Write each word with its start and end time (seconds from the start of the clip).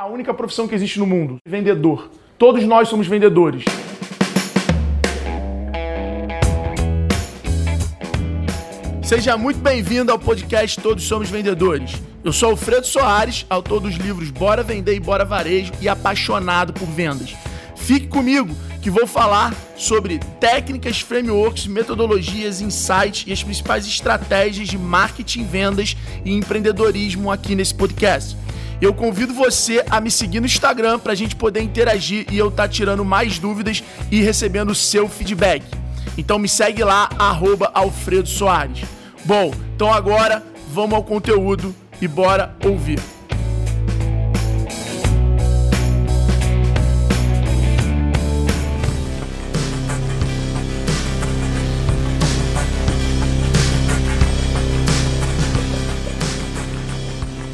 A 0.00 0.06
única 0.06 0.32
profissão 0.32 0.66
que 0.66 0.74
existe 0.74 0.98
no 0.98 1.04
mundo, 1.04 1.36
vendedor. 1.44 2.10
Todos 2.38 2.64
nós 2.64 2.88
somos 2.88 3.06
vendedores. 3.06 3.66
Seja 9.02 9.36
muito 9.36 9.60
bem-vindo 9.60 10.10
ao 10.10 10.18
podcast 10.18 10.80
Todos 10.80 11.04
Somos 11.04 11.28
Vendedores. 11.28 12.00
Eu 12.24 12.32
sou 12.32 12.52
Alfredo 12.52 12.86
Soares, 12.86 13.44
autor 13.50 13.80
dos 13.80 13.96
livros 13.96 14.30
Bora 14.30 14.62
Vender 14.62 14.94
e 14.94 15.00
Bora 15.00 15.26
Varejo 15.26 15.74
e 15.82 15.86
apaixonado 15.86 16.72
por 16.72 16.86
vendas. 16.86 17.36
Fique 17.76 18.06
comigo 18.06 18.56
que 18.80 18.88
vou 18.88 19.06
falar 19.06 19.54
sobre 19.76 20.18
técnicas, 20.40 21.02
frameworks, 21.02 21.66
metodologias, 21.66 22.62
insights 22.62 23.26
e 23.26 23.34
as 23.34 23.42
principais 23.42 23.86
estratégias 23.86 24.66
de 24.66 24.78
marketing, 24.78 25.44
vendas 25.44 25.94
e 26.24 26.32
empreendedorismo 26.32 27.30
aqui 27.30 27.54
nesse 27.54 27.74
podcast. 27.74 28.34
Eu 28.80 28.94
convido 28.94 29.34
você 29.34 29.84
a 29.90 30.00
me 30.00 30.10
seguir 30.10 30.40
no 30.40 30.46
Instagram 30.46 30.98
para 30.98 31.12
a 31.12 31.14
gente 31.14 31.36
poder 31.36 31.60
interagir 31.60 32.26
e 32.32 32.38
eu 32.38 32.48
estar 32.48 32.62
tá 32.62 32.68
tirando 32.68 33.04
mais 33.04 33.38
dúvidas 33.38 33.84
e 34.10 34.22
recebendo 34.22 34.70
o 34.70 34.74
seu 34.74 35.06
feedback. 35.06 35.62
Então 36.16 36.38
me 36.38 36.48
segue 36.48 36.82
lá, 36.82 37.10
arroba 37.18 37.70
Alfredo 37.74 38.26
Soares. 38.26 38.82
Bom, 39.26 39.52
então 39.76 39.92
agora 39.92 40.42
vamos 40.72 40.94
ao 40.94 41.04
conteúdo 41.04 41.74
e 42.00 42.08
bora 42.08 42.56
ouvir. 42.64 42.98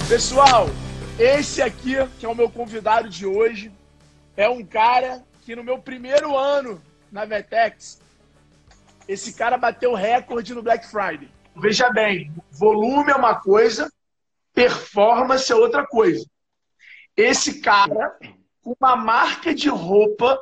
Pessoal, 0.08 0.70
esse 1.18 1.62
aqui, 1.62 1.94
que 2.18 2.26
é 2.26 2.28
o 2.28 2.34
meu 2.34 2.50
convidado 2.50 3.08
de 3.08 3.24
hoje, 3.24 3.72
é 4.36 4.48
um 4.48 4.64
cara 4.64 5.24
que 5.44 5.56
no 5.56 5.64
meu 5.64 5.78
primeiro 5.78 6.36
ano 6.36 6.80
na 7.10 7.24
Vetex, 7.24 8.00
esse 9.08 9.32
cara 9.32 9.56
bateu 9.56 9.94
recorde 9.94 10.54
no 10.54 10.62
Black 10.62 10.86
Friday. 10.86 11.30
Veja 11.54 11.90
bem, 11.90 12.32
volume 12.50 13.10
é 13.10 13.14
uma 13.14 13.36
coisa, 13.36 13.90
performance 14.52 15.50
é 15.50 15.54
outra 15.54 15.86
coisa. 15.86 16.26
Esse 17.16 17.60
cara, 17.60 18.14
com 18.60 18.74
uma 18.78 18.94
marca 18.94 19.54
de 19.54 19.70
roupa 19.70 20.38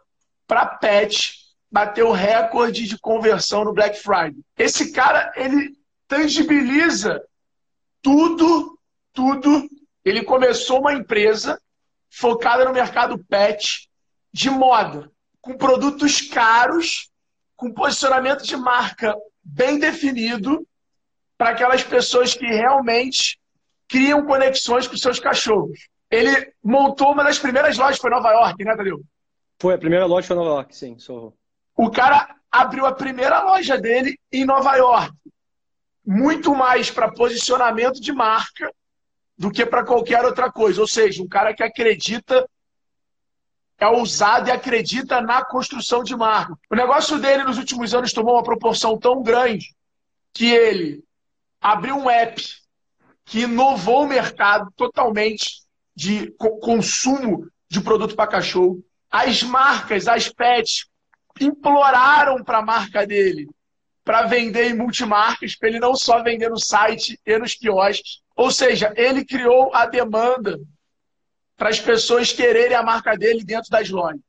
para 0.46 0.66
pet, 0.66 1.34
bateu 1.70 2.10
recorde 2.10 2.88
de 2.88 2.98
conversão 2.98 3.64
no 3.64 3.72
Black 3.72 4.00
Friday. 4.00 4.42
Esse 4.58 4.90
cara, 4.90 5.32
ele 5.36 5.76
tangibiliza 6.08 7.22
tudo, 8.02 8.76
tudo 9.12 9.68
ele 10.04 10.22
começou 10.22 10.80
uma 10.80 10.92
empresa 10.92 11.60
focada 12.10 12.64
no 12.64 12.72
mercado 12.72 13.18
pet 13.18 13.88
de 14.32 14.50
moda, 14.50 15.10
com 15.40 15.56
produtos 15.56 16.20
caros, 16.20 17.10
com 17.56 17.72
posicionamento 17.72 18.42
de 18.42 18.56
marca 18.56 19.16
bem 19.42 19.78
definido 19.78 20.66
para 21.38 21.50
aquelas 21.50 21.82
pessoas 21.82 22.34
que 22.34 22.46
realmente 22.46 23.38
criam 23.88 24.24
conexões 24.26 24.86
com 24.86 24.96
seus 24.96 25.18
cachorros. 25.18 25.88
Ele 26.10 26.52
montou 26.62 27.12
uma 27.12 27.24
das 27.24 27.38
primeiras 27.38 27.76
lojas, 27.76 27.98
foi 27.98 28.10
Nova 28.10 28.30
York, 28.30 28.64
né, 28.64 28.76
Tadeu? 28.76 29.00
Foi, 29.60 29.74
a 29.74 29.78
primeira 29.78 30.06
loja 30.06 30.26
foi 30.26 30.36
Nova 30.36 30.50
York, 30.50 30.76
sim, 30.76 30.98
sou. 30.98 31.36
O 31.76 31.90
cara 31.90 32.36
abriu 32.50 32.86
a 32.86 32.92
primeira 32.92 33.42
loja 33.42 33.76
dele 33.76 34.18
em 34.32 34.44
Nova 34.44 34.76
York. 34.76 35.12
Muito 36.06 36.54
mais 36.54 36.90
para 36.90 37.12
posicionamento 37.12 38.00
de 38.00 38.12
marca 38.12 38.70
do 39.36 39.50
que 39.50 39.66
para 39.66 39.84
qualquer 39.84 40.24
outra 40.24 40.50
coisa. 40.50 40.80
Ou 40.80 40.88
seja, 40.88 41.22
um 41.22 41.28
cara 41.28 41.54
que 41.54 41.62
acredita, 41.62 42.48
é 43.78 43.86
ousado 43.86 44.48
e 44.48 44.52
acredita 44.52 45.20
na 45.20 45.44
construção 45.44 46.02
de 46.02 46.16
marca. 46.16 46.54
O 46.70 46.76
negócio 46.76 47.18
dele 47.18 47.44
nos 47.44 47.58
últimos 47.58 47.94
anos 47.94 48.12
tomou 48.12 48.34
uma 48.34 48.42
proporção 48.42 48.98
tão 48.98 49.22
grande 49.22 49.74
que 50.32 50.46
ele 50.46 51.02
abriu 51.60 51.96
um 51.96 52.10
app 52.10 52.42
que 53.24 53.40
inovou 53.40 54.04
o 54.04 54.08
mercado 54.08 54.70
totalmente 54.76 55.62
de 55.96 56.30
consumo 56.60 57.48
de 57.68 57.80
produto 57.80 58.14
para 58.14 58.30
cachorro. 58.30 58.84
As 59.10 59.42
marcas, 59.42 60.06
as 60.08 60.28
pets, 60.28 60.86
imploraram 61.40 62.42
para 62.44 62.58
a 62.58 62.64
marca 62.64 63.06
dele 63.06 63.48
para 64.04 64.26
vender 64.26 64.70
em 64.70 64.76
multimarcas, 64.76 65.56
para 65.56 65.68
ele 65.68 65.80
não 65.80 65.96
só 65.96 66.22
vender 66.22 66.50
no 66.50 66.58
site 66.58 67.18
e 67.24 67.38
nos 67.38 67.54
quiosques, 67.54 68.20
ou 68.36 68.50
seja, 68.50 68.92
ele 68.96 69.24
criou 69.24 69.74
a 69.74 69.86
demanda 69.86 70.60
para 71.56 71.70
as 71.70 71.80
pessoas 71.80 72.32
quererem 72.32 72.76
a 72.76 72.82
marca 72.82 73.16
dele 73.16 73.44
dentro 73.44 73.70
das 73.70 73.88
lojas. 73.88 74.20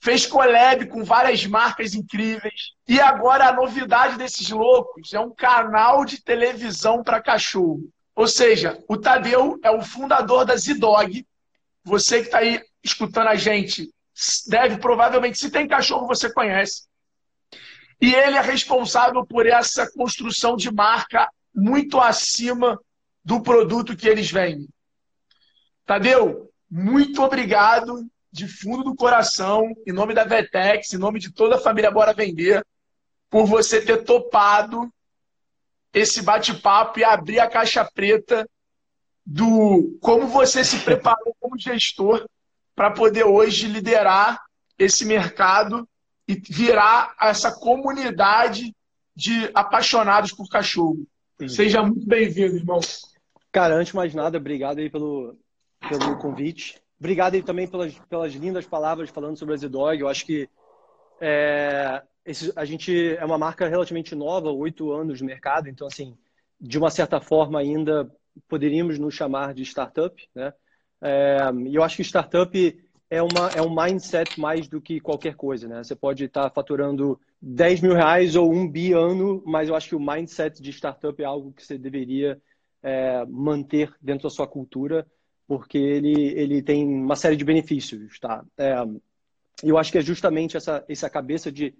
Fez 0.00 0.24
collab 0.24 0.86
com 0.86 1.02
várias 1.02 1.44
marcas 1.44 1.92
incríveis. 1.94 2.72
E 2.86 3.00
agora 3.00 3.48
a 3.48 3.52
novidade 3.52 4.16
desses 4.16 4.48
loucos 4.48 5.12
é 5.12 5.18
um 5.18 5.34
canal 5.34 6.04
de 6.04 6.22
televisão 6.22 7.02
para 7.02 7.20
cachorro. 7.20 7.90
Ou 8.14 8.28
seja, 8.28 8.82
o 8.88 8.96
Tadeu 8.96 9.58
é 9.62 9.70
o 9.70 9.82
fundador 9.82 10.44
da 10.44 10.56
Zidog. 10.56 11.26
Você 11.82 12.20
que 12.20 12.26
está 12.26 12.38
aí 12.38 12.62
escutando 12.82 13.28
a 13.28 13.34
gente 13.34 13.92
deve 14.46 14.78
provavelmente, 14.78 15.38
se 15.38 15.50
tem 15.50 15.66
cachorro, 15.66 16.06
você 16.06 16.32
conhece. 16.32 16.87
E 18.00 18.14
ele 18.14 18.36
é 18.36 18.40
responsável 18.40 19.26
por 19.26 19.46
essa 19.46 19.90
construção 19.90 20.56
de 20.56 20.72
marca 20.72 21.28
muito 21.54 21.98
acima 22.00 22.80
do 23.24 23.42
produto 23.42 23.96
que 23.96 24.08
eles 24.08 24.30
vendem. 24.30 24.68
Tadeu, 25.84 26.50
muito 26.70 27.22
obrigado 27.22 28.06
de 28.30 28.46
fundo 28.46 28.84
do 28.84 28.94
coração, 28.94 29.74
em 29.86 29.92
nome 29.92 30.14
da 30.14 30.24
Vetex, 30.24 30.92
em 30.92 30.98
nome 30.98 31.18
de 31.18 31.32
toda 31.32 31.56
a 31.56 31.60
família 31.60 31.90
Bora 31.90 32.12
Vender, 32.12 32.64
por 33.30 33.46
você 33.46 33.80
ter 33.80 34.04
topado 34.04 34.92
esse 35.92 36.22
bate-papo 36.22 37.00
e 37.00 37.04
abrir 37.04 37.40
a 37.40 37.48
caixa 37.48 37.84
preta 37.84 38.48
do 39.24 39.98
como 40.00 40.26
você 40.26 40.62
se 40.62 40.78
preparou 40.80 41.36
como 41.40 41.58
gestor 41.58 42.26
para 42.74 42.90
poder 42.90 43.24
hoje 43.24 43.66
liderar 43.66 44.40
esse 44.78 45.04
mercado 45.04 45.88
e 46.28 46.34
virar 46.48 47.16
essa 47.20 47.50
comunidade 47.50 48.74
de 49.16 49.50
apaixonados 49.54 50.32
por 50.32 50.48
cachorro. 50.48 51.06
Sim. 51.40 51.48
Seja 51.48 51.82
muito 51.82 52.06
bem-vindo, 52.06 52.56
irmão. 52.56 52.80
Cara, 53.50 53.74
antes 53.74 53.88
de 53.88 53.96
mais 53.96 54.14
nada, 54.14 54.36
obrigado 54.36 54.78
aí 54.78 54.90
pelo, 54.90 55.36
pelo 55.88 56.18
convite. 56.18 56.80
Obrigado 57.00 57.34
aí 57.34 57.42
também 57.42 57.66
pelas, 57.66 57.98
pelas 58.10 58.32
lindas 58.34 58.66
palavras 58.66 59.08
falando 59.08 59.38
sobre 59.38 59.54
a 59.54 59.56
Z-Dog. 59.56 60.00
Eu 60.00 60.08
acho 60.08 60.26
que 60.26 60.48
é, 61.20 62.02
esse, 62.24 62.52
a 62.54 62.64
gente 62.64 63.16
é 63.16 63.24
uma 63.24 63.38
marca 63.38 63.66
relativamente 63.66 64.14
nova, 64.14 64.50
oito 64.50 64.92
anos 64.92 65.18
de 65.18 65.24
mercado, 65.24 65.68
então, 65.68 65.86
assim, 65.86 66.16
de 66.60 66.76
uma 66.76 66.90
certa 66.90 67.20
forma 67.20 67.58
ainda 67.58 68.10
poderíamos 68.48 68.98
nos 68.98 69.14
chamar 69.14 69.54
de 69.54 69.62
startup, 69.62 70.28
né? 70.34 70.52
É, 71.00 71.38
e 71.66 71.74
eu 71.74 71.82
acho 71.82 71.96
que 71.96 72.02
startup 72.02 72.87
é, 73.10 73.22
uma, 73.22 73.50
é 73.50 73.62
um 73.62 73.74
mindset 73.74 74.38
mais 74.38 74.68
do 74.68 74.80
que 74.80 75.00
qualquer 75.00 75.34
coisa, 75.34 75.66
né? 75.66 75.82
Você 75.82 75.96
pode 75.96 76.24
estar 76.24 76.50
faturando 76.50 77.18
10 77.40 77.80
mil 77.80 77.94
reais 77.94 78.36
ou 78.36 78.52
um 78.52 78.68
bi 78.68 78.92
ano, 78.92 79.42
mas 79.46 79.68
eu 79.68 79.74
acho 79.74 79.88
que 79.88 79.96
o 79.96 80.00
mindset 80.00 80.60
de 80.60 80.70
startup 80.70 81.20
é 81.22 81.24
algo 81.24 81.52
que 81.52 81.64
você 81.64 81.78
deveria 81.78 82.40
é, 82.82 83.24
manter 83.26 83.94
dentro 84.00 84.24
da 84.24 84.30
sua 84.30 84.46
cultura, 84.46 85.06
porque 85.46 85.78
ele, 85.78 86.32
ele 86.38 86.62
tem 86.62 86.86
uma 86.86 87.16
série 87.16 87.36
de 87.36 87.44
benefícios, 87.44 88.18
tá? 88.18 88.44
É, 88.56 88.74
eu 89.62 89.78
acho 89.78 89.90
que 89.90 89.98
é 89.98 90.02
justamente 90.02 90.56
essa, 90.56 90.84
essa 90.88 91.08
cabeça 91.08 91.50
de, 91.50 91.74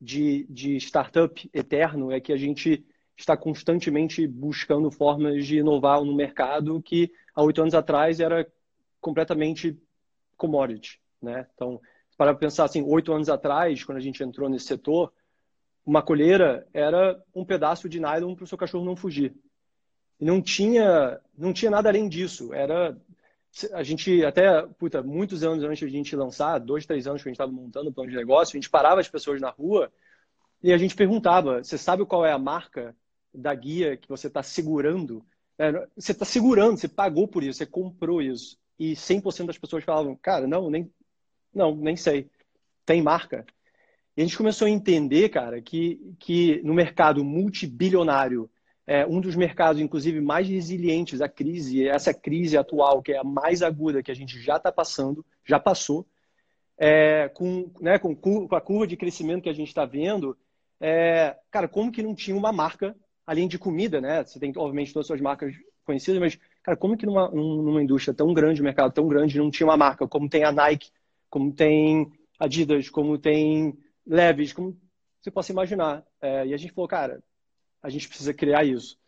de, 0.00 0.46
de 0.50 0.76
startup 0.76 1.48
eterno 1.54 2.10
é 2.10 2.20
que 2.20 2.32
a 2.32 2.36
gente 2.36 2.84
está 3.16 3.36
constantemente 3.36 4.26
buscando 4.26 4.90
formas 4.90 5.46
de 5.46 5.58
inovar 5.58 6.02
no 6.02 6.14
mercado 6.14 6.82
que 6.82 7.12
há 7.34 7.42
oito 7.42 7.60
anos 7.60 7.74
atrás 7.74 8.18
era 8.18 8.46
completamente 9.00 9.78
commodity, 10.42 11.00
né? 11.22 11.46
Então, 11.54 11.80
para 12.16 12.34
pensar 12.34 12.64
assim, 12.64 12.82
oito 12.82 13.12
anos 13.12 13.28
atrás, 13.28 13.84
quando 13.84 13.98
a 13.98 14.00
gente 14.00 14.22
entrou 14.22 14.48
nesse 14.48 14.66
setor, 14.66 15.12
uma 15.86 16.02
colheira 16.02 16.66
era 16.74 17.22
um 17.32 17.44
pedaço 17.44 17.88
de 17.88 18.00
nylon 18.00 18.34
para 18.34 18.44
o 18.44 18.46
seu 18.46 18.58
cachorro 18.58 18.84
não 18.84 18.96
fugir. 18.96 19.32
E 20.18 20.24
não 20.24 20.42
tinha, 20.42 21.20
não 21.38 21.52
tinha 21.52 21.70
nada 21.70 21.88
além 21.88 22.08
disso. 22.08 22.52
Era 22.52 22.96
a 23.72 23.82
gente 23.82 24.24
até, 24.24 24.62
puta, 24.78 25.02
muitos 25.02 25.44
anos 25.44 25.62
antes 25.62 25.78
de 25.78 25.86
a 25.86 25.88
gente 25.88 26.16
lançar, 26.16 26.58
dois, 26.58 26.86
três 26.86 27.06
anos 27.06 27.22
que 27.22 27.28
a 27.28 27.30
gente 27.30 27.36
estava 27.36 27.52
montando 27.52 27.90
o 27.90 27.92
plano 27.92 28.10
de 28.10 28.16
negócio, 28.16 28.56
a 28.56 28.58
gente 28.58 28.70
parava 28.70 29.00
as 29.00 29.08
pessoas 29.08 29.40
na 29.40 29.50
rua 29.50 29.92
e 30.62 30.72
a 30.72 30.78
gente 30.78 30.94
perguntava: 30.96 31.62
você 31.62 31.78
sabe 31.78 32.04
qual 32.04 32.26
é 32.26 32.32
a 32.32 32.38
marca 32.38 32.96
da 33.32 33.54
guia 33.54 33.96
que 33.96 34.08
você 34.08 34.26
está 34.26 34.42
segurando? 34.42 35.24
É, 35.58 35.70
você 35.96 36.12
está 36.12 36.24
segurando, 36.24 36.78
você 36.78 36.88
pagou 36.88 37.28
por 37.28 37.42
isso, 37.42 37.58
você 37.58 37.66
comprou 37.66 38.20
isso. 38.22 38.58
E 38.82 38.96
100% 38.96 39.46
das 39.46 39.58
pessoas 39.58 39.84
falavam: 39.84 40.16
cara, 40.16 40.44
não, 40.44 40.68
nem, 40.68 40.92
não, 41.54 41.76
nem 41.76 41.94
sei. 41.94 42.28
Tem 42.84 43.00
marca. 43.00 43.46
E 44.16 44.22
a 44.22 44.24
gente 44.24 44.36
começou 44.36 44.66
a 44.66 44.70
entender, 44.70 45.28
cara, 45.28 45.62
que, 45.62 46.16
que 46.18 46.60
no 46.64 46.74
mercado 46.74 47.24
multibilionário 47.24 48.50
é, 48.84 49.06
um 49.06 49.20
dos 49.20 49.36
mercados, 49.36 49.80
inclusive, 49.80 50.20
mais 50.20 50.48
resilientes 50.48 51.20
à 51.20 51.28
crise, 51.28 51.86
essa 51.86 52.12
crise 52.12 52.56
atual, 52.58 53.00
que 53.00 53.12
é 53.12 53.18
a 53.18 53.24
mais 53.24 53.62
aguda 53.62 54.02
que 54.02 54.10
a 54.10 54.14
gente 54.14 54.40
já 54.40 54.56
está 54.56 54.72
passando, 54.72 55.24
já 55.44 55.60
passou, 55.60 56.04
é, 56.76 57.28
com, 57.28 57.70
né, 57.80 58.00
com, 58.00 58.16
com, 58.16 58.52
a 58.52 58.60
curva 58.60 58.84
de 58.84 58.96
crescimento 58.96 59.44
que 59.44 59.48
a 59.48 59.54
gente 59.54 59.68
está 59.68 59.86
vendo, 59.86 60.36
é, 60.80 61.36
cara, 61.52 61.68
como 61.68 61.92
que 61.92 62.02
não 62.02 62.16
tinha 62.16 62.36
uma 62.36 62.50
marca, 62.50 62.96
além 63.24 63.46
de 63.46 63.60
comida, 63.60 64.00
né? 64.00 64.24
Você 64.24 64.40
tem, 64.40 64.52
obviamente, 64.56 64.92
todas 64.92 65.04
as 65.04 65.06
suas 65.06 65.20
marcas 65.20 65.54
conhecidas, 65.84 66.20
mas, 66.20 66.36
cara, 66.62 66.76
como 66.76 66.96
que 66.96 67.06
numa, 67.06 67.28
numa 67.30 67.82
indústria 67.82 68.14
tão 68.14 68.32
grande, 68.32 68.60
um 68.60 68.64
mercado 68.64 68.92
tão 68.92 69.08
grande, 69.08 69.38
não 69.38 69.50
tinha 69.50 69.66
uma 69.66 69.76
marca, 69.76 70.06
como 70.06 70.28
tem 70.28 70.44
a 70.44 70.52
Nike, 70.52 70.90
como 71.28 71.52
tem 71.52 72.12
Adidas, 72.38 72.88
como 72.88 73.18
tem 73.18 73.76
Leves, 74.06 74.52
como 74.52 74.76
você 75.20 75.30
possa 75.30 75.52
imaginar. 75.52 76.04
É, 76.20 76.46
e 76.46 76.54
a 76.54 76.56
gente 76.56 76.72
falou, 76.72 76.88
cara, 76.88 77.22
a 77.82 77.88
gente 77.88 78.08
precisa 78.08 78.34
criar 78.34 78.64
isso. 78.64 78.98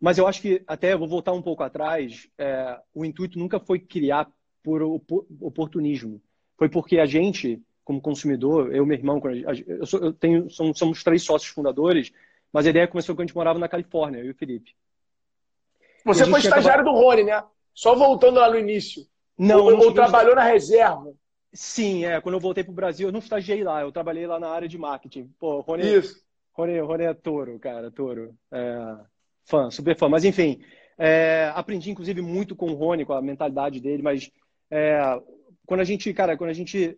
Mas 0.00 0.18
eu 0.18 0.26
acho 0.26 0.42
que, 0.42 0.62
até 0.66 0.92
eu 0.92 0.98
vou 0.98 1.08
voltar 1.08 1.32
um 1.32 1.42
pouco 1.42 1.62
atrás, 1.62 2.28
é, 2.36 2.78
o 2.94 3.04
intuito 3.04 3.38
nunca 3.38 3.58
foi 3.58 3.78
criar 3.78 4.30
por 4.62 4.82
oportunismo. 4.82 6.20
Foi 6.58 6.68
porque 6.68 6.98
a 6.98 7.06
gente, 7.06 7.62
como 7.84 8.00
consumidor, 8.00 8.74
eu 8.74 8.84
e 8.84 8.86
meu 8.86 8.96
irmão, 8.96 9.20
eu, 9.66 9.86
sou, 9.86 10.00
eu 10.00 10.12
tenho, 10.12 10.48
somos, 10.50 10.78
somos 10.78 11.02
três 11.02 11.22
sócios 11.22 11.52
fundadores, 11.52 12.12
mas 12.52 12.66
a 12.66 12.70
ideia 12.70 12.88
começou 12.88 13.14
quando 13.14 13.20
a 13.20 13.26
gente 13.26 13.36
morava 13.36 13.58
na 13.58 13.68
Califórnia, 13.68 14.18
eu 14.18 14.26
e 14.26 14.30
o 14.30 14.34
Felipe. 14.34 14.74
Você 16.04 16.26
foi 16.26 16.40
estagiário 16.40 16.82
acabado... 16.82 16.94
do 16.94 17.00
Rony, 17.00 17.24
né? 17.24 17.42
Só 17.72 17.94
voltando 17.94 18.38
lá 18.38 18.50
no 18.50 18.58
início. 18.58 19.02
Não, 19.36 19.64
ou, 19.64 19.86
ou 19.86 19.94
trabalhou 19.94 20.34
na 20.34 20.44
reserva. 20.44 21.12
Sim, 21.52 22.04
é. 22.04 22.20
Quando 22.20 22.34
eu 22.34 22.40
voltei 22.40 22.62
para 22.62 22.72
o 22.72 22.74
Brasil, 22.74 23.08
eu 23.08 23.12
não 23.12 23.20
estagiei 23.20 23.64
lá, 23.64 23.80
eu 23.80 23.92
trabalhei 23.92 24.26
lá 24.26 24.38
na 24.38 24.48
área 24.48 24.68
de 24.68 24.76
marketing. 24.76 25.30
Pô, 25.38 25.60
Rony, 25.60 25.98
Isso. 25.98 26.22
Rony, 26.52 26.78
Rony 26.80 27.04
é 27.04 27.14
touro, 27.14 27.58
cara, 27.58 27.90
touro. 27.90 28.34
É, 28.52 28.96
fã, 29.44 29.70
super 29.70 29.96
fã. 29.96 30.08
Mas 30.08 30.24
enfim, 30.24 30.60
é, 30.98 31.52
aprendi 31.54 31.90
inclusive 31.90 32.20
muito 32.22 32.54
com 32.54 32.70
o 32.70 32.74
Rony, 32.74 33.04
com 33.04 33.12
a 33.12 33.22
mentalidade 33.22 33.80
dele, 33.80 34.02
mas 34.02 34.30
é, 34.70 35.00
quando 35.66 35.80
a 35.80 35.84
gente, 35.84 36.12
cara, 36.12 36.36
quando 36.36 36.50
a 36.50 36.54
gente 36.54 36.96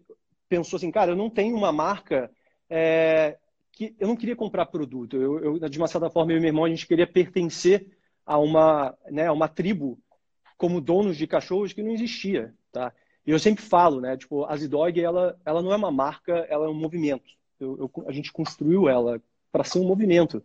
pensou 0.49 0.76
assim, 0.76 0.91
cara, 0.91 1.12
eu 1.12 1.17
não 1.17 1.31
tenho 1.31 1.56
uma 1.56 1.73
marca 1.73 2.31
é, 2.69 3.37
que 3.73 3.94
eu 3.99 4.08
não 4.08 4.17
queria 4.17 4.37
comprar 4.37 4.67
produto. 4.67 5.17
Eu, 5.17 5.58
eu, 5.58 5.69
de 5.69 5.79
uma 5.79 5.88
certa 5.88 6.11
forma, 6.11 6.32
eu 6.32 6.38
e 6.38 6.41
meu 6.41 6.49
irmão, 6.49 6.64
a 6.64 6.69
gente 6.69 6.87
queria 6.87 7.06
pertencer 7.06 7.95
a 8.26 8.38
uma, 8.38 8.99
né, 9.11 9.28
a 9.28 9.32
uma 9.32 9.49
tribo 9.49 9.99
como 10.58 10.81
donos 10.81 11.17
de 11.17 11.26
cachorros 11.26 11.73
que 11.73 11.82
não 11.82 11.93
existia, 11.93 12.52
tá? 12.73 12.93
E 13.26 13.31
eu 13.31 13.38
sempre 13.38 13.62
falo, 13.64 14.00
né? 14.00 14.17
Tipo, 14.17 14.44
a 14.44 14.56
Zidog, 14.56 15.00
ela, 15.00 15.38
ela 15.44 15.62
não 15.62 15.73
é 15.73 15.76
uma 15.76 15.90
marca, 15.90 16.32
ela 16.49 16.67
é 16.67 16.69
um 16.69 16.75
movimento. 16.75 17.25
Eu, 17.58 17.78
eu, 17.78 18.05
a 18.06 18.12
gente 18.12 18.32
construiu 18.32 18.88
ela 18.88 19.20
para 19.50 19.64
ser 19.64 19.78
um 19.78 19.87
movimento. 19.87 20.43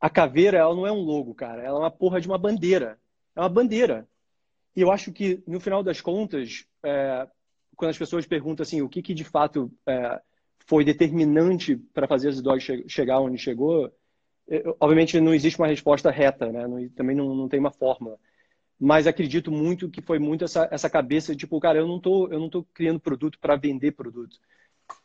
A 0.00 0.10
caveira, 0.10 0.58
ela 0.58 0.74
não 0.74 0.86
é 0.86 0.92
um 0.92 1.00
logo, 1.00 1.34
cara. 1.34 1.62
Ela 1.62 1.78
é 1.78 1.82
uma 1.82 1.90
porra 1.90 2.20
de 2.20 2.26
uma 2.26 2.38
bandeira. 2.38 2.98
É 3.36 3.40
uma 3.40 3.48
bandeira. 3.48 4.08
E 4.74 4.80
eu 4.80 4.90
acho 4.90 5.12
que, 5.12 5.42
no 5.46 5.60
final 5.60 5.82
das 5.82 6.00
contas, 6.00 6.64
é, 6.82 7.28
quando 7.76 7.90
as 7.90 7.98
pessoas 7.98 8.26
perguntam 8.26 8.62
assim, 8.62 8.82
o 8.82 8.88
que, 8.88 9.02
que 9.02 9.14
de 9.14 9.24
fato 9.24 9.72
é, 9.86 10.20
foi 10.66 10.84
determinante 10.84 11.76
para 11.76 12.08
fazer 12.08 12.28
a 12.28 12.32
Zidog 12.32 12.60
che 12.60 12.84
chegar 12.88 13.20
onde 13.20 13.38
chegou, 13.38 13.92
obviamente 14.80 15.20
não 15.20 15.34
existe 15.34 15.58
uma 15.58 15.66
resposta 15.66 16.10
reta, 16.10 16.50
né? 16.50 16.66
Não, 16.66 16.88
também 16.90 17.14
não, 17.16 17.34
não 17.34 17.48
tem 17.48 17.60
uma 17.60 17.70
fórmula 17.70 18.18
mas 18.78 19.06
acredito 19.06 19.50
muito 19.50 19.90
que 19.90 20.00
foi 20.00 20.18
muito 20.18 20.44
essa, 20.44 20.68
essa 20.70 20.88
cabeça 20.88 21.32
de, 21.32 21.40
tipo, 21.40 21.58
cara, 21.58 21.78
eu 21.78 21.86
não 21.86 21.98
tô, 21.98 22.28
eu 22.28 22.38
não 22.38 22.48
tô 22.48 22.62
criando 22.62 23.00
produto 23.00 23.38
para 23.40 23.56
vender 23.56 23.92
produto. 23.92 24.38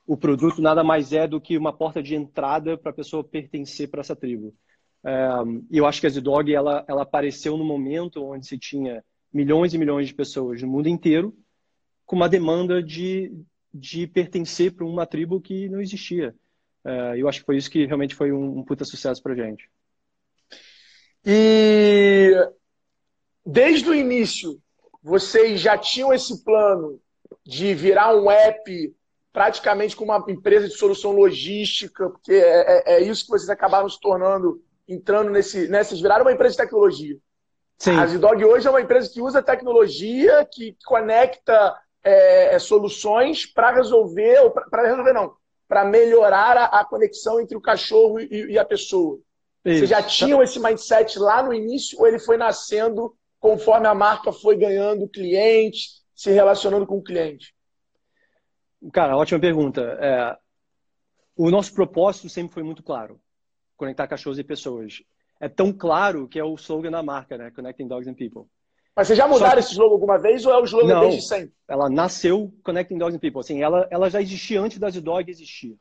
O 0.05 0.15
produto 0.15 0.61
nada 0.61 0.83
mais 0.83 1.11
é 1.11 1.27
do 1.27 1.41
que 1.41 1.57
uma 1.57 1.73
porta 1.73 2.01
de 2.01 2.13
entrada 2.13 2.77
para 2.77 2.91
a 2.91 2.95
pessoa 2.95 3.23
pertencer 3.23 3.89
para 3.89 4.01
essa 4.01 4.15
tribo. 4.15 4.53
E 5.71 5.77
eu 5.77 5.85
acho 5.85 5.99
que 5.99 6.07
a 6.07 6.09
Zidog, 6.09 6.53
ela, 6.53 6.85
ela 6.87 7.01
apareceu 7.01 7.57
no 7.57 7.65
momento 7.65 8.23
onde 8.23 8.45
se 8.45 8.57
tinha 8.57 9.03
milhões 9.33 9.73
e 9.73 9.77
milhões 9.77 10.07
de 10.07 10.13
pessoas 10.13 10.61
no 10.61 10.67
mundo 10.67 10.87
inteiro 10.87 11.35
com 12.05 12.15
uma 12.15 12.29
demanda 12.29 12.81
de, 12.81 13.33
de 13.73 14.05
pertencer 14.05 14.73
para 14.73 14.85
uma 14.85 15.05
tribo 15.05 15.41
que 15.41 15.67
não 15.67 15.81
existia. 15.81 16.35
Uh, 16.85 17.15
eu 17.15 17.29
acho 17.29 17.39
que 17.39 17.45
foi 17.45 17.57
isso 17.57 17.69
que 17.69 17.85
realmente 17.85 18.15
foi 18.15 18.31
um, 18.31 18.59
um 18.59 18.63
puta 18.63 18.83
sucesso 18.83 19.21
para 19.21 19.35
gente. 19.35 19.69
E 21.25 22.31
desde 23.45 23.89
o 23.89 23.95
início, 23.95 24.59
vocês 25.01 25.59
já 25.59 25.77
tinham 25.77 26.13
esse 26.13 26.43
plano 26.43 26.99
de 27.45 27.73
virar 27.73 28.15
um 28.15 28.29
app 28.29 28.95
praticamente 29.31 29.95
como 29.95 30.11
uma 30.11 30.31
empresa 30.31 30.67
de 30.67 30.75
solução 30.75 31.11
logística, 31.11 32.09
porque 32.09 32.33
é, 32.33 32.93
é, 32.93 32.93
é 32.95 33.01
isso 33.01 33.23
que 33.25 33.31
vocês 33.31 33.49
acabaram 33.49 33.89
se 33.89 33.99
tornando, 33.99 34.61
entrando 34.87 35.31
nesse. 35.31 35.67
Né? 35.67 35.83
Vocês 35.83 35.99
viraram 35.99 36.23
uma 36.23 36.31
empresa 36.31 36.51
de 36.51 36.61
tecnologia. 36.61 37.17
Sim. 37.79 37.97
A 37.97 38.05
Zidog 38.05 38.45
hoje 38.45 38.67
é 38.67 38.69
uma 38.69 38.81
empresa 38.81 39.09
que 39.11 39.21
usa 39.21 39.41
tecnologia, 39.41 40.47
que 40.51 40.77
conecta 40.85 41.75
é, 42.03 42.55
é 42.55 42.59
soluções 42.59 43.45
para 43.45 43.71
resolver, 43.71 44.39
ou 44.41 44.51
para 44.51 44.87
resolver 44.87 45.13
não, 45.13 45.33
para 45.73 45.85
melhorar 45.85 46.55
a, 46.55 46.65
a, 46.81 46.85
conexão 46.85 47.41
entre 47.41 47.57
o 47.57 47.61
cachorro 47.61 48.19
e, 48.19 48.51
e 48.51 48.59
a 48.59 48.63
pessoa. 48.63 49.19
Isso. 49.65 49.79
Vocês 49.79 49.89
já 49.89 50.03
tinham 50.03 50.43
esse 50.43 50.59
mindset 50.59 51.17
lá 51.17 51.41
no 51.41 51.51
início 51.51 51.99
ou 51.99 52.05
ele 52.05 52.19
foi 52.19 52.37
nascendo 52.37 53.17
conforme 53.39 53.87
a 53.87 53.95
marca 53.95 54.31
foi 54.31 54.55
ganhando 54.55 55.09
clientes, 55.09 56.03
se 56.13 56.29
relacionando 56.29 56.85
com 56.85 56.97
o 56.97 57.03
cliente? 57.03 57.55
Cara, 58.91 59.17
ótima 59.17 59.39
pergunta. 59.39 59.81
É, 59.99 60.37
o 61.35 61.49
nosso 61.49 61.73
propósito 61.73 62.29
sempre 62.29 62.53
foi 62.53 62.61
muito 62.61 62.83
claro: 62.83 63.19
conectar 63.75 64.07
cachorros 64.07 64.37
e 64.37 64.43
pessoas. 64.43 65.01
É 65.39 65.49
tão 65.49 65.73
claro 65.73 66.27
que 66.27 66.37
é 66.37 66.43
o 66.43 66.53
slogan 66.53 66.91
da 66.91 67.01
marca, 67.01 67.35
né? 67.35 67.49
Connecting 67.49 67.87
Dogs 67.87 68.07
and 68.07 68.13
People. 68.13 68.47
Mas 68.95 69.07
vocês 69.07 69.17
já 69.17 69.27
mudaram 69.27 69.59
esse 69.59 69.71
slogan 69.71 69.93
alguma 69.93 70.17
vez 70.19 70.45
ou 70.45 70.53
é 70.53 70.57
o 70.57 70.65
slogan 70.65 70.93
Não, 70.93 71.01
desde 71.01 71.27
sempre? 71.27 71.53
Ela 71.67 71.89
nasceu 71.89 72.53
Connecting 72.63 72.97
Dogs 72.97 73.15
and 73.15 73.19
People. 73.19 73.39
Assim, 73.39 73.61
ela, 73.61 73.87
ela 73.89 74.09
já 74.09 74.21
existia 74.21 74.61
antes 74.61 74.77
das 74.77 74.99
Dog 75.01 75.29
existir. 75.29 75.75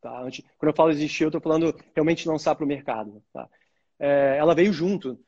Tá? 0.00 0.22
Antes, 0.22 0.42
quando 0.58 0.70
eu 0.70 0.76
falo 0.76 0.90
existir, 0.90 1.24
eu 1.24 1.28
estou 1.28 1.40
falando 1.40 1.74
realmente 1.94 2.26
lançar 2.26 2.54
para 2.54 2.64
o 2.64 2.68
mercado. 2.68 3.22
Tá? 3.32 3.48
É, 3.98 4.36
ela 4.38 4.54
veio 4.54 4.72
junto 4.72 5.18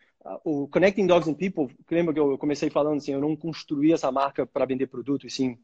o 0.44 0.66
Connecting 0.68 1.06
Dogs 1.06 1.30
and 1.30 1.34
People, 1.34 1.74
lembra 1.90 2.12
que 2.12 2.20
eu 2.20 2.36
comecei 2.36 2.68
falando 2.68 2.96
assim, 2.96 3.12
eu 3.12 3.20
não 3.20 3.36
construí 3.36 3.92
essa 3.92 4.10
marca 4.10 4.44
para 4.46 4.64
vender 4.64 4.86
produto, 4.88 5.26
e 5.26 5.30
sim 5.30 5.58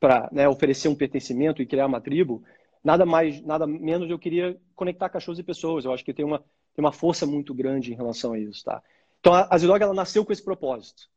para 0.00 0.28
né, 0.32 0.48
oferecer 0.48 0.88
um 0.88 0.94
pertencimento 0.94 1.62
e 1.62 1.66
criar 1.66 1.86
uma 1.86 2.00
tribo. 2.00 2.42
Nada 2.82 3.06
mais, 3.06 3.40
nada 3.40 3.66
menos 3.66 4.10
eu 4.10 4.18
queria 4.18 4.58
conectar 4.74 5.08
cachorros 5.08 5.38
e 5.38 5.42
pessoas. 5.42 5.84
Eu 5.84 5.92
acho 5.92 6.04
que 6.04 6.12
tem 6.12 6.24
uma, 6.24 6.38
tem 6.38 6.84
uma 6.84 6.92
força 6.92 7.24
muito 7.24 7.54
grande 7.54 7.92
em 7.92 7.96
relação 7.96 8.32
a 8.32 8.38
isso, 8.38 8.64
tá? 8.64 8.82
Então 9.24 9.32
a 9.32 9.56
Zilog 9.56 9.82
ela 9.82 9.94
nasceu 9.94 10.22
com 10.22 10.34
esse 10.34 10.42
propósito. 10.42 11.08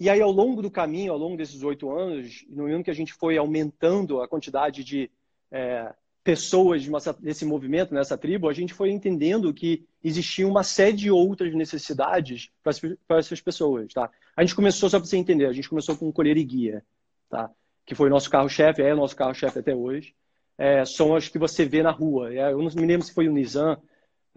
E 0.00 0.08
aí 0.08 0.18
ao 0.22 0.30
longo 0.30 0.62
do 0.62 0.70
caminho, 0.70 1.12
ao 1.12 1.18
longo 1.18 1.36
desses 1.36 1.62
oito 1.62 1.90
anos, 1.90 2.46
no 2.48 2.64
ano 2.64 2.82
que 2.82 2.90
a 2.90 2.94
gente 2.94 3.12
foi 3.12 3.36
aumentando 3.36 4.22
a 4.22 4.26
quantidade 4.26 4.82
de 4.82 5.10
é, 5.50 5.92
pessoas 6.24 6.88
desse 7.20 7.44
movimento, 7.44 7.92
nessa 7.92 8.16
tribo, 8.16 8.48
a 8.48 8.54
gente 8.54 8.72
foi 8.72 8.90
entendendo 8.90 9.52
que 9.52 9.86
existia 10.02 10.48
uma 10.48 10.62
série 10.64 10.96
de 10.96 11.10
outras 11.10 11.52
necessidades 11.54 12.50
para 12.62 13.18
essas 13.18 13.42
pessoas, 13.42 13.92
tá? 13.92 14.10
A 14.34 14.42
gente 14.42 14.54
começou, 14.54 14.88
só 14.88 14.98
para 14.98 15.06
você 15.06 15.18
entender, 15.18 15.44
a 15.44 15.52
gente 15.52 15.68
começou 15.68 15.98
com 15.98 16.10
colher 16.10 16.38
e 16.38 16.44
guia, 16.44 16.82
tá? 17.28 17.50
Que 17.84 17.94
foi 17.94 18.08
nosso 18.08 18.30
carro-chefe, 18.30 18.80
é 18.80 18.94
nosso 18.94 19.14
carro-chefe 19.14 19.58
até 19.58 19.74
hoje. 19.74 20.14
É, 20.56 20.82
são 20.86 21.14
as 21.14 21.28
que 21.28 21.38
você 21.38 21.66
vê 21.66 21.82
na 21.82 21.90
rua. 21.90 22.32
É, 22.32 22.52
eu 22.52 22.62
não 22.62 22.70
me 22.74 22.86
lembro 22.86 23.06
se 23.06 23.12
foi 23.12 23.28
o 23.28 23.32
Nizam, 23.32 23.76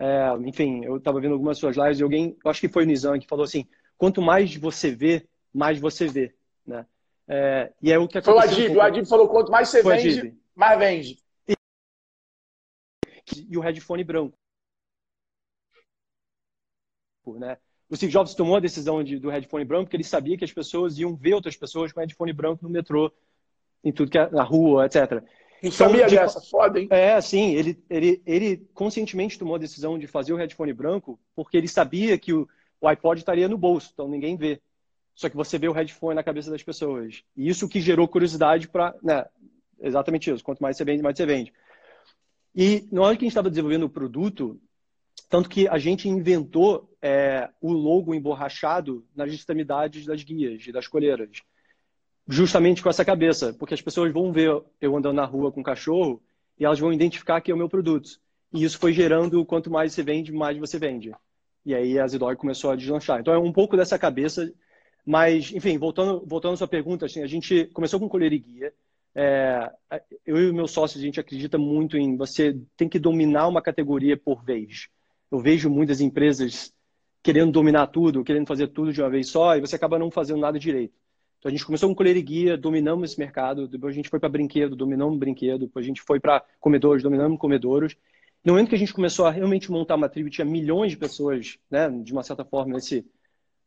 é, 0.01 0.48
enfim, 0.48 0.84
eu 0.84 0.98
estava 0.98 1.22
vendo 1.22 1.34
algumas 1.34 1.58
suas 1.58 1.77
lives 1.77 2.00
e 2.00 2.03
alguém, 2.03 2.38
eu 2.43 2.50
acho 2.50 2.60
que 2.60 2.70
foi 2.70 2.84
o 2.84 2.88
Nizam, 2.88 3.20
que 3.20 3.27
falou 3.27 3.46
assim, 3.46 3.67
quanto 3.98 4.22
mais 4.22 4.55
você 4.55 4.91
vê, 4.91 5.27
mais 5.53 5.79
você 5.79 6.08
vê, 6.08 6.34
né? 6.65 6.86
É, 7.27 7.72
e 7.81 7.91
é 7.91 8.00
o 8.00 8.08
que 8.08 8.22
Foi 8.22 8.34
o 8.34 8.39
Adib, 8.39 8.75
o 8.75 8.81
Adib 8.81 9.05
falou, 9.05 9.29
quanto 9.29 9.51
mais 9.51 9.70
você 9.70 9.84
vende, 9.84 10.36
mais 10.55 10.79
vende 10.79 11.17
e 13.48 13.58
o 13.58 13.62
headphone 13.62 14.03
branco. 14.03 14.38
Né? 17.25 17.58
O 17.89 17.96
Steve 17.96 18.12
Jobs 18.12 18.34
tomou 18.34 18.55
a 18.55 18.60
decisão 18.60 19.03
de, 19.03 19.20
do 19.20 19.29
headphone 19.29 19.63
branco 19.63 19.86
porque 19.86 19.98
ele 19.98 20.03
sabia 20.03 20.38
que 20.38 20.43
as 20.43 20.51
pessoas 20.51 20.98
iam 20.98 21.15
ver 21.15 21.34
outras 21.34 21.55
pessoas 21.55 21.91
com 21.91 22.00
headphone 22.00 22.34
branco 22.34 22.63
no 22.63 22.70
metrô, 22.70 23.12
em 23.84 23.91
tudo 23.91 24.12
que 24.12 24.17
é 24.17 24.29
na 24.29 24.43
rua, 24.43 24.86
etc. 24.86 25.24
Então, 25.62 25.72
sabia 25.72 26.08
de, 26.08 26.15
dessa, 26.15 26.41
foda, 26.41 26.80
hein? 26.80 26.88
É, 26.89 27.22
sim, 27.22 27.53
ele, 27.53 27.77
ele, 27.89 28.22
ele 28.25 28.58
conscientemente 28.74 29.38
tomou 29.38 29.56
a 29.56 29.60
decisão 29.60 29.98
de 29.98 30.08
fazer 30.08 30.34
o 30.34 30.36
headphone 30.36 30.74
branco 30.74 31.20
porque 31.36 31.56
ele 31.56 31.68
sabia 31.68 32.18
que 32.18 32.34
o, 32.34 32.50
o 32.80 32.88
iPod 32.88 33.20
estaria 33.20 33.48
no 33.48 33.58
bolso, 33.58 33.91
então 33.94 34.08
ninguém 34.08 34.36
vê. 34.36 34.60
Só 35.13 35.30
que 35.30 35.36
você 35.36 35.60
vê 35.60 35.68
o 35.68 35.74
headphone 35.74 36.15
na 36.15 36.24
cabeça 36.24 36.50
das 36.50 36.63
pessoas. 36.63 37.24
E 37.38 37.48
isso 37.48 37.70
que 37.70 37.80
gerou 37.80 38.08
curiosidade 38.08 38.68
para. 38.68 38.96
Né, 39.03 39.24
exatamente 39.80 40.32
isso. 40.32 40.44
Quanto 40.44 40.62
mais 40.62 40.77
você 40.77 40.84
vende, 40.84 41.03
mais 41.03 41.15
você 41.15 41.25
vende. 41.25 41.53
E 42.56 42.88
na 42.91 43.03
hora 43.03 43.15
que 43.15 43.24
a 43.24 43.25
gente 43.25 43.32
estava 43.32 43.50
desenvolvendo 43.50 43.84
o 43.84 43.89
produto, 43.89 44.60
tanto 45.30 45.48
que 45.48 45.68
a 45.68 45.77
gente 45.77 46.10
inventou 46.10 46.91
é, 47.01 47.50
o 47.62 47.72
logo 47.72 48.13
emborrachado 48.13 49.06
nas 49.15 49.32
extremidades 49.32 50.06
das 50.06 50.24
guias 50.24 50.65
e 50.65 50.72
das 50.72 50.88
colheiras. 50.88 51.41
Justamente 52.32 52.82
com 52.82 52.90
essa 52.90 53.04
cabeça, 53.04 53.54
porque 53.54 53.74
as 53.74 53.82
pessoas 53.82 54.14
vão 54.14 54.32
ver 54.32 54.64
eu 54.80 54.96
andando 54.96 55.18
na 55.18 55.26
rua 55.26 55.52
com 55.52 55.62
cachorro 55.62 56.24
e 56.58 56.64
elas 56.64 56.80
vão 56.80 56.94
identificar 56.94 57.42
que 57.42 57.52
é 57.52 57.54
o 57.54 57.58
meu 57.58 57.68
produto. 57.68 58.10
E 58.54 58.64
isso 58.64 58.80
foi 58.80 58.94
gerando 58.94 59.46
quanto 59.46 59.70
mais 59.70 59.92
você 59.92 60.02
vende, 60.02 60.32
mais 60.32 60.58
você 60.58 60.80
vende. 60.80 61.12
E 61.66 61.76
aí 61.76 62.00
a 62.00 62.08
Zidog 62.08 62.38
começou 62.38 62.72
a 62.72 62.78
deslanchar. 62.78 63.20
Então 63.20 63.34
é 63.34 63.38
um 63.38 63.52
pouco 63.52 63.76
dessa 63.76 64.00
cabeça. 64.00 64.50
Mas, 65.06 65.52
enfim, 65.52 65.78
voltando, 65.78 66.24
voltando 66.26 66.54
à 66.54 66.58
sua 66.58 66.70
pergunta, 66.70 67.06
assim, 67.06 67.22
a 67.22 67.28
gente 67.28 67.66
começou 67.74 68.00
com 68.00 68.08
colher 68.08 68.32
e 68.32 68.40
guia. 68.40 68.74
É, 69.14 69.70
eu 70.26 70.38
e 70.38 70.54
meus 70.54 70.72
sócios, 70.72 71.04
a 71.04 71.06
gente 71.06 71.20
acredita 71.20 71.58
muito 71.58 71.98
em 71.98 72.16
você 72.16 72.58
tem 72.78 72.88
que 72.88 72.98
dominar 72.98 73.50
uma 73.50 73.62
categoria 73.62 74.16
por 74.16 74.42
vez. 74.42 74.88
Eu 75.30 75.40
vejo 75.40 75.70
muitas 75.70 76.00
empresas 76.00 76.72
querendo 77.22 77.52
dominar 77.52 77.88
tudo, 77.88 78.24
querendo 78.24 78.48
fazer 78.48 78.68
tudo 78.68 78.94
de 78.94 79.02
uma 79.02 79.10
vez 79.10 79.28
só, 79.28 79.58
e 79.58 79.60
você 79.60 79.76
acaba 79.76 80.00
não 80.00 80.10
fazendo 80.10 80.40
nada 80.40 80.58
direito. 80.58 80.94
Então 81.42 81.50
a 81.50 81.52
gente 81.52 81.66
começou 81.66 81.90
com 81.90 81.96
colher 81.96 82.16
e 82.16 82.22
guia, 82.22 82.56
dominamos 82.56 83.10
esse 83.10 83.20
mercado, 83.20 83.68
depois 83.68 83.94
a 83.94 83.96
gente 83.96 84.10
foi 84.10 84.20
para 84.20 84.30
brinquedo, 84.30 84.76
dominamos 84.76 85.18
brinquedo, 85.18 85.62
depois 85.66 85.84
a 85.84 85.88
gente 85.88 86.00
foi 86.00 86.20
para 86.20 86.46
comedores, 86.60 87.02
dominamos 87.02 87.40
comedouros. 87.40 87.96
No 88.46 88.54
momento 88.54 88.70
que 88.70 88.76
a 88.76 88.78
gente 88.78 88.94
começou 88.94 89.26
a 89.26 89.32
realmente 89.32 89.72
montar 89.72 89.96
uma 89.96 90.08
tribo, 90.08 90.30
tinha 90.30 90.46
milhões 90.46 90.92
de 90.92 90.98
pessoas, 90.98 91.58
né, 91.70 91.90
de 91.90 92.14
uma 92.14 92.22
certa 92.22 92.46
forma, 92.46 92.76
nesse, 92.76 93.04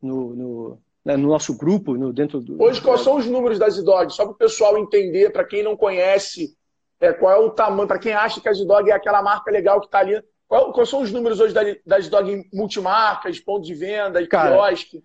no, 0.01 0.37
no, 0.37 0.79
né, 1.05 1.17
no 1.17 1.27
nosso 1.27 1.59
grupo, 1.59 1.97
no, 1.97 2.13
dentro 2.13 2.39
do. 2.39 2.63
Hoje, 2.63 2.81
quais 2.81 3.01
são 3.01 3.17
os 3.17 3.27
números 3.27 3.59
das 3.59 3.75
Zidog? 3.75 4.09
Só 4.13 4.23
para 4.23 4.35
o 4.35 4.39
pessoal 4.39 4.79
entender, 4.79 5.33
para 5.33 5.45
quem 5.45 5.65
não 5.65 5.77
conhece, 5.77 6.57
é, 7.01 7.13
qual 7.13 7.33
é 7.33 7.45
o 7.45 7.51
tamanho, 7.51 7.89
para 7.89 7.99
quem 7.99 8.13
acha 8.13 8.41
que 8.41 8.49
a 8.49 8.53
Zidog 8.53 8.89
é 8.89 8.95
aquela 8.95 9.21
marca 9.21 9.51
legal 9.51 9.81
que 9.81 9.87
está 9.87 9.99
ali. 9.99 10.23
Qual, 10.47 10.73
quais 10.73 10.89
são 10.89 11.03
os 11.03 11.11
números 11.11 11.41
hoje 11.41 11.53
da, 11.85 11.99
Zidog 11.99 12.31
em 12.31 12.49
multimarcas, 12.53 13.41
pontos 13.41 13.67
de 13.67 13.75
venda, 13.75 14.25
quiosque? 14.25 15.03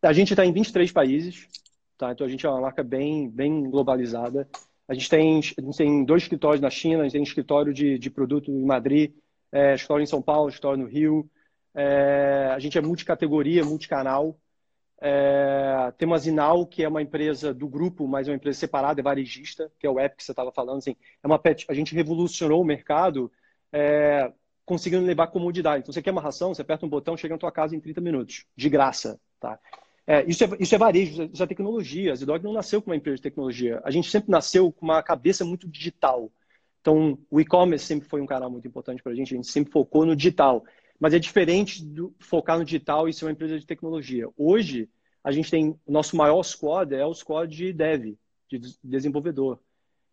A 0.00 0.12
gente 0.12 0.32
está 0.32 0.46
em 0.46 0.52
23 0.52 0.92
países, 0.92 1.48
tá? 1.96 2.12
então 2.12 2.26
a 2.26 2.30
gente 2.30 2.44
é 2.44 2.50
uma 2.50 2.60
marca 2.60 2.82
bem, 2.82 3.28
bem 3.28 3.70
globalizada. 3.70 4.48
A 4.86 4.94
gente, 4.94 5.08
tem, 5.08 5.38
a 5.38 5.60
gente 5.62 5.76
tem 5.76 6.04
dois 6.04 6.22
escritórios 6.22 6.60
na 6.60 6.70
China, 6.70 7.00
a 7.00 7.02
gente 7.04 7.12
tem 7.12 7.22
escritório 7.22 7.72
de, 7.72 7.98
de 7.98 8.10
produto 8.10 8.50
em 8.50 8.64
Madrid, 8.64 9.12
é, 9.50 9.74
escritório 9.74 10.02
em 10.02 10.06
São 10.06 10.20
Paulo, 10.20 10.48
escritório 10.48 10.82
no 10.82 10.88
Rio. 10.88 11.28
É, 11.74 12.50
a 12.54 12.58
gente 12.58 12.76
é 12.76 12.80
multicategoria, 12.80 13.64
multicanal. 13.64 14.38
É, 15.00 15.92
temos 15.98 16.20
a 16.20 16.22
Zinal, 16.22 16.66
que 16.66 16.82
é 16.82 16.88
uma 16.88 17.02
empresa 17.02 17.52
do 17.52 17.68
grupo, 17.68 18.06
mas 18.06 18.28
é 18.28 18.30
uma 18.30 18.36
empresa 18.36 18.58
separada, 18.58 19.00
é 19.00 19.02
varejista, 19.02 19.70
que 19.78 19.86
é 19.86 19.90
o 19.90 19.98
app 19.98 20.16
que 20.16 20.24
você 20.24 20.32
estava 20.32 20.52
falando. 20.52 20.78
Assim, 20.78 20.96
é 21.22 21.26
uma 21.26 21.38
pet, 21.38 21.66
a 21.68 21.74
gente 21.74 21.94
revolucionou 21.94 22.60
o 22.60 22.64
mercado 22.64 23.30
é, 23.72 24.32
conseguindo 24.64 25.04
levar 25.04 25.26
comodidade. 25.28 25.82
Então, 25.82 25.92
você 25.92 26.02
quer 26.02 26.10
uma 26.10 26.20
ração, 26.20 26.54
você 26.54 26.62
aperta 26.62 26.86
um 26.86 26.88
botão, 26.88 27.16
chega 27.16 27.34
na 27.34 27.38
tua 27.38 27.52
casa 27.52 27.74
em 27.74 27.80
30 27.80 28.00
minutos, 28.00 28.46
de 28.56 28.68
graça. 28.68 29.20
Tá? 29.40 29.58
É, 30.06 30.24
isso, 30.28 30.44
é, 30.44 30.48
isso 30.60 30.74
é 30.74 30.78
varejo, 30.78 31.30
isso 31.32 31.42
é 31.42 31.46
tecnologia. 31.46 32.12
A 32.12 32.14
Zidog 32.14 32.44
não 32.44 32.52
nasceu 32.52 32.82
com 32.82 32.90
uma 32.90 32.96
empresa 32.96 33.16
de 33.16 33.22
tecnologia. 33.22 33.80
A 33.84 33.90
gente 33.90 34.10
sempre 34.10 34.30
nasceu 34.30 34.70
com 34.70 34.84
uma 34.84 35.02
cabeça 35.02 35.44
muito 35.44 35.68
digital. 35.68 36.30
Então, 36.80 37.18
o 37.30 37.40
e-commerce 37.40 37.86
sempre 37.86 38.08
foi 38.08 38.20
um 38.20 38.26
canal 38.26 38.50
muito 38.50 38.68
importante 38.68 39.02
para 39.02 39.12
a 39.12 39.14
gente. 39.14 39.32
A 39.32 39.36
gente 39.36 39.50
sempre 39.50 39.72
focou 39.72 40.04
no 40.04 40.14
digital. 40.14 40.64
Mas 41.00 41.14
é 41.14 41.18
diferente 41.18 41.84
do 41.84 42.14
focar 42.18 42.58
no 42.58 42.64
digital 42.64 43.08
e 43.08 43.12
ser 43.12 43.24
uma 43.24 43.32
empresa 43.32 43.58
de 43.58 43.66
tecnologia. 43.66 44.28
Hoje, 44.36 44.88
a 45.22 45.32
gente 45.32 45.50
tem 45.50 45.70
o 45.86 45.92
nosso 45.92 46.16
maior 46.16 46.42
squad 46.42 46.94
é 46.94 47.04
o 47.04 47.14
squad 47.14 47.54
de 47.54 47.72
dev, 47.72 48.14
de 48.48 48.60
desenvolvedor. 48.82 49.58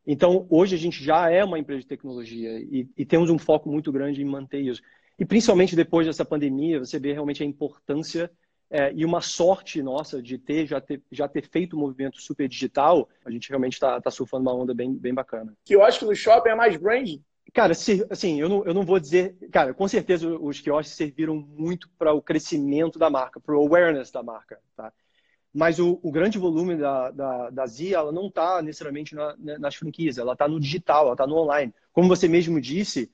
Então, 0.08 0.48
hoje 0.50 0.74
a 0.74 0.80
gente 0.80 1.04
já 1.04 1.30
é 1.30 1.44
uma 1.44 1.60
empresa 1.60 1.82
de 1.82 1.88
tecnologia 1.88 2.60
e, 2.60 2.90
e, 2.98 3.06
temos 3.06 3.30
um 3.30 3.38
foco 3.38 3.70
muito 3.70 3.92
grande 3.92 4.22
em 4.22 4.26
manter 4.26 4.62
isso. 4.62 4.82
E 5.20 5.26
principalmente 5.26 5.76
depois 5.76 6.08
dessa 6.08 6.26
pandemia, 6.26 6.80
você 6.80 6.98
vê 6.98 7.14
realmente 7.14 7.44
a 7.44 7.46
importância 7.46 8.32
é, 8.72 8.94
e 8.96 9.04
uma 9.04 9.20
sorte 9.20 9.84
nossa 9.84 10.22
de 10.22 10.38
ter 10.38 10.66
já, 10.66 10.80
ter 10.80 11.04
já 11.12 11.28
ter 11.28 11.46
feito 11.46 11.76
um 11.76 11.80
movimento 11.80 12.22
super 12.22 12.48
digital. 12.48 13.10
A 13.26 13.30
gente 13.30 13.50
realmente 13.50 13.74
está 13.74 14.00
tá 14.00 14.10
surfando 14.10 14.50
uma 14.50 14.56
onda 14.56 14.74
bem, 14.74 14.94
bem 14.94 15.14
bacana. 15.14 15.54
Que 15.66 15.76
eu 15.76 15.84
acho 15.84 16.00
que 16.00 16.06
no 16.06 16.16
shopping 16.16 16.52
é 16.52 16.56
mais 16.56 16.78
branding. 16.78 17.22
Cara, 17.54 17.74
se, 17.74 18.06
assim, 18.10 18.40
eu 18.40 18.48
não, 18.48 18.64
eu 18.64 18.74
não 18.74 18.84
vou 18.84 18.98
dizer. 18.98 19.36
Cara, 19.52 19.74
com 19.74 19.86
certeza 19.90 20.26
os 20.26 20.62
quiosques 20.62 20.96
serviram 20.96 21.36
muito 21.36 21.90
para 21.98 22.14
o 22.14 22.22
crescimento 22.22 22.98
da 22.98 23.10
marca, 23.10 23.42
para 23.42 23.54
o 23.54 23.60
awareness 23.60 24.10
da 24.10 24.24
marca. 24.24 24.58
Tá? 24.74 24.94
Mas 25.54 25.78
o, 25.78 26.00
o 26.02 26.10
grande 26.10 26.40
volume 26.40 26.78
da, 26.78 27.12
da, 27.12 27.50
da 27.50 27.68
Zia, 27.68 27.98
ela 27.98 28.12
não 28.14 28.28
está 28.28 28.62
necessariamente 28.62 29.14
na, 29.14 29.36
nas 29.60 29.76
franquias, 29.76 30.18
ela 30.18 30.32
está 30.32 30.48
no 30.48 30.62
digital, 30.62 31.04
ela 31.06 31.14
está 31.14 31.28
no 31.28 31.36
online. 31.36 31.74
Como 31.92 32.08
você 32.08 32.26
mesmo 32.26 32.62
disse, 32.62 33.12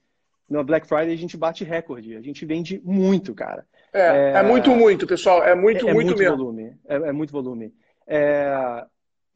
no 0.47 0.63
Black 0.63 0.87
Friday 0.87 1.13
a 1.13 1.17
gente 1.17 1.35
bate 1.35 1.63
recorde, 1.63 2.15
a 2.15 2.21
gente 2.21 2.45
vende 2.45 2.79
muito, 2.83 3.33
cara. 3.33 3.65
É, 3.93 4.01
é, 4.01 4.31
é 4.33 4.43
muito, 4.43 4.75
muito, 4.75 5.07
pessoal, 5.07 5.43
é 5.43 5.55
muito, 5.55 5.85
é, 5.85 5.89
é 5.89 5.93
muito, 5.93 6.07
muito 6.07 6.19
mesmo. 6.19 6.37
Volume, 6.37 6.75
é, 6.87 6.95
é 6.95 7.11
muito 7.11 7.31
volume. 7.31 7.73
É, 8.05 8.85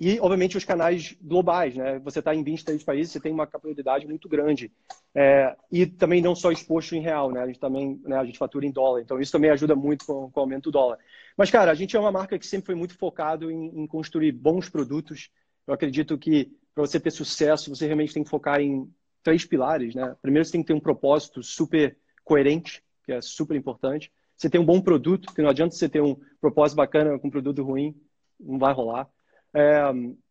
e, 0.03 0.19
obviamente, 0.19 0.57
os 0.57 0.65
canais 0.65 1.15
globais, 1.21 1.75
né? 1.75 1.99
Você 1.99 2.17
está 2.17 2.33
em 2.33 2.43
23 2.43 2.83
países, 2.83 3.11
você 3.11 3.19
tem 3.19 3.31
uma 3.31 3.45
capilaridade 3.45 4.07
muito 4.07 4.27
grande. 4.27 4.71
É, 5.13 5.55
e 5.71 5.85
também 5.85 6.23
não 6.23 6.33
só 6.33 6.51
exposto 6.51 6.95
em 6.95 7.01
real, 7.01 7.31
né? 7.31 7.41
A 7.41 7.45
gente 7.45 7.59
também, 7.59 8.01
né, 8.03 8.17
a 8.17 8.25
gente 8.25 8.39
fatura 8.39 8.65
em 8.65 8.71
dólar, 8.71 9.01
então 9.01 9.19
isso 9.19 9.31
também 9.31 9.51
ajuda 9.51 9.75
muito 9.75 10.03
com, 10.05 10.31
com 10.31 10.39
o 10.39 10.43
aumento 10.43 10.63
do 10.63 10.71
dólar. 10.71 10.97
Mas, 11.37 11.51
cara, 11.51 11.69
a 11.69 11.75
gente 11.75 11.95
é 11.95 11.99
uma 11.99 12.11
marca 12.11 12.39
que 12.39 12.47
sempre 12.47 12.65
foi 12.65 12.75
muito 12.75 12.97
focado 12.97 13.51
em, 13.51 13.79
em 13.79 13.85
construir 13.85 14.31
bons 14.31 14.69
produtos. 14.69 15.29
Eu 15.67 15.73
acredito 15.75 16.17
que 16.17 16.51
para 16.73 16.83
você 16.83 16.99
ter 16.99 17.11
sucesso, 17.11 17.69
você 17.69 17.85
realmente 17.85 18.13
tem 18.13 18.23
que 18.23 18.29
focar 18.29 18.59
em 18.59 18.91
três 19.21 19.45
pilares, 19.45 19.93
né? 19.93 20.15
Primeiro, 20.19 20.43
você 20.43 20.53
tem 20.53 20.61
que 20.61 20.67
ter 20.67 20.73
um 20.73 20.79
propósito 20.79 21.43
super 21.43 21.95
coerente, 22.23 22.83
que 23.05 23.11
é 23.11 23.21
super 23.21 23.55
importante. 23.55 24.11
Você 24.41 24.49
tem 24.49 24.59
um 24.59 24.65
bom 24.65 24.81
produto, 24.81 25.27
porque 25.27 25.41
não 25.43 25.51
adianta 25.51 25.75
você 25.75 25.87
ter 25.87 26.01
um 26.01 26.17
propósito 26.39 26.75
bacana 26.75 27.19
com 27.19 27.27
um 27.27 27.31
produto 27.31 27.61
ruim, 27.61 27.95
não 28.39 28.57
vai 28.57 28.73
rolar. 28.73 29.07
É, 29.53 29.83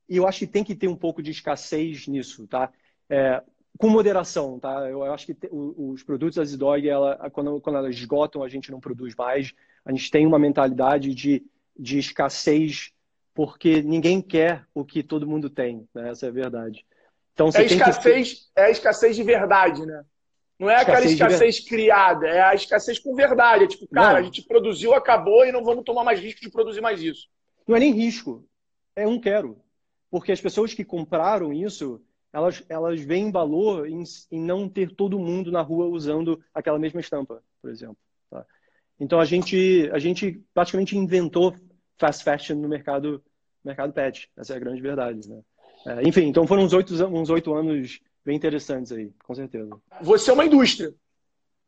e 0.09 0.17
eu 0.17 0.27
acho 0.27 0.41
que 0.41 0.49
tem 0.49 0.65
que 0.65 0.75
ter 0.75 0.89
um 0.89 0.97
pouco 0.97 1.23
de 1.23 1.31
escassez 1.31 2.09
nisso, 2.09 2.45
tá? 2.49 2.73
É, 3.09 3.41
com 3.79 3.89
moderação, 3.89 4.59
tá? 4.59 4.91
Eu 4.91 5.05
acho 5.05 5.27
que 5.27 5.37
os 5.53 6.03
produtos 6.03 6.35
da 6.35 6.45
Zidog, 6.45 6.89
ela, 6.89 7.31
quando, 7.31 7.61
quando 7.61 7.77
elas 7.77 7.95
esgotam, 7.95 8.43
a 8.43 8.49
gente 8.49 8.73
não 8.73 8.81
produz 8.81 9.15
mais. 9.15 9.53
A 9.85 9.93
gente 9.93 10.11
tem 10.11 10.27
uma 10.27 10.41
mentalidade 10.41 11.15
de, 11.15 11.47
de 11.79 12.01
escassez 12.01 12.93
porque 13.33 13.81
ninguém 13.81 14.21
quer 14.21 14.67
o 14.75 14.85
que 14.85 15.05
todo 15.05 15.25
mundo 15.25 15.49
tem, 15.49 15.89
né? 15.95 16.11
Essa 16.11 16.27
é 16.27 16.31
a 16.31 16.33
verdade. 16.33 16.85
Então, 17.33 17.49
é, 17.55 17.65
escassez, 17.65 18.33
que... 18.33 18.41
é 18.57 18.65
a 18.65 18.71
escassez 18.71 19.15
de 19.15 19.23
verdade, 19.23 19.87
né? 19.87 20.05
Não 20.61 20.69
é 20.69 20.77
aquela 20.77 20.99
escassez, 20.99 21.57
escassez 21.57 21.61
criada, 21.61 22.29
é 22.29 22.43
a 22.43 22.55
escassez 22.55 22.99
com 22.99 23.15
verdade. 23.15 23.65
É 23.65 23.67
tipo, 23.67 23.89
cara, 23.89 24.13
não. 24.13 24.19
a 24.19 24.23
gente 24.23 24.43
produziu, 24.43 24.93
acabou 24.93 25.47
e 25.47 25.51
não 25.51 25.65
vamos 25.65 25.85
tomar 25.85 26.05
mais 26.05 26.21
risco 26.21 26.43
de 26.43 26.51
produzir 26.51 26.83
mais 26.83 27.01
isso. 27.01 27.29
Não 27.67 27.75
é 27.75 27.81
nem 27.81 27.95
risco, 27.95 28.47
é 28.95 29.07
um 29.07 29.19
quero. 29.19 29.59
Porque 30.11 30.33
as 30.33 30.41
pessoas 30.41 30.75
que 30.75 30.85
compraram 30.85 31.51
isso, 31.51 31.99
elas, 32.31 32.63
elas 32.69 33.01
veem 33.01 33.33
valor 33.33 33.89
em, 33.89 34.03
em 34.31 34.39
não 34.39 34.69
ter 34.69 34.95
todo 34.95 35.19
mundo 35.19 35.51
na 35.51 35.63
rua 35.63 35.87
usando 35.87 36.39
aquela 36.53 36.79
mesma 36.79 37.01
estampa, 37.01 37.43
por 37.63 37.71
exemplo. 37.71 37.97
Tá? 38.29 38.45
Então 38.99 39.19
a 39.19 39.25
gente, 39.25 39.89
a 39.95 39.99
gente 39.99 40.45
praticamente 40.53 40.95
inventou 40.95 41.55
fast 41.97 42.23
fashion 42.23 42.57
no 42.57 42.69
mercado, 42.69 43.25
mercado 43.65 43.95
pet. 43.95 44.31
Essa 44.37 44.53
é 44.53 44.57
a 44.57 44.61
grande 44.61 44.83
verdade. 44.83 45.27
Né? 45.27 45.41
É, 45.87 46.07
enfim, 46.07 46.25
então 46.27 46.47
foram 46.47 46.65
uns 46.65 46.75
oito 46.75 46.93
uns 47.07 47.31
oito 47.31 47.55
anos 47.55 47.99
bem 48.25 48.37
interessantes 48.37 48.93
aí, 48.93 49.13
com 49.25 49.35
certeza. 49.35 49.71
Você 50.01 50.31
é 50.31 50.35
uma 50.35 50.45
indústria. 50.45 50.95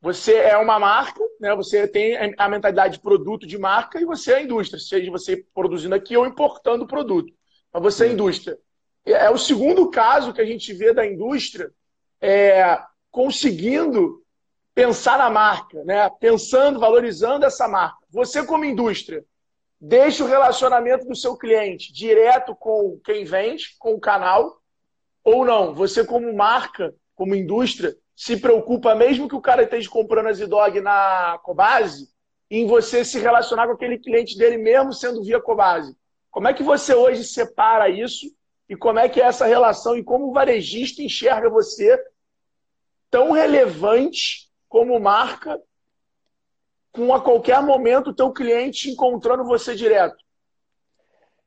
Você 0.01 0.35
é 0.35 0.57
uma 0.57 0.79
marca, 0.81 1.21
né? 1.39 1.55
Você 1.55 1.87
tem 1.87 2.17
a 2.37 2.49
mentalidade 2.49 2.95
de 2.95 3.01
produto 3.01 3.47
de 3.47 3.57
marca 3.57 4.01
e 4.01 4.05
você 4.05 4.33
é 4.33 4.37
a 4.37 4.43
indústria, 4.43 4.81
seja 4.81 5.11
você 5.11 5.45
produzindo 5.55 5.95
aqui 5.95 6.17
ou 6.17 6.27
importando 6.27 6.85
o 6.85 6.89
produto. 6.89 7.33
Mas 7.73 7.83
você 7.83 8.07
é 8.07 8.09
a 8.09 8.13
indústria. 8.13 8.59
É 9.05 9.31
o 9.31 9.39
segundo 9.39 9.91
caso 9.91 10.33
que 10.33 10.41
a 10.41 10.45
gente 10.45 10.73
vê 10.73 10.93
da 10.93 11.07
indústria 11.07 11.71
é, 12.21 12.81
conseguindo 13.11 14.23
pensar 14.75 15.19
na 15.19 15.29
marca, 15.29 15.85
né? 15.85 16.09
pensando, 16.21 16.81
valorizando 16.81 17.45
essa 17.45 17.69
marca. 17.69 17.99
Você, 18.11 18.45
como 18.45 18.65
indústria, 18.65 19.25
deixa 19.81 20.25
o 20.25 20.29
relacionamento 20.29 21.07
do 21.07 21.17
seu 21.17 21.37
cliente 21.37 21.93
direto 21.93 22.55
com 22.55 22.99
quem 23.05 23.25
vende, 23.25 23.77
com 23.79 23.95
o 23.95 24.01
canal, 24.01 24.62
ou 25.25 25.45
não? 25.45 25.75
Você, 25.75 26.05
como 26.05 26.33
marca, 26.35 26.95
como 27.15 27.35
indústria, 27.35 27.95
se 28.15 28.37
preocupa, 28.37 28.95
mesmo 28.95 29.29
que 29.29 29.35
o 29.35 29.41
cara 29.41 29.63
esteja 29.63 29.89
comprando 29.89 30.27
a 30.27 30.33
Zidog 30.33 30.81
na 30.81 31.39
Cobase, 31.43 32.09
em 32.51 32.67
você 32.67 33.05
se 33.05 33.19
relacionar 33.19 33.67
com 33.67 33.73
aquele 33.73 33.99
cliente 33.99 34.37
dele, 34.37 34.59
mesmo 34.59 34.93
sendo 34.93 35.23
via 35.23 35.41
Cobase. 35.41 35.97
Como 36.31 36.49
é 36.49 36.55
que 36.55 36.63
você 36.63 36.95
hoje 36.95 37.25
separa 37.25 37.89
isso 37.89 38.27
e 38.69 38.77
como 38.77 38.99
é 38.99 39.09
que 39.09 39.21
é 39.21 39.25
essa 39.25 39.47
relação 39.47 39.97
e 39.97 40.05
como 40.05 40.29
o 40.29 40.33
varejista 40.33 41.03
enxerga 41.03 41.49
você 41.49 41.99
tão 43.11 43.33
relevante 43.33 44.51
como 44.69 44.99
marca 44.99 45.61
com 46.91 47.15
a 47.15 47.21
qualquer 47.21 47.63
momento 47.63 48.11
o 48.11 48.15
teu 48.15 48.33
cliente 48.33 48.91
encontrando 48.91 49.45
você 49.45 49.75
direto? 49.75 50.17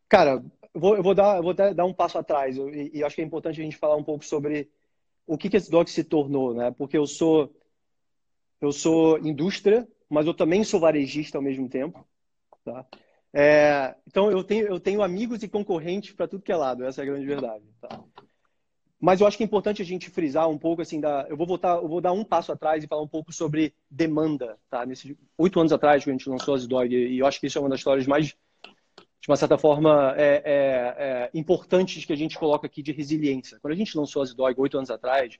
Cara, 0.07 0.43
eu 0.75 0.81
vou, 0.81 0.97
eu 0.97 1.01
vou, 1.01 1.15
dar, 1.15 1.37
eu 1.37 1.43
vou 1.43 1.53
dar 1.53 1.85
um 1.85 1.93
passo 1.93 2.17
atrás 2.17 2.57
e, 2.57 2.91
e 2.93 3.03
acho 3.03 3.15
que 3.15 3.21
é 3.21 3.25
importante 3.25 3.61
a 3.61 3.63
gente 3.63 3.77
falar 3.77 3.95
um 3.95 4.03
pouco 4.03 4.25
sobre 4.25 4.69
o 5.25 5.37
que, 5.37 5.49
que 5.49 5.55
esse 5.55 5.71
dog 5.71 5.89
se 5.89 6.03
tornou, 6.03 6.53
né? 6.53 6.69
Porque 6.71 6.97
eu 6.97 7.07
sou 7.07 7.49
eu 8.59 8.71
sou 8.71 9.17
indústria, 9.19 9.87
mas 10.09 10.25
eu 10.27 10.33
também 10.33 10.63
sou 10.63 10.79
varejista 10.79 11.37
ao 11.37 11.41
mesmo 11.41 11.69
tempo, 11.69 12.05
tá? 12.65 12.85
É, 13.33 13.95
então 14.05 14.29
eu 14.29 14.43
tenho 14.43 14.67
eu 14.67 14.79
tenho 14.79 15.01
amigos 15.01 15.41
e 15.43 15.47
concorrentes 15.47 16.13
para 16.13 16.27
tudo 16.27 16.43
que 16.43 16.51
é 16.51 16.55
lado, 16.55 16.83
essa 16.83 17.01
é 17.01 17.03
a 17.03 17.07
grande 17.07 17.25
verdade. 17.25 17.63
Tá? 17.79 18.03
mas 18.99 19.21
eu 19.21 19.27
acho 19.27 19.37
que 19.37 19.43
é 19.43 19.45
importante 19.45 19.81
a 19.81 19.85
gente 19.85 20.09
frisar 20.09 20.49
um 20.49 20.57
pouco 20.57 20.81
assim 20.81 20.99
da, 20.99 21.25
eu 21.29 21.37
vou 21.37 21.45
voltar, 21.45 21.75
eu 21.75 21.87
vou 21.87 22.01
dar 22.01 22.11
um 22.11 22.23
passo 22.23 22.51
atrás 22.51 22.83
e 22.83 22.87
falar 22.87 23.03
um 23.03 23.07
pouco 23.07 23.31
sobre 23.31 23.73
demanda, 23.89 24.57
tá? 24.69 24.85
Nesses 24.85 25.15
oito 25.37 25.59
anos 25.59 25.71
atrás 25.71 26.03
que 26.03 26.09
a 26.09 26.13
gente 26.13 26.29
lançou 26.29 26.55
a 26.55 26.57
Zdog 26.57 26.93
e 26.93 27.19
eu 27.19 27.25
acho 27.25 27.39
que 27.39 27.47
isso 27.47 27.57
é 27.57 27.61
uma 27.61 27.69
das 27.69 27.79
histórias 27.79 28.07
mais 28.07 28.35
de 29.21 29.29
uma 29.29 29.35
certa 29.35 29.57
forma 29.57 30.13
é, 30.17 30.41
é, 30.45 30.95
é, 30.97 31.29
importantes 31.33 32.05
que 32.05 32.13
a 32.13 32.17
gente 32.17 32.37
coloca 32.37 32.67
aqui 32.67 32.81
de 32.83 32.91
resiliência. 32.91 33.59
Quando 33.59 33.73
a 33.73 33.77
gente 33.77 33.97
lançou 33.97 34.21
a 34.21 34.25
Zdog 34.25 34.59
oito 34.59 34.77
anos 34.77 34.91
atrás, 34.91 35.37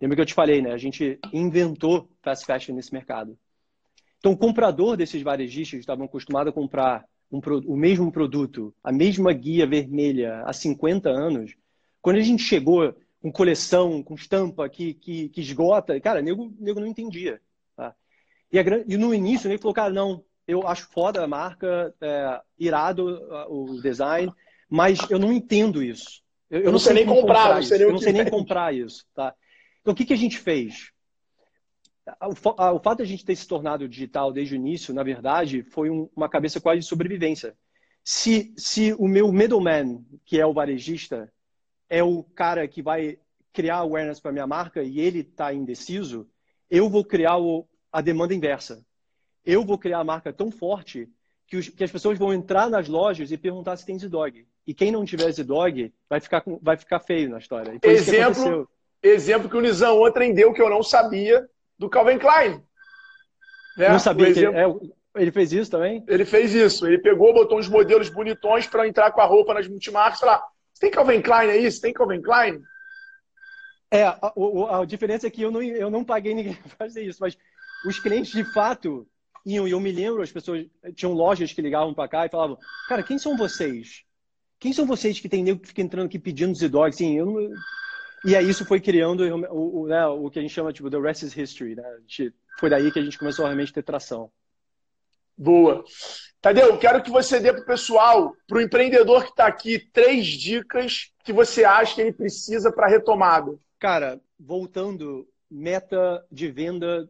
lembra 0.00 0.16
que 0.16 0.22
eu 0.22 0.26
te 0.26 0.34
falei, 0.34 0.62
né? 0.62 0.72
A 0.72 0.78
gente 0.78 1.18
inventou 1.32 2.08
fast 2.22 2.44
fashion 2.46 2.74
nesse 2.74 2.92
mercado. 2.92 3.36
Então, 4.18 4.32
o 4.32 4.36
comprador 4.36 4.96
desses 4.96 5.20
varejistas 5.20 5.80
estavam 5.80 6.06
acostumados 6.06 6.50
a 6.50 6.54
comprar 6.54 7.04
um, 7.30 7.40
o 7.66 7.76
mesmo 7.76 8.10
produto, 8.10 8.74
a 8.82 8.92
mesma 8.92 9.32
guia 9.32 9.66
vermelha 9.66 10.42
há 10.46 10.52
50 10.52 11.10
anos. 11.10 11.54
Quando 12.00 12.16
a 12.16 12.22
gente 12.22 12.42
chegou 12.42 12.94
com 13.20 13.32
coleção, 13.32 14.02
com 14.02 14.14
estampa 14.14 14.68
que, 14.68 14.94
que, 14.94 15.28
que 15.30 15.40
esgota, 15.40 15.98
cara, 16.00 16.22
nego, 16.22 16.54
nego 16.58 16.80
não 16.80 16.86
entendia. 16.86 17.40
Tá? 17.76 17.94
E, 18.52 18.58
a, 18.58 18.62
e, 18.86 18.96
no 18.96 19.14
início, 19.14 19.50
ele 19.50 19.58
falou, 19.58 19.74
cara, 19.74 19.92
não, 19.92 20.22
eu 20.46 20.66
acho 20.66 20.88
foda 20.90 21.22
a 21.22 21.28
marca, 21.28 21.94
é, 22.00 22.40
irado 22.58 23.06
o 23.48 23.80
design, 23.80 24.32
mas 24.68 24.98
eu 25.10 25.18
não 25.18 25.32
entendo 25.32 25.82
isso. 25.82 26.22
Eu, 26.50 26.60
eu 26.60 26.64
não, 26.66 26.72
não 26.72 26.78
sei 26.78 26.94
nem 26.94 27.06
comprar, 27.06 27.44
comprar 27.44 27.60
isso. 27.60 27.74
eu 27.74 27.92
não 27.92 27.98
sei 27.98 28.12
nem 28.12 28.28
comprar 28.28 28.74
isso. 28.74 29.06
Tá? 29.14 29.34
Então, 29.80 29.92
o 29.92 29.96
que, 29.96 30.04
que 30.04 30.12
a 30.12 30.16
gente 30.16 30.38
fez? 30.38 30.92
O, 32.22 32.34
fato 32.34 32.98
de 32.98 33.02
a 33.02 33.06
gente 33.06 33.24
ter 33.24 33.34
se 33.34 33.48
tornado 33.48 33.88
digital 33.88 34.30
desde 34.30 34.54
o 34.54 34.56
início, 34.56 34.92
na 34.92 35.02
verdade, 35.02 35.62
foi 35.62 35.88
um, 35.88 36.08
uma 36.14 36.28
cabeça 36.28 36.60
quase 36.60 36.80
de 36.80 36.86
sobrevivência. 36.86 37.56
Se, 38.02 38.52
se 38.56 38.92
o 38.94 39.08
meu 39.08 39.32
middleman, 39.32 40.04
que 40.26 40.38
é 40.38 40.44
o 40.44 40.52
varejista, 40.52 41.32
é 41.88 42.02
o 42.02 42.22
cara 42.22 42.68
que 42.68 42.82
vai 42.82 43.18
criar 43.52 43.76
awareness 43.76 44.20
para 44.20 44.32
minha 44.32 44.46
marca 44.46 44.82
e 44.82 45.00
ele 45.00 45.20
está 45.20 45.54
indeciso, 45.54 46.28
eu 46.68 46.90
vou 46.90 47.04
criar 47.04 47.38
o, 47.38 47.66
a 47.90 48.00
demanda 48.00 48.34
inversa. 48.34 48.84
Eu 49.44 49.64
vou 49.64 49.78
criar 49.78 49.98
a 49.98 50.04
marca 50.04 50.32
tão 50.32 50.50
forte 50.50 51.08
que, 51.46 51.56
os, 51.56 51.68
que 51.68 51.84
as 51.84 51.90
pessoas 51.90 52.18
vão 52.18 52.32
entrar 52.32 52.70
nas 52.70 52.88
lojas 52.88 53.30
e 53.30 53.36
perguntar 53.36 53.76
se 53.76 53.84
tem 53.84 53.98
Z-Dog. 53.98 54.46
E 54.66 54.72
quem 54.72 54.90
não 54.90 55.04
tiver 55.04 55.30
Z-Dog 55.30 55.92
vai 56.08 56.20
ficar, 56.20 56.42
vai 56.62 56.76
ficar 56.76 57.00
feio 57.00 57.30
na 57.30 57.38
história. 57.38 57.78
Exemplo, 57.82 58.68
que 59.02 59.08
exemplo 59.08 59.48
que 59.48 59.56
o 59.56 59.60
Nizam 59.60 60.00
ontem 60.00 60.32
deu 60.32 60.52
que 60.52 60.62
eu 60.62 60.70
não 60.70 60.82
sabia 60.82 61.46
do 61.78 61.90
Calvin 61.90 62.18
Klein. 62.18 62.62
Né? 63.76 63.88
Não 63.88 63.98
sabia 63.98 64.32
que 64.32 64.40
ele, 64.40 64.56
é, 64.56 64.64
ele 65.16 65.30
fez 65.30 65.52
isso 65.52 65.70
também? 65.70 66.02
Ele 66.08 66.24
fez 66.24 66.54
isso. 66.54 66.86
Ele 66.86 66.98
pegou, 66.98 67.34
botou 67.34 67.58
uns 67.58 67.68
modelos 67.68 68.08
bonitões 68.08 68.66
para 68.66 68.88
entrar 68.88 69.12
com 69.12 69.20
a 69.20 69.26
roupa 69.26 69.52
nas 69.52 69.68
multimarcas. 69.68 70.20
Lá, 70.22 70.42
você 70.72 70.80
tem 70.80 70.90
Calvin 70.90 71.20
Klein 71.20 71.50
aí? 71.50 71.70
Você 71.70 71.80
tem 71.80 71.92
Calvin 71.92 72.22
Klein? 72.22 72.62
É, 73.90 74.04
a, 74.04 74.18
a, 74.22 74.80
a, 74.80 74.84
diferença 74.84 75.26
é 75.26 75.30
que 75.30 75.42
eu 75.42 75.50
não, 75.50 75.62
eu 75.62 75.90
não 75.90 76.04
paguei 76.04 76.34
ninguém 76.34 76.54
para 76.62 76.70
fazer 76.70 77.02
isso, 77.02 77.18
mas 77.20 77.36
os 77.86 78.00
clientes 78.00 78.32
de 78.32 78.44
fato 78.52 79.06
iam, 79.44 79.68
e 79.68 79.72
eu 79.72 79.80
me 79.80 79.92
lembro, 79.92 80.22
as 80.22 80.32
pessoas 80.32 80.66
tinham 80.94 81.12
lojas 81.12 81.52
que 81.52 81.62
ligavam 81.62 81.94
para 81.94 82.08
cá 82.08 82.26
e 82.26 82.30
falavam, 82.30 82.58
cara, 82.88 83.02
quem 83.02 83.18
são 83.18 83.36
vocês? 83.36 84.04
Quem 84.58 84.72
são 84.72 84.86
vocês 84.86 85.20
que 85.20 85.28
tem 85.28 85.42
nego 85.42 85.60
que 85.60 85.68
fica 85.68 85.82
entrando 85.82 86.06
aqui 86.06 86.18
pedindo 86.18 86.54
Z-Dog? 86.54 86.88
Assim, 86.88 87.18
eu 87.18 87.26
não, 87.26 87.54
e 88.24 88.34
aí 88.34 88.48
isso 88.48 88.64
foi 88.64 88.80
criando 88.80 89.22
o, 89.50 89.82
o, 89.82 89.86
né, 89.86 90.06
o 90.06 90.30
que 90.30 90.38
a 90.38 90.42
gente 90.42 90.54
chama 90.54 90.72
tipo 90.72 90.88
the 90.88 90.98
rest 90.98 91.22
is 91.22 91.36
history. 91.36 91.74
Né? 91.74 91.84
Gente, 92.06 92.34
foi 92.58 92.70
daí 92.70 92.90
que 92.90 92.98
a 92.98 93.02
gente 93.02 93.18
começou 93.18 93.44
a 93.44 93.48
realmente 93.48 93.72
ter 93.72 93.82
tração. 93.82 94.30
Boa. 95.36 95.84
Tadeu, 96.40 96.78
quero 96.78 97.02
que 97.02 97.10
você 97.10 97.38
dê 97.38 97.52
para 97.52 97.62
o 97.62 97.66
pessoal, 97.66 98.34
para 98.46 98.58
o 98.58 98.60
empreendedor 98.62 99.24
que 99.24 99.30
está 99.30 99.46
aqui, 99.46 99.78
três 99.92 100.26
dicas 100.26 101.12
que 101.22 101.32
você 101.32 101.64
acha 101.64 101.96
que 101.96 102.00
ele 102.00 102.12
precisa 102.12 102.72
para 102.72 102.86
retomada. 102.86 103.58
Cara, 103.78 104.18
voltando, 104.38 105.28
meta 105.50 106.24
de 106.30 106.50
venda 106.50 107.08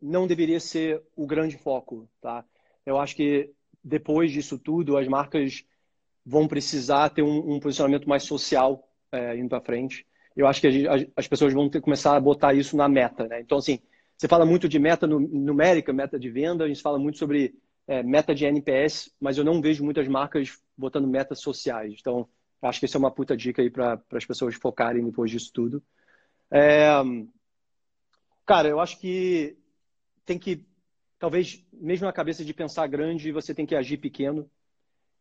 não 0.00 0.26
deveria 0.26 0.60
ser 0.60 1.02
o 1.14 1.26
grande 1.26 1.56
foco, 1.56 2.08
tá? 2.20 2.44
Eu 2.84 2.98
acho 2.98 3.16
que 3.16 3.50
depois 3.82 4.32
disso 4.32 4.58
tudo, 4.58 4.96
as 4.96 5.08
marcas 5.08 5.64
vão 6.24 6.48
precisar 6.48 7.10
ter 7.10 7.22
um, 7.22 7.54
um 7.54 7.60
posicionamento 7.60 8.08
mais 8.08 8.24
social 8.24 8.88
é, 9.12 9.36
indo 9.36 9.48
para 9.48 9.60
frente 9.60 10.06
eu 10.36 10.46
acho 10.46 10.60
que 10.60 10.86
as 11.16 11.26
pessoas 11.26 11.54
vão 11.54 11.68
ter 11.68 11.80
começar 11.80 12.14
a 12.14 12.20
botar 12.20 12.52
isso 12.52 12.76
na 12.76 12.86
meta. 12.88 13.26
Né? 13.26 13.40
Então, 13.40 13.56
assim, 13.56 13.80
você 14.16 14.28
fala 14.28 14.44
muito 14.44 14.68
de 14.68 14.78
meta 14.78 15.06
numérica, 15.06 15.92
meta 15.92 16.18
de 16.18 16.28
venda, 16.28 16.64
a 16.64 16.68
gente 16.68 16.82
fala 16.82 16.98
muito 16.98 17.16
sobre 17.16 17.54
é, 17.86 18.02
meta 18.02 18.34
de 18.34 18.44
NPS, 18.44 19.10
mas 19.18 19.38
eu 19.38 19.44
não 19.44 19.62
vejo 19.62 19.82
muitas 19.82 20.06
marcas 20.06 20.60
botando 20.76 21.08
metas 21.08 21.40
sociais. 21.40 21.96
Então, 21.98 22.28
acho 22.60 22.78
que 22.78 22.84
isso 22.84 22.98
é 22.98 23.00
uma 23.00 23.10
puta 23.10 23.34
dica 23.34 23.62
aí 23.62 23.70
para 23.70 23.98
as 24.12 24.26
pessoas 24.26 24.54
focarem 24.56 25.04
depois 25.04 25.30
disso 25.30 25.50
tudo. 25.54 25.82
É, 26.50 26.90
cara, 28.44 28.68
eu 28.68 28.78
acho 28.78 29.00
que 29.00 29.56
tem 30.26 30.38
que, 30.38 30.62
talvez, 31.18 31.64
mesmo 31.72 32.04
na 32.04 32.12
cabeça 32.12 32.44
de 32.44 32.52
pensar 32.52 32.86
grande, 32.88 33.32
você 33.32 33.54
tem 33.54 33.64
que 33.64 33.76
agir 33.76 33.96
pequeno. 33.96 34.50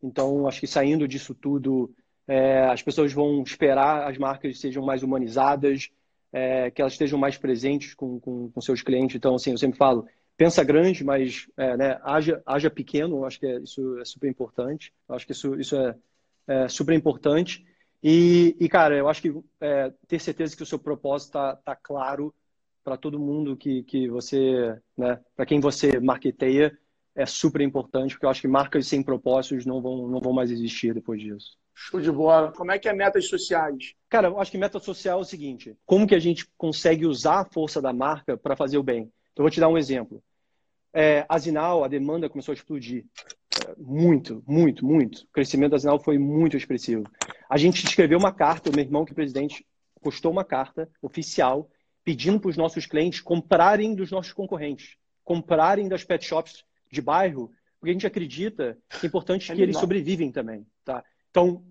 Então, 0.03 0.47
acho 0.47 0.59
que 0.59 0.67
saindo 0.67 1.07
disso 1.07 1.33
tudo, 1.33 1.95
é, 2.27 2.65
as 2.65 2.81
pessoas 2.81 3.13
vão 3.13 3.41
esperar 3.43 4.09
as 4.09 4.17
marcas 4.17 4.59
sejam 4.59 4.83
mais 4.83 5.03
humanizadas, 5.03 5.89
é, 6.33 6.69
que 6.71 6.81
elas 6.81 6.93
estejam 6.93 7.17
mais 7.17 7.37
presentes 7.37 7.93
com, 7.93 8.19
com, 8.19 8.49
com, 8.51 8.61
seus 8.61 8.81
clientes. 8.81 9.15
Então, 9.15 9.35
assim, 9.35 9.51
eu 9.51 9.57
sempre 9.57 9.77
falo, 9.77 10.05
pensa 10.35 10.63
grande, 10.63 11.03
mas 11.03 11.47
é, 11.55 11.77
né, 11.77 11.99
haja, 12.03 12.41
haja 12.45 12.69
pequeno. 12.69 13.23
Acho 13.23 13.39
que 13.39 13.45
é, 13.45 13.59
isso 13.59 13.97
é 13.99 14.05
super 14.05 14.27
importante. 14.27 14.91
Acho 15.07 15.25
que 15.25 15.31
isso, 15.31 15.55
isso 15.55 15.75
é, 15.77 15.95
é 16.47 16.67
super 16.67 16.93
importante. 16.93 17.65
E, 18.03 18.55
e, 18.59 18.67
cara, 18.67 18.97
eu 18.97 19.07
acho 19.07 19.21
que 19.21 19.33
é, 19.61 19.93
ter 20.07 20.19
certeza 20.19 20.55
que 20.55 20.63
o 20.63 20.65
seu 20.65 20.77
propósito 20.77 21.29
está 21.29 21.55
tá 21.55 21.75
claro 21.75 22.33
para 22.85 22.95
todo 22.95 23.19
mundo 23.19 23.57
que, 23.57 23.81
que 23.83 24.07
você, 24.07 24.79
né, 24.95 25.19
para 25.35 25.45
quem 25.45 25.59
você 25.59 25.99
marketeia, 25.99 26.77
é 27.15 27.25
super 27.25 27.61
importante, 27.61 28.13
porque 28.13 28.27
eu 28.27 28.29
acho 28.29 28.41
que 28.41 28.47
marcas 28.47 28.87
sem 28.87 29.01
propósitos 29.01 29.65
não 29.65 29.81
vão, 29.81 30.07
não 30.07 30.19
vão 30.19 30.31
mais 30.31 30.51
existir 30.51 30.93
depois 30.93 31.19
disso. 31.19 31.57
Show 31.73 31.99
de 31.99 32.11
bola. 32.11 32.51
Como 32.51 32.71
é 32.71 32.77
que 32.77 32.87
é 32.87 32.93
metas 32.93 33.27
sociais? 33.27 33.95
Cara, 34.07 34.27
eu 34.27 34.39
acho 34.39 34.51
que 34.51 34.57
meta 34.57 34.79
social 34.79 35.19
é 35.19 35.21
o 35.21 35.25
seguinte: 35.25 35.75
como 35.85 36.07
que 36.07 36.15
a 36.15 36.19
gente 36.19 36.47
consegue 36.57 37.05
usar 37.05 37.39
a 37.39 37.45
força 37.45 37.81
da 37.81 37.91
marca 37.91 38.37
para 38.37 38.55
fazer 38.55 38.77
o 38.77 38.83
bem? 38.83 39.11
Então, 39.31 39.43
eu 39.43 39.43
vou 39.43 39.49
te 39.49 39.59
dar 39.59 39.67
um 39.67 39.77
exemplo. 39.77 40.23
É, 40.93 41.25
a 41.27 41.37
Zinal, 41.37 41.83
a 41.83 41.87
demanda 41.87 42.29
começou 42.29 42.53
a 42.53 42.55
explodir. 42.55 43.03
É, 43.67 43.73
muito, 43.77 44.43
muito, 44.47 44.85
muito. 44.85 45.23
O 45.23 45.27
crescimento 45.33 45.71
da 45.71 45.77
Zinal 45.77 45.99
foi 45.99 46.17
muito 46.17 46.55
expressivo. 46.55 47.03
A 47.49 47.57
gente 47.57 47.83
escreveu 47.83 48.17
uma 48.17 48.31
carta, 48.31 48.69
o 48.69 48.73
meu 48.73 48.85
irmão, 48.85 49.03
que 49.03 49.11
é 49.11 49.15
presidente, 49.15 49.65
postou 50.01 50.31
uma 50.31 50.45
carta 50.45 50.87
oficial 51.01 51.69
pedindo 52.05 52.39
para 52.39 52.49
os 52.49 52.55
nossos 52.55 52.85
clientes 52.85 53.19
comprarem 53.19 53.95
dos 53.95 54.11
nossos 54.11 54.31
concorrentes, 54.31 54.95
comprarem 55.23 55.89
das 55.89 56.03
pet 56.03 56.23
shops 56.23 56.63
de 56.89 57.01
bairro, 57.01 57.51
porque 57.79 57.89
a 57.89 57.93
gente 57.93 58.07
acredita 58.07 58.77
que 58.99 59.05
é 59.05 59.09
importante 59.09 59.51
é 59.51 59.55
que 59.55 59.61
eles 59.61 59.77
sobrevivem 59.77 60.31
também. 60.31 60.65
Tá? 60.85 61.03
Então, 61.31 61.63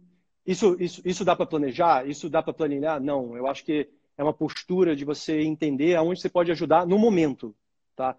isso, 0.45 0.77
isso, 0.79 1.01
isso 1.05 1.25
dá 1.25 1.35
para 1.37 1.47
planejar? 1.47 2.07
Isso 2.07 2.29
dá 2.29 2.43
para 2.43 2.53
planejar? 2.53 3.01
Não. 3.01 3.37
Eu 3.37 3.47
acho 3.47 3.65
que 3.65 3.89
é 4.19 4.23
uma 4.23 4.35
postura 4.35 4.95
de 4.95 5.05
você 5.05 5.41
entender 5.41 5.95
aonde 5.95 6.21
você 6.21 6.29
pode 6.29 6.51
ajudar 6.51 6.85
no 6.85 6.99
momento. 6.99 7.55
Tá? 7.97 8.17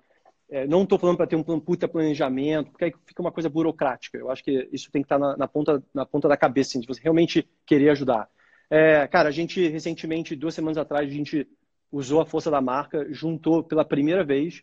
É, 0.49 0.65
não 0.65 0.83
estou 0.83 0.97
falando 0.97 1.17
para 1.17 1.27
ter 1.27 1.35
um 1.35 1.59
puta 1.59 1.87
planejamento, 1.87 2.71
porque 2.71 2.85
aí 2.85 2.93
fica 3.05 3.21
uma 3.21 3.31
coisa 3.31 3.49
burocrática. 3.49 4.17
Eu 4.17 4.31
acho 4.31 4.43
que 4.43 4.69
isso 4.71 4.89
tem 4.89 5.01
que 5.01 5.05
estar 5.05 5.19
tá 5.19 5.27
na, 5.27 5.37
na 5.37 5.47
ponta, 5.47 5.83
na 5.93 6.05
ponta 6.05 6.27
da 6.27 6.37
cabeça, 6.37 6.71
assim, 6.71 6.79
de 6.79 6.87
você 6.87 7.01
realmente 7.01 7.47
querer 7.65 7.89
ajudar. 7.89 8.29
É, 8.69 9.05
cara, 9.07 9.29
a 9.29 9.31
gente 9.31 9.67
recentemente, 9.67 10.35
duas 10.35 10.55
semanas 10.55 10.77
atrás, 10.77 11.07
a 11.07 11.13
gente 11.13 11.47
usou 11.95 12.19
a 12.19 12.25
força 12.25 12.51
da 12.51 12.59
marca, 12.59 13.07
juntou 13.09 13.63
pela 13.63 13.85
primeira 13.85 14.21
vez 14.21 14.61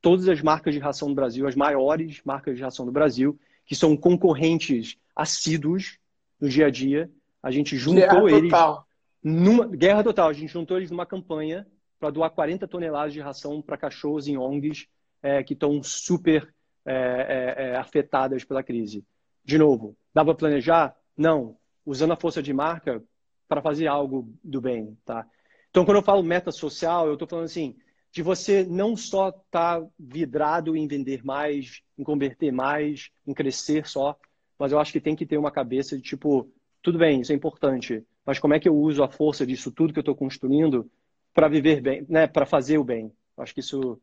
todas 0.00 0.26
as 0.30 0.40
marcas 0.40 0.72
de 0.72 0.80
ração 0.80 1.08
do 1.08 1.14
Brasil, 1.14 1.46
as 1.46 1.54
maiores 1.54 2.22
marcas 2.24 2.56
de 2.56 2.62
ração 2.62 2.86
do 2.86 2.92
Brasil, 2.92 3.38
que 3.66 3.74
são 3.74 3.94
concorrentes 3.94 4.96
assíduos 5.14 5.98
no 6.40 6.48
dia 6.48 6.68
a 6.68 6.70
dia. 6.70 7.10
A 7.42 7.50
gente 7.50 7.76
juntou 7.76 8.24
guerra 8.24 8.30
eles 8.30 8.50
total. 8.50 8.86
numa 9.22 9.66
guerra 9.66 10.02
total. 10.02 10.28
A 10.30 10.32
gente 10.32 10.50
juntou 10.50 10.78
eles 10.78 10.90
numa 10.90 11.04
campanha 11.04 11.66
para 11.98 12.08
doar 12.08 12.30
40 12.30 12.66
toneladas 12.66 13.12
de 13.12 13.20
ração 13.20 13.60
para 13.60 13.76
cachorros 13.76 14.26
em 14.26 14.38
ONGs 14.38 14.86
é, 15.22 15.42
que 15.42 15.52
estão 15.52 15.82
super 15.82 16.48
é, 16.86 16.94
é, 16.94 17.64
é, 17.64 17.76
afetadas 17.76 18.42
pela 18.42 18.62
crise. 18.62 19.04
De 19.44 19.58
novo, 19.58 19.94
dá 20.14 20.24
para 20.24 20.34
planejar? 20.34 20.96
Não. 21.14 21.58
Usando 21.84 22.14
a 22.14 22.16
força 22.16 22.42
de 22.42 22.54
marca 22.54 23.02
para 23.46 23.60
fazer 23.60 23.86
algo 23.86 24.32
do 24.42 24.62
bem, 24.62 24.96
tá? 25.04 25.26
Então, 25.70 25.84
quando 25.84 25.98
eu 25.98 26.02
falo 26.02 26.22
meta 26.22 26.50
social, 26.50 27.06
eu 27.06 27.14
estou 27.14 27.28
falando 27.28 27.44
assim, 27.44 27.76
de 28.12 28.22
você 28.22 28.64
não 28.64 28.96
só 28.96 29.28
estar 29.28 29.80
tá 29.80 29.86
vidrado 29.98 30.76
em 30.76 30.86
vender 30.86 31.24
mais, 31.24 31.80
em 31.96 32.02
converter 32.02 32.52
mais, 32.52 33.10
em 33.26 33.32
crescer 33.32 33.86
só, 33.86 34.16
mas 34.58 34.72
eu 34.72 34.78
acho 34.78 34.92
que 34.92 35.00
tem 35.00 35.14
que 35.14 35.24
ter 35.24 35.38
uma 35.38 35.50
cabeça 35.50 35.96
de 35.96 36.02
tipo, 36.02 36.50
tudo 36.82 36.98
bem, 36.98 37.20
isso 37.20 37.32
é 37.32 37.34
importante, 37.34 38.04
mas 38.26 38.38
como 38.38 38.54
é 38.54 38.60
que 38.60 38.68
eu 38.68 38.76
uso 38.76 39.02
a 39.02 39.08
força 39.08 39.46
disso 39.46 39.70
tudo 39.70 39.92
que 39.92 39.98
eu 39.98 40.02
estou 40.02 40.14
construindo 40.14 40.90
para 41.32 41.48
viver 41.48 41.80
bem, 41.80 42.04
né, 42.08 42.26
para 42.26 42.44
fazer 42.44 42.78
o 42.78 42.84
bem? 42.84 43.12
Acho 43.36 43.54
que 43.54 43.60
isso, 43.60 44.00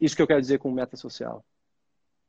isso 0.00 0.16
que 0.16 0.22
eu 0.22 0.26
quero 0.26 0.40
dizer 0.40 0.58
com 0.58 0.70
meta 0.70 0.96
social. 0.96 1.44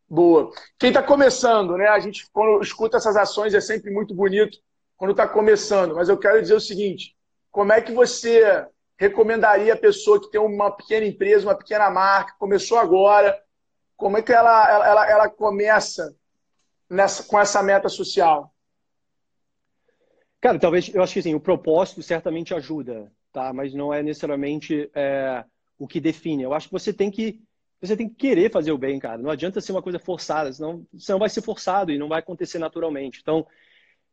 Boa. 0.08 0.51
Quem 0.77 0.89
está 0.89 1.03
começando, 1.03 1.77
né? 1.77 1.88
A 1.88 1.99
gente 1.99 2.27
quando 2.32 2.63
escuta 2.63 2.97
essas 2.97 3.15
ações 3.15 3.53
é 3.53 3.62
sempre 3.62 3.91
muito 3.91 4.15
bonito 4.15 4.58
quando 4.97 5.12
está 5.12 5.27
começando, 5.27 5.95
mas 5.95 6.10
eu 6.10 6.17
quero 6.17 6.41
dizer 6.41 6.55
o 6.55 6.60
seguinte: 6.60 7.15
como 7.51 7.73
é 7.73 7.81
que 7.81 7.91
você 7.91 8.65
recomendaria 8.97 9.73
a 9.73 9.77
pessoa 9.77 10.19
que 10.19 10.29
tem 10.29 10.41
uma 10.41 10.71
pequena 10.71 11.05
empresa, 11.05 11.47
uma 11.47 11.55
pequena 11.55 11.89
marca, 11.89 12.35
começou 12.38 12.77
agora, 12.77 13.41
como 13.95 14.17
é 14.17 14.21
que 14.21 14.33
ela, 14.33 14.85
ela, 14.85 15.09
ela 15.09 15.29
começa 15.29 16.15
nessa, 16.89 17.23
com 17.23 17.39
essa 17.39 17.63
meta 17.63 17.88
social? 17.88 18.53
Cara, 20.41 20.59
talvez, 20.59 20.93
eu 20.93 21.03
acho 21.03 21.13
que 21.13 21.19
assim, 21.19 21.35
o 21.35 21.39
propósito 21.39 22.01
certamente 22.01 22.53
ajuda, 22.53 23.12
tá? 23.31 23.51
Mas 23.53 23.73
não 23.73 23.93
é 23.93 24.01
necessariamente 24.01 24.89
é, 24.95 25.43
o 25.77 25.88
que 25.88 25.99
define. 25.99 26.43
Eu 26.43 26.53
acho 26.53 26.67
que 26.67 26.73
você 26.73 26.93
tem 26.93 27.12
que 27.12 27.41
você 27.81 27.95
tem 27.95 28.09
que 28.09 28.15
querer 28.15 28.51
fazer 28.51 28.73
o 28.73 28.77
bem, 28.77 28.99
cara. 28.99 29.17
Não 29.17 29.29
adianta 29.29 29.62
ser 29.62 29.71
uma 29.71 29.81
coisa 29.81 29.97
forçada, 29.97 30.51
senão 30.51 30.85
você 30.93 31.13
não 31.13 31.19
vai 31.19 31.29
ser 31.29 31.41
forçado 31.41 31.91
e 31.91 31.97
não 31.97 32.09
vai 32.09 32.19
acontecer 32.19 32.59
naturalmente. 32.59 33.19
Então, 33.21 33.47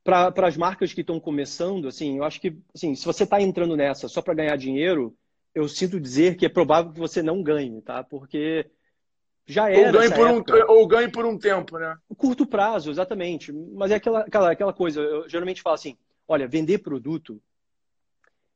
para 0.07 0.47
as 0.47 0.57
marcas 0.57 0.92
que 0.92 1.01
estão 1.01 1.19
começando, 1.19 1.88
assim, 1.88 2.19
eu 2.19 2.25
acho 2.25 2.40
que, 2.40 2.57
assim, 2.73 2.95
se 2.95 3.05
você 3.05 3.25
está 3.25 3.42
entrando 3.42 3.77
nessa 3.77 4.07
só 4.09 4.23
para 4.23 4.35
ganhar 4.35 4.57
dinheiro, 4.57 5.14
eu 5.53 5.69
sinto 5.69 5.99
dizer 5.99 6.37
que 6.37 6.47
é 6.47 6.49
provável 6.49 6.92
que 6.92 7.01
você 7.01 7.23
não 7.23 7.42
ganhe, 7.42 7.83
tá? 7.83 8.05
Porque 8.05 8.71
já 9.45 9.69
era. 9.69 9.88
Ou 9.88 9.92
ganhe, 9.92 10.14
por 10.14 10.27
um, 10.29 10.45
ou 10.69 10.87
ganhe 10.87 11.09
por 11.09 11.27
um 11.27 11.37
tempo, 11.37 11.77
né? 11.79 11.97
Curto 12.16 12.47
prazo, 12.47 12.90
exatamente. 12.90 13.53
Mas 13.53 13.90
é 13.90 13.97
aquela, 13.97 14.21
aquela, 14.21 14.53
aquela 14.53 14.73
coisa, 14.73 15.01
eu 15.01 15.29
geralmente 15.29 15.61
falo 15.61 15.75
assim: 15.75 15.99
olha, 16.29 16.47
vender 16.47 16.79
produto, 16.79 17.42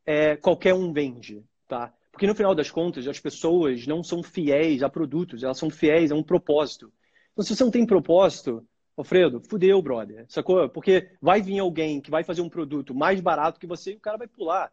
é, 0.06 0.36
qualquer 0.36 0.74
um 0.74 0.92
vende, 0.92 1.42
tá? 1.66 1.92
Porque 2.12 2.26
no 2.26 2.34
final 2.34 2.54
das 2.54 2.70
contas, 2.70 3.08
as 3.08 3.18
pessoas 3.18 3.86
não 3.86 4.02
são 4.02 4.22
fiéis 4.22 4.82
a 4.82 4.88
produtos, 4.88 5.42
elas 5.42 5.58
são 5.58 5.70
fiéis 5.70 6.12
a 6.12 6.14
um 6.14 6.22
propósito. 6.22 6.92
Então, 7.32 7.44
se 7.44 7.56
você 7.56 7.64
não 7.64 7.70
tem 7.70 7.86
propósito, 7.86 8.66
Alfredo, 9.00 9.40
fudeu, 9.48 9.80
brother, 9.80 10.26
sacou? 10.28 10.68
Porque 10.68 11.10
vai 11.22 11.40
vir 11.40 11.58
alguém 11.58 12.02
que 12.02 12.10
vai 12.10 12.22
fazer 12.22 12.42
um 12.42 12.50
produto 12.50 12.94
mais 12.94 13.18
barato 13.18 13.58
que 13.58 13.66
você 13.66 13.92
e 13.92 13.96
o 13.96 14.00
cara 14.00 14.18
vai 14.18 14.28
pular. 14.28 14.70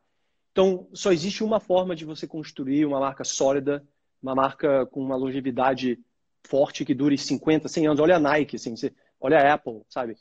Então, 0.52 0.90
só 0.94 1.14
existe 1.14 1.46
uma 1.46 1.62
forma 1.62 1.96
de 1.96 2.04
você 2.04 2.28
construir 2.28 2.86
uma 2.86 3.00
marca 3.00 3.24
sólida, 3.24 3.88
uma 4.22 4.36
marca 4.36 4.86
com 4.88 5.00
uma 5.00 5.16
longevidade 5.16 5.98
forte 6.46 6.84
que 6.84 6.94
dure 6.94 7.18
50, 7.18 7.70
100 7.70 7.88
anos. 7.88 8.00
Olha 8.02 8.18
a 8.18 8.20
Nike, 8.20 8.58
assim, 8.58 8.76
você, 8.76 8.94
olha 9.18 9.38
a 9.38 9.54
Apple, 9.54 9.82
sabe? 9.88 10.18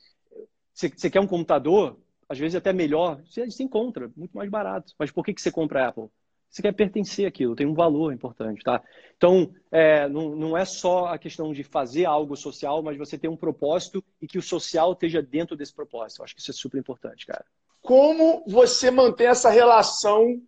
Você, 0.72 0.88
você 0.88 1.10
quer 1.10 1.20
um 1.20 1.26
computador, 1.26 1.98
às 2.28 2.38
vezes 2.38 2.54
até 2.54 2.72
melhor, 2.72 3.20
você, 3.24 3.50
você 3.50 3.64
encontra, 3.64 4.08
muito 4.16 4.36
mais 4.36 4.48
barato. 4.48 4.92
Mas 4.96 5.10
por 5.10 5.24
que, 5.24 5.34
que 5.34 5.42
você 5.42 5.50
compra 5.50 5.84
a 5.84 5.88
Apple? 5.88 6.08
Você 6.48 6.62
quer 6.62 6.72
pertencer 6.72 7.26
àquilo, 7.26 7.54
tem 7.54 7.66
um 7.66 7.74
valor 7.74 8.12
importante, 8.12 8.62
tá? 8.62 8.82
Então, 9.16 9.52
é, 9.70 10.08
não, 10.08 10.34
não 10.34 10.56
é 10.56 10.64
só 10.64 11.06
a 11.06 11.18
questão 11.18 11.52
de 11.52 11.62
fazer 11.62 12.04
algo 12.04 12.36
social, 12.36 12.82
mas 12.82 12.96
você 12.96 13.18
ter 13.18 13.28
um 13.28 13.36
propósito 13.36 14.02
e 14.20 14.26
que 14.26 14.38
o 14.38 14.42
social 14.42 14.92
esteja 14.92 15.20
dentro 15.20 15.56
desse 15.56 15.74
propósito. 15.74 16.20
Eu 16.20 16.24
acho 16.24 16.34
que 16.34 16.40
isso 16.40 16.50
é 16.50 16.54
super 16.54 16.78
importante, 16.78 17.26
cara. 17.26 17.44
Como 17.82 18.42
você 18.46 18.90
mantém 18.90 19.26
essa 19.26 19.50
relação, 19.50 20.40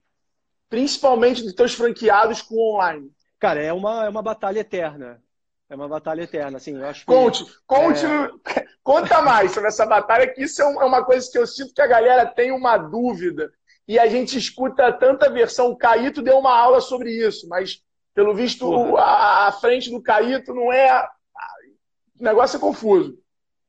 principalmente 0.69 1.43
dos 1.43 1.53
teus 1.53 1.75
franqueados 1.75 2.43
com 2.43 2.55
o 2.55 2.75
online? 2.75 3.11
Cara, 3.39 3.63
é 3.63 3.73
uma, 3.73 4.07
é 4.07 4.09
uma 4.09 4.23
batalha 4.23 4.61
eterna. 4.61 5.23
É 5.71 5.75
uma 5.75 5.87
batalha 5.87 6.23
eterna, 6.23 6.57
assim, 6.57 6.77
eu 6.77 6.87
acho 6.87 7.01
que, 7.01 7.07
Conte, 7.07 7.45
conte, 7.67 8.05
é... 8.07 8.65
conta 8.83 9.21
mais 9.21 9.53
sobre 9.53 9.69
essa 9.69 9.85
batalha, 9.85 10.33
que 10.33 10.43
isso 10.43 10.63
é, 10.63 10.65
é 10.65 10.85
uma 10.85 11.05
coisa 11.05 11.31
que 11.31 11.39
eu 11.39 11.47
sinto 11.47 11.75
que 11.75 11.83
a 11.83 11.87
galera 11.87 12.25
tem 12.25 12.51
uma 12.51 12.79
dúvida. 12.79 13.53
E 13.89 13.99
a 13.99 14.07
gente 14.07 14.37
escuta 14.37 14.93
tanta 14.93 15.31
versão. 15.31 15.71
O 15.71 15.77
Caíto 15.77 16.21
deu 16.21 16.39
uma 16.39 16.55
aula 16.55 16.79
sobre 16.79 17.11
isso, 17.11 17.49
mas, 17.49 17.83
pelo 18.15 18.35
visto, 18.35 18.97
a, 18.99 19.49
a, 19.49 19.53
frente 19.53 19.91
do 19.91 20.03
Caíto 20.03 20.55
não 20.55 20.71
é. 20.71 21.09
O 22.21 22.23
negócio 22.23 22.59
é 22.59 22.61
confuso. 22.61 23.19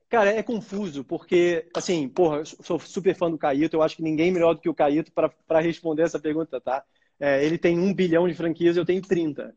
Cara, 0.09 0.31
é 0.31 0.43
confuso, 0.43 1.05
porque, 1.05 1.69
assim, 1.73 2.09
porra, 2.09 2.37
eu 2.37 2.45
sou 2.45 2.79
super 2.79 3.15
fã 3.15 3.31
do 3.31 3.37
Caíto, 3.37 3.77
eu 3.77 3.81
acho 3.81 3.95
que 3.95 4.01
ninguém 4.01 4.31
melhor 4.31 4.55
do 4.55 4.59
que 4.59 4.67
o 4.67 4.73
Caíto 4.73 5.11
para 5.13 5.61
responder 5.61 6.01
essa 6.01 6.19
pergunta, 6.19 6.59
tá? 6.59 6.83
É, 7.19 7.45
ele 7.45 7.57
tem 7.57 7.79
um 7.79 7.93
bilhão 7.93 8.27
de 8.27 8.33
franquias, 8.33 8.75
eu 8.75 8.85
tenho 8.85 9.01
30. 9.01 9.55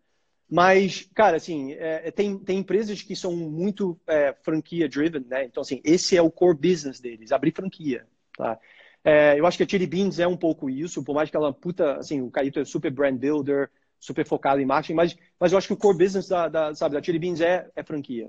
Mas, 0.48 1.08
cara, 1.14 1.38
assim, 1.38 1.72
é, 1.72 2.10
tem, 2.10 2.38
tem 2.38 2.58
empresas 2.58 3.00
que 3.00 3.16
são 3.16 3.34
muito 3.34 3.98
é, 4.06 4.34
franquia-driven, 4.42 5.24
né? 5.26 5.44
Então, 5.44 5.62
assim, 5.62 5.80
esse 5.82 6.16
é 6.16 6.20
o 6.22 6.30
core 6.30 6.58
business 6.58 7.00
deles, 7.00 7.32
abrir 7.32 7.52
franquia, 7.52 8.06
tá? 8.36 8.60
É, 9.04 9.38
eu 9.38 9.46
acho 9.46 9.56
que 9.56 9.64
a 9.64 9.68
Chili 9.68 9.86
Beans 9.86 10.18
é 10.18 10.26
um 10.26 10.36
pouco 10.36 10.70
isso, 10.70 11.02
por 11.02 11.14
mais 11.14 11.28
que 11.28 11.36
ela, 11.36 11.52
puta, 11.52 11.96
assim, 11.96 12.20
o 12.20 12.30
Caíto 12.30 12.60
é 12.60 12.64
super 12.64 12.90
brand 12.90 13.18
builder, 13.18 13.68
super 13.98 14.26
focado 14.26 14.60
em 14.60 14.66
marketing, 14.66 14.94
mas, 14.94 15.16
mas 15.38 15.52
eu 15.52 15.58
acho 15.58 15.66
que 15.66 15.74
o 15.74 15.76
core 15.76 15.98
business 15.98 16.28
da, 16.28 16.48
da, 16.48 16.74
sabe, 16.74 16.94
da 16.94 17.02
Chili 17.02 17.18
Beans 17.18 17.40
é, 17.40 17.68
é 17.74 17.82
franquia. 17.82 18.28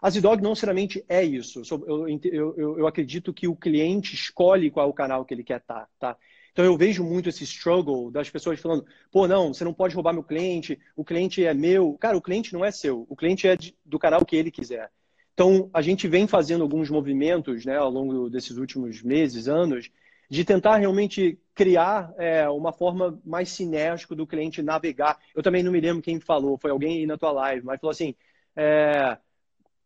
A 0.00 0.10
Zidog 0.10 0.42
não 0.42 0.50
necessariamente 0.50 1.04
é 1.08 1.22
isso. 1.22 1.62
Eu, 1.70 2.08
eu, 2.08 2.54
eu, 2.56 2.78
eu, 2.78 2.86
acredito 2.88 3.32
que 3.32 3.46
o 3.46 3.54
cliente 3.54 4.14
escolhe 4.14 4.70
qual 4.70 4.86
é 4.86 4.90
o 4.90 4.92
canal 4.92 5.24
que 5.24 5.32
ele 5.32 5.44
quer 5.44 5.60
estar, 5.60 5.88
tá? 5.98 6.16
Então 6.50 6.64
eu 6.64 6.76
vejo 6.76 7.04
muito 7.04 7.28
esse 7.28 7.44
struggle 7.44 8.10
das 8.10 8.28
pessoas 8.28 8.60
falando, 8.60 8.84
pô, 9.10 9.28
não, 9.28 9.54
você 9.54 9.64
não 9.64 9.72
pode 9.72 9.94
roubar 9.94 10.12
meu 10.12 10.24
cliente, 10.24 10.78
o 10.96 11.04
cliente 11.04 11.44
é 11.44 11.54
meu. 11.54 11.96
Cara, 12.00 12.16
o 12.16 12.20
cliente 12.20 12.52
não 12.52 12.64
é 12.64 12.70
seu, 12.70 13.06
o 13.08 13.14
cliente 13.14 13.46
é 13.46 13.56
do 13.84 13.98
canal 13.98 14.24
que 14.24 14.36
ele 14.36 14.50
quiser. 14.50 14.90
Então 15.34 15.70
a 15.72 15.80
gente 15.80 16.08
vem 16.08 16.26
fazendo 16.26 16.62
alguns 16.62 16.90
movimentos, 16.90 17.64
né, 17.64 17.76
ao 17.76 17.90
longo 17.90 18.28
desses 18.28 18.56
últimos 18.58 19.02
meses, 19.02 19.46
anos, 19.48 19.90
de 20.32 20.46
tentar 20.46 20.76
realmente 20.76 21.38
criar 21.54 22.10
é, 22.16 22.48
uma 22.48 22.72
forma 22.72 23.20
mais 23.22 23.50
sinérgica 23.50 24.14
do 24.14 24.26
cliente 24.26 24.62
navegar. 24.62 25.18
Eu 25.36 25.42
também 25.42 25.62
não 25.62 25.70
me 25.70 25.78
lembro 25.78 26.00
quem 26.00 26.18
falou, 26.18 26.56
foi 26.56 26.70
alguém 26.70 27.00
aí 27.00 27.06
na 27.06 27.18
tua 27.18 27.30
live, 27.32 27.66
mas 27.66 27.78
falou 27.78 27.90
assim, 27.90 28.14
é, 28.56 29.18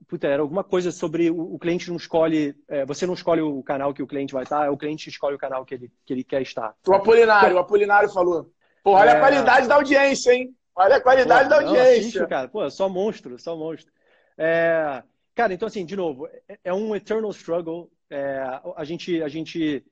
puta, 0.07 0.29
era 0.29 0.41
alguma 0.41 0.63
coisa 0.63 0.93
sobre 0.93 1.29
o, 1.31 1.55
o 1.55 1.59
cliente 1.59 1.89
não 1.89 1.97
escolhe, 1.97 2.55
é, 2.69 2.87
você 2.87 3.09
não 3.09 3.15
escolhe 3.15 3.41
o 3.41 3.61
canal 3.61 3.93
que 3.93 4.05
o 4.05 4.07
cliente 4.07 4.33
vai 4.33 4.45
estar, 4.45 4.65
é 4.65 4.71
o 4.71 4.77
cliente 4.77 5.09
escolhe 5.09 5.35
o 5.35 5.39
canal 5.39 5.65
que 5.65 5.75
ele, 5.75 5.91
que 6.05 6.13
ele 6.13 6.23
quer 6.23 6.43
estar. 6.43 6.77
O 6.87 6.95
Apolinário, 6.95 7.57
o 7.57 7.59
Apolinário 7.59 8.09
falou. 8.09 8.49
Pô, 8.85 8.93
olha 8.93 9.11
é... 9.11 9.17
a 9.17 9.19
qualidade 9.19 9.67
da 9.67 9.75
audiência, 9.75 10.31
hein? 10.33 10.55
Olha 10.77 10.95
a 10.95 11.01
qualidade 11.01 11.49
Pô, 11.49 11.51
da 11.51 11.57
audiência. 11.57 11.83
Não, 11.83 11.99
assiste, 11.99 12.27
cara. 12.29 12.47
Pô, 12.47 12.71
só 12.71 12.89
monstro, 12.89 13.37
só 13.37 13.57
monstro. 13.57 13.93
É... 14.39 15.03
Cara, 15.35 15.53
então 15.53 15.67
assim, 15.67 15.85
de 15.85 15.97
novo, 15.97 16.29
é, 16.49 16.57
é 16.67 16.73
um 16.73 16.95
eternal 16.95 17.33
struggle. 17.33 17.91
É... 18.09 18.61
a 18.77 18.85
gente, 18.85 19.21
a 19.21 19.27
gente, 19.27 19.85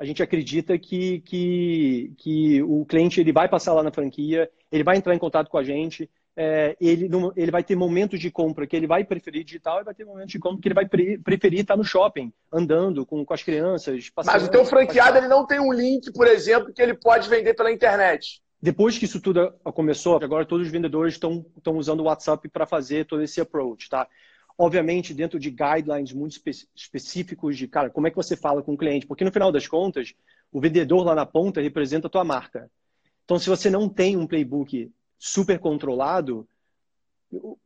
a 0.00 0.04
gente 0.06 0.22
acredita 0.22 0.78
que, 0.78 1.20
que, 1.20 2.14
que 2.16 2.62
o 2.62 2.86
cliente 2.86 3.20
ele 3.20 3.34
vai 3.34 3.46
passar 3.46 3.74
lá 3.74 3.82
na 3.82 3.92
franquia, 3.92 4.50
ele 4.72 4.82
vai 4.82 4.96
entrar 4.96 5.14
em 5.14 5.18
contato 5.18 5.50
com 5.50 5.58
a 5.58 5.62
gente, 5.62 6.08
é, 6.34 6.74
ele, 6.80 7.06
não, 7.06 7.30
ele 7.36 7.50
vai 7.50 7.62
ter 7.62 7.76
momentos 7.76 8.18
de 8.18 8.30
compra 8.30 8.66
que 8.66 8.74
ele 8.74 8.86
vai 8.86 9.04
preferir 9.04 9.44
digital 9.44 9.78
e 9.78 9.84
vai 9.84 9.92
ter 9.92 10.06
momentos 10.06 10.32
de 10.32 10.38
compra 10.38 10.58
que 10.62 10.68
ele 10.68 10.74
vai 10.74 10.88
pre, 10.88 11.18
preferir 11.18 11.60
estar 11.60 11.76
no 11.76 11.84
shopping, 11.84 12.32
andando 12.50 13.04
com, 13.04 13.22
com 13.26 13.34
as 13.34 13.42
crianças. 13.42 14.10
Mas 14.24 14.42
o 14.42 14.50
teu 14.50 14.64
franqueado 14.64 15.18
ele 15.18 15.28
não 15.28 15.46
tem 15.46 15.60
um 15.60 15.70
link, 15.70 16.10
por 16.14 16.26
exemplo, 16.26 16.72
que 16.72 16.80
ele 16.80 16.94
pode 16.94 17.28
vender 17.28 17.52
pela 17.52 17.70
internet. 17.70 18.40
Depois 18.62 18.96
que 18.96 19.04
isso 19.04 19.20
tudo 19.20 19.52
começou, 19.74 20.16
agora 20.16 20.46
todos 20.46 20.66
os 20.66 20.72
vendedores 20.72 21.12
estão 21.12 21.44
usando 21.76 22.00
o 22.00 22.04
WhatsApp 22.04 22.48
para 22.48 22.64
fazer 22.64 23.04
todo 23.04 23.22
esse 23.22 23.38
approach, 23.38 23.90
tá? 23.90 24.08
Obviamente, 24.62 25.14
dentro 25.14 25.40
de 25.40 25.48
guidelines 25.48 26.12
muito 26.12 26.32
espe 26.32 26.50
específicos 26.76 27.56
de, 27.56 27.66
cara, 27.66 27.88
como 27.88 28.06
é 28.06 28.10
que 28.10 28.16
você 28.16 28.36
fala 28.36 28.62
com 28.62 28.74
o 28.74 28.76
cliente? 28.76 29.06
Porque 29.06 29.24
no 29.24 29.32
final 29.32 29.50
das 29.50 29.66
contas, 29.66 30.12
o 30.52 30.60
vendedor 30.60 31.02
lá 31.02 31.14
na 31.14 31.24
ponta 31.24 31.62
representa 31.62 32.08
a 32.08 32.10
tua 32.10 32.24
marca. 32.24 32.70
Então, 33.24 33.38
se 33.38 33.48
você 33.48 33.70
não 33.70 33.88
tem 33.88 34.18
um 34.18 34.26
playbook 34.26 34.92
super 35.18 35.58
controlado, 35.58 36.46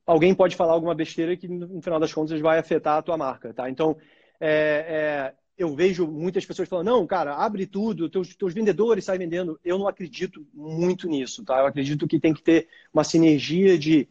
alguém 0.06 0.32
pode 0.36 0.54
falar 0.54 0.72
alguma 0.72 0.94
besteira 0.94 1.36
que 1.36 1.48
no 1.48 1.82
final 1.82 1.98
das 1.98 2.12
contas 2.12 2.40
vai 2.40 2.60
afetar 2.60 2.98
a 2.98 3.02
tua 3.02 3.16
marca, 3.16 3.52
tá? 3.52 3.68
Então, 3.68 3.96
é, 4.38 4.52
é, 4.88 5.34
eu 5.58 5.74
vejo 5.74 6.06
muitas 6.06 6.46
pessoas 6.46 6.68
falando, 6.68 6.86
não, 6.86 7.04
cara, 7.08 7.34
abre 7.34 7.66
tudo, 7.66 8.08
teus, 8.08 8.36
teus 8.36 8.54
vendedores 8.54 9.04
saem 9.04 9.18
vendendo. 9.18 9.58
Eu 9.64 9.80
não 9.80 9.88
acredito 9.88 10.46
muito 10.54 11.08
nisso, 11.08 11.44
tá? 11.44 11.58
Eu 11.58 11.66
acredito 11.66 12.06
que 12.06 12.20
tem 12.20 12.32
que 12.32 12.42
ter 12.42 12.68
uma 12.92 13.02
sinergia 13.02 13.76
de 13.76 14.08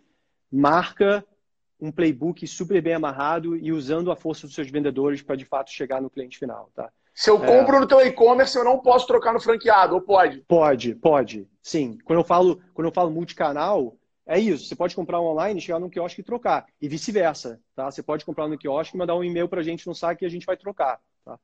marca, 0.52 1.26
um 1.84 1.92
playbook 1.92 2.48
super 2.48 2.82
bem 2.82 2.94
amarrado 2.94 3.58
e 3.58 3.74
usando 3.74 4.10
a 4.10 4.16
força 4.16 4.48
dos 4.48 4.56
seus 4.56 4.72
vendedores 4.72 5.22
para 5.22 5.36
de 5.36 5.44
fato 5.44 5.70
chegar 5.70 6.02
no 6.02 6.10
cliente 6.10 6.40
final, 6.40 6.72
tá? 6.74 6.90
Se 7.14 7.30
eu 7.30 7.38
compro 7.38 7.76
é... 7.76 7.80
no 7.82 7.88
teu 7.88 8.00
e-commerce, 8.00 8.58
eu 8.58 8.64
não 8.64 8.80
posso 8.80 9.06
trocar 9.06 9.34
no 9.34 9.40
franqueado, 9.40 9.94
ou 9.94 10.02
pode? 10.02 10.40
Pode, 10.48 10.96
pode. 10.96 11.46
Sim. 11.62 11.98
Quando 12.06 12.20
eu 12.20 12.24
falo, 12.24 12.62
quando 12.74 12.88
eu 12.88 12.94
falo 12.94 13.12
multicanal, 13.12 13.98
é 14.26 14.40
isso. 14.40 14.66
Você 14.66 14.76
pode 14.76 14.96
comprar 14.96 15.20
online, 15.20 15.60
chegar 15.60 15.78
no 15.78 15.90
quiosque 15.90 16.22
e 16.22 16.24
trocar. 16.24 16.66
E 16.82 16.88
vice-versa, 16.88 17.60
tá? 17.76 17.92
Você 17.92 18.02
pode 18.02 18.24
comprar 18.24 18.48
no 18.48 18.58
quiosque 18.58 18.96
e 18.96 18.98
mandar 18.98 19.16
um 19.16 19.24
e-mail 19.24 19.50
para 19.50 19.60
a 19.60 19.64
gente 19.64 19.86
no 19.86 19.94
saque 19.94 20.24
e 20.24 20.28
a 20.28 20.30
gente 20.30 20.46
vai 20.46 20.56
trocar, 20.56 21.02
tá? 21.26 21.38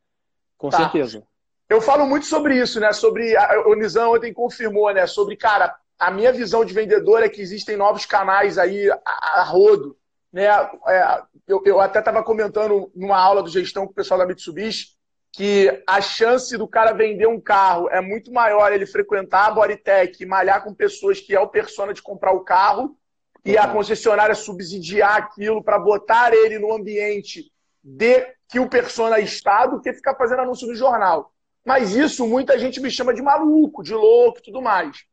Com 0.57 0.69
tá. 0.69 0.77
certeza. 0.77 1.21
Eu 1.69 1.81
falo 1.81 2.07
muito 2.07 2.25
sobre 2.25 2.57
isso, 2.57 2.79
né? 2.79 2.93
Sobre 2.93 3.35
o 3.67 3.75
Nizam 3.75 4.13
ontem 4.13 4.33
confirmou, 4.33 4.91
né? 4.93 5.05
Sobre, 5.05 5.35
cara, 5.35 5.75
a 5.99 6.09
minha 6.09 6.31
visão 6.31 6.63
de 6.63 6.73
vendedor 6.73 7.21
é 7.21 7.29
que 7.29 7.41
existem 7.41 7.75
novos 7.75 8.05
canais 8.05 8.57
aí 8.57 8.89
a, 9.05 9.41
a 9.41 9.43
rodo, 9.43 9.98
né? 10.31 10.45
É, 10.45 11.23
eu, 11.47 11.61
eu 11.65 11.79
até 11.79 11.99
estava 11.99 12.23
comentando 12.23 12.91
numa 12.95 13.17
aula 13.17 13.41
do 13.41 13.49
gestão 13.49 13.85
com 13.85 13.91
o 13.91 13.95
pessoal 13.95 14.19
da 14.19 14.25
Mitsubishi 14.25 14.99
que 15.31 15.83
a 15.87 16.01
chance 16.01 16.57
do 16.57 16.67
cara 16.67 16.91
vender 16.91 17.27
um 17.27 17.39
carro 17.39 17.87
é 17.89 18.01
muito 18.01 18.31
maior 18.31 18.73
ele 18.73 18.85
frequentar 18.85 19.47
a 19.47 19.51
Bodytech 19.51 20.21
e 20.21 20.25
malhar 20.25 20.63
com 20.63 20.73
pessoas 20.73 21.19
que 21.19 21.35
é 21.35 21.39
o 21.39 21.47
persona 21.47 21.93
de 21.93 22.01
comprar 22.01 22.33
o 22.33 22.43
carro 22.43 22.97
e 23.45 23.57
a 23.57 23.67
concessionária 23.67 24.35
subsidiar 24.35 25.15
aquilo 25.17 25.63
para 25.63 25.79
botar 25.79 26.33
ele 26.33 26.59
no 26.59 26.73
ambiente 26.73 27.51
de 27.83 28.27
que 28.49 28.59
o 28.59 28.67
persona 28.67 29.19
está 29.19 29.65
do 29.65 29.79
que 29.79 29.93
ficar 29.93 30.15
fazendo 30.15 30.41
anúncio 30.41 30.67
no 30.67 30.75
jornal. 30.75 31.31
Mas 31.65 31.95
isso 31.95 32.27
muita 32.27 32.57
gente 32.57 32.79
me 32.79 32.89
chama 32.89 33.13
de 33.13 33.21
maluco, 33.21 33.83
de 33.83 33.93
louco 33.93 34.39
e 34.39 34.41
tudo 34.41 34.61
mais. 34.61 35.05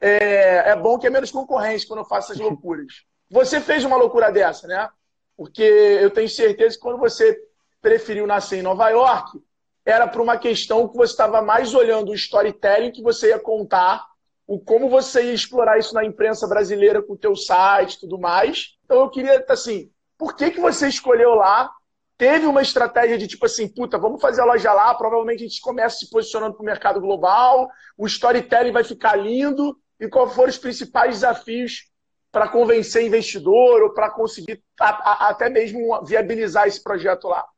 É, 0.00 0.70
é 0.70 0.76
bom 0.76 0.98
que 0.98 1.06
é 1.06 1.10
menos 1.10 1.30
concorrência 1.30 1.88
quando 1.88 2.00
eu 2.00 2.06
faço 2.06 2.32
essas 2.32 2.40
loucuras. 2.42 3.04
Você 3.30 3.60
fez 3.60 3.84
uma 3.84 3.96
loucura 3.96 4.30
dessa, 4.30 4.66
né? 4.66 4.88
Porque 5.36 5.62
eu 5.62 6.10
tenho 6.10 6.28
certeza 6.28 6.76
que 6.76 6.82
quando 6.82 6.98
você 6.98 7.36
preferiu 7.80 8.26
nascer 8.26 8.58
em 8.58 8.62
Nova 8.62 8.88
York, 8.88 9.40
era 9.84 10.08
por 10.08 10.20
uma 10.20 10.36
questão 10.36 10.88
que 10.88 10.96
você 10.96 11.12
estava 11.12 11.42
mais 11.42 11.74
olhando 11.74 12.10
o 12.10 12.14
storytelling 12.14 12.90
que 12.90 13.02
você 13.02 13.28
ia 13.28 13.38
contar, 13.38 14.04
o 14.46 14.58
como 14.58 14.88
você 14.88 15.22
ia 15.22 15.34
explorar 15.34 15.78
isso 15.78 15.94
na 15.94 16.04
imprensa 16.04 16.46
brasileira 16.46 17.02
com 17.02 17.12
o 17.12 17.18
teu 17.18 17.36
site 17.36 17.94
e 17.94 18.00
tudo 18.00 18.18
mais. 18.18 18.76
Então 18.84 19.00
eu 19.00 19.10
queria, 19.10 19.44
assim, 19.48 19.90
por 20.16 20.34
que, 20.34 20.50
que 20.50 20.60
você 20.60 20.88
escolheu 20.88 21.34
lá? 21.34 21.70
Teve 22.18 22.46
uma 22.46 22.62
estratégia 22.62 23.18
de 23.18 23.26
tipo 23.26 23.44
assim, 23.44 23.68
puta, 23.68 23.98
vamos 23.98 24.20
fazer 24.20 24.40
a 24.40 24.46
loja 24.46 24.72
lá, 24.72 24.94
provavelmente 24.94 25.44
a 25.44 25.48
gente 25.48 25.60
começa 25.60 25.98
se 25.98 26.08
posicionando 26.08 26.54
para 26.54 26.62
o 26.62 26.66
mercado 26.66 27.00
global, 27.00 27.68
o 27.96 28.06
storytelling 28.06 28.72
vai 28.72 28.84
ficar 28.84 29.16
lindo, 29.16 29.78
e 30.00 30.08
quais 30.08 30.34
foram 30.34 30.48
os 30.48 30.58
principais 30.58 31.16
desafios 31.16 31.90
para 32.36 32.48
convencer 32.48 33.02
investidor 33.02 33.82
ou 33.82 33.94
para 33.94 34.10
conseguir 34.10 34.62
a, 34.78 34.90
a, 34.90 35.28
até 35.30 35.48
mesmo 35.48 36.04
viabilizar 36.04 36.68
esse 36.68 36.82
projeto 36.82 37.28
lá? 37.28 37.48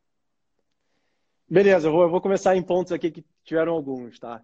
Beleza, 1.51 1.89
eu 1.89 1.93
vou, 1.93 2.03
eu 2.03 2.09
vou, 2.09 2.21
começar 2.21 2.55
em 2.55 2.63
pontos 2.63 2.93
aqui 2.93 3.11
que 3.11 3.25
tiveram 3.43 3.73
alguns, 3.73 4.21
tá? 4.21 4.41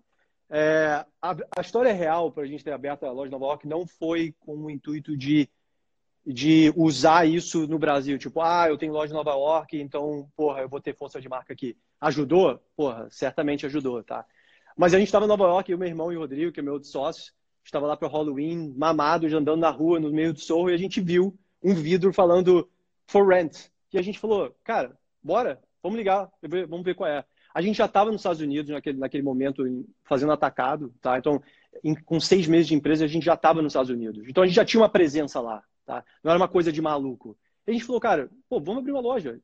É, 0.51 1.05
a, 1.23 1.37
a, 1.57 1.61
história 1.61 1.92
real 1.92 2.33
para 2.33 2.42
a 2.42 2.47
gente 2.49 2.64
ter 2.64 2.73
aberto 2.73 3.07
a 3.07 3.12
loja 3.12 3.31
Nova 3.31 3.44
York 3.44 3.68
não 3.68 3.87
foi 3.87 4.35
com 4.40 4.57
o 4.57 4.68
intuito 4.68 5.16
de, 5.16 5.49
de 6.27 6.73
usar 6.75 7.29
isso 7.29 7.68
no 7.68 7.79
Brasil. 7.79 8.18
Tipo, 8.18 8.40
ah, 8.40 8.66
eu 8.68 8.77
tenho 8.77 8.92
loja 8.92 9.12
em 9.12 9.16
Nova 9.16 9.31
York, 9.31 9.81
então, 9.81 10.29
porra, 10.35 10.62
eu 10.62 10.68
vou 10.68 10.81
ter 10.81 10.97
força 10.97 11.20
de 11.20 11.29
marca 11.29 11.53
aqui. 11.53 11.77
Ajudou? 12.01 12.61
Porra, 12.75 13.07
certamente 13.09 13.66
ajudou, 13.66 14.03
tá? 14.03 14.27
Mas 14.77 14.94
a 14.94 14.99
gente 14.99 15.07
estava 15.07 15.27
em 15.27 15.29
Nova 15.29 15.44
York, 15.44 15.70
eu, 15.70 15.79
meu 15.79 15.87
irmão 15.87 16.12
e 16.12 16.16
o 16.16 16.20
Rodrigo, 16.20 16.51
que 16.51 16.59
é 16.59 16.62
meu 16.62 16.73
outro 16.73 16.88
sócio, 16.88 17.33
estava 17.64 17.87
lá 17.87 17.96
para 17.96 18.09
Halloween, 18.09 18.72
mamado, 18.77 19.27
andando 19.27 19.61
na 19.61 19.70
rua, 19.70 19.98
no 19.98 20.12
meio 20.12 20.33
do 20.33 20.40
Sorro, 20.40 20.70
e 20.70 20.74
a 20.74 20.79
gente 20.79 21.00
viu 21.00 21.37
um 21.62 21.74
vidro 21.74 22.12
falando 22.12 22.68
for 23.07 23.27
rent. 23.27 23.68
E 23.92 23.98
a 23.98 24.03
gente 24.03 24.18
falou, 24.18 24.55
cara, 24.62 24.96
bora, 25.22 25.61
vamos 25.83 25.96
ligar, 25.98 26.31
vamos 26.68 26.85
ver 26.85 26.94
qual 26.94 27.09
é. 27.09 27.24
A 27.55 27.62
gente 27.62 27.77
já 27.77 27.87
estava 27.87 28.11
nos 28.11 28.20
Estados 28.20 28.40
Unidos 28.40 28.72
naquele, 28.72 28.98
naquele 28.98 29.22
momento 29.22 29.64
fazendo 30.03 30.33
atacado, 30.33 30.92
tá? 31.00 31.16
Então, 31.16 31.40
em, 31.83 31.94
com 31.94 32.18
seis 32.18 32.46
meses 32.48 32.66
de 32.66 32.74
empresa, 32.74 33.05
a 33.05 33.09
gente 33.09 33.24
já 33.24 33.35
estava 33.35 33.62
nos 33.62 33.72
Estados 33.72 33.90
Unidos. 33.90 34.24
Então, 34.29 34.42
a 34.42 34.46
gente 34.46 34.57
já 34.57 34.64
tinha 34.64 34.81
uma 34.81 34.88
presença 34.88 35.40
lá, 35.40 35.62
tá? 35.87 36.05
Não 36.22 36.33
era 36.33 36.38
uma 36.38 36.48
coisa 36.48 36.72
de 36.72 36.83
maluco. 36.83 37.37
E 37.66 37.70
a 37.70 37.72
gente 37.72 37.85
falou, 37.85 38.00
cara, 38.00 38.29
pô, 38.48 38.61
vamos 38.61 38.81
abrir 38.81 38.92
uma 38.92 39.00
loja. 39.00 39.40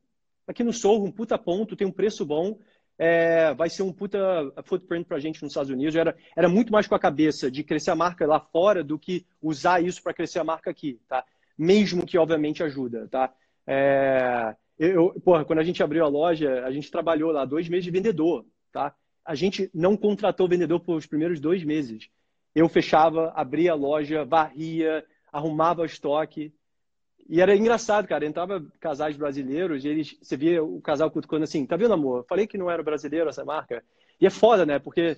Aqui 0.46 0.64
no 0.64 0.72
Sorro, 0.72 1.04
um 1.04 1.12
puta 1.12 1.38
ponto, 1.38 1.76
tem 1.76 1.87
um 1.87 1.92
preço 1.92 2.26
bom, 2.26 2.59
é, 3.03 3.55
vai 3.55 3.71
ser 3.71 3.83
um 3.83 3.91
puta 3.91 4.21
footprint 4.63 5.07
para 5.07 5.17
a 5.17 5.21
gente 5.21 5.43
nos 5.43 5.53
Estados 5.53 5.71
Unidos. 5.71 5.97
Era, 5.97 6.15
era 6.37 6.51
muito 6.51 6.71
mais 6.71 6.87
com 6.87 6.95
a 6.95 6.99
cabeça 6.99 7.51
de 7.51 7.65
crescer 7.65 7.91
a 7.91 7.97
marca 7.97 8.27
lá 8.27 8.39
fora 8.39 8.85
do 8.85 8.99
que 8.99 9.25
usar 9.41 9.83
isso 9.83 10.03
para 10.03 10.13
crescer 10.13 10.39
a 10.39 10.45
marca 10.45 10.71
aqui, 10.71 11.01
tá? 11.09 11.25
Mesmo 11.57 12.05
que, 12.05 12.19
obviamente, 12.19 12.63
ajuda, 12.63 13.09
tá? 13.09 13.33
É, 13.67 14.55
eu, 14.79 15.19
porra, 15.25 15.47
quando 15.47 15.61
a 15.61 15.65
gente 15.65 15.83
abriu 15.83 16.05
a 16.05 16.09
loja, 16.09 16.63
a 16.63 16.71
gente 16.71 16.91
trabalhou 16.91 17.33
lá 17.33 17.47
dois 17.47 17.71
meses 17.71 17.87
de 17.87 17.91
vendedor, 17.91 18.45
tá? 18.71 18.95
A 19.25 19.35
gente 19.35 19.71
não 19.73 19.97
contratou 19.97 20.47
vendedor 20.47 20.81
por 20.81 20.97
os 20.97 21.07
primeiros 21.07 21.41
dois 21.41 21.65
meses. 21.65 22.11
Eu 22.55 22.69
fechava, 22.69 23.33
abria 23.35 23.73
a 23.73 23.77
loja, 23.77 24.27
varria, 24.27 25.03
arrumava 25.33 25.87
estoque, 25.87 26.53
e 27.31 27.40
era 27.40 27.55
engraçado, 27.55 28.09
cara. 28.09 28.27
Entrava 28.27 28.66
casais 28.81 29.16
brasileiros 29.16 29.85
e 29.85 29.88
eles, 29.88 30.16
você 30.21 30.37
via 30.37 30.62
o 30.62 30.81
casal 30.81 31.09
cutucando 31.12 31.45
assim: 31.45 31.64
tá 31.64 31.77
vendo, 31.77 31.95
amor? 31.95 32.27
Falei 32.29 32.45
que 32.45 32.59
não 32.59 32.69
era 32.69 32.83
brasileiro 32.83 33.31
essa 33.31 33.45
marca. 33.45 33.85
E 34.21 34.27
é 34.27 34.31
foda, 34.31 34.66
né? 34.66 34.81
Porque 34.81 35.16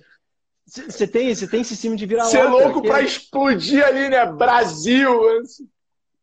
você 0.65 1.07
tem, 1.07 1.33
tem 1.35 1.61
esse 1.61 1.75
cima 1.75 1.95
de 1.95 2.05
virar 2.05 2.25
Você 2.25 2.37
é 2.37 2.43
louco 2.43 2.83
pra 2.83 3.01
é... 3.01 3.05
explodir 3.05 3.83
ali, 3.83 4.09
né? 4.09 4.31
Brasil! 4.31 5.11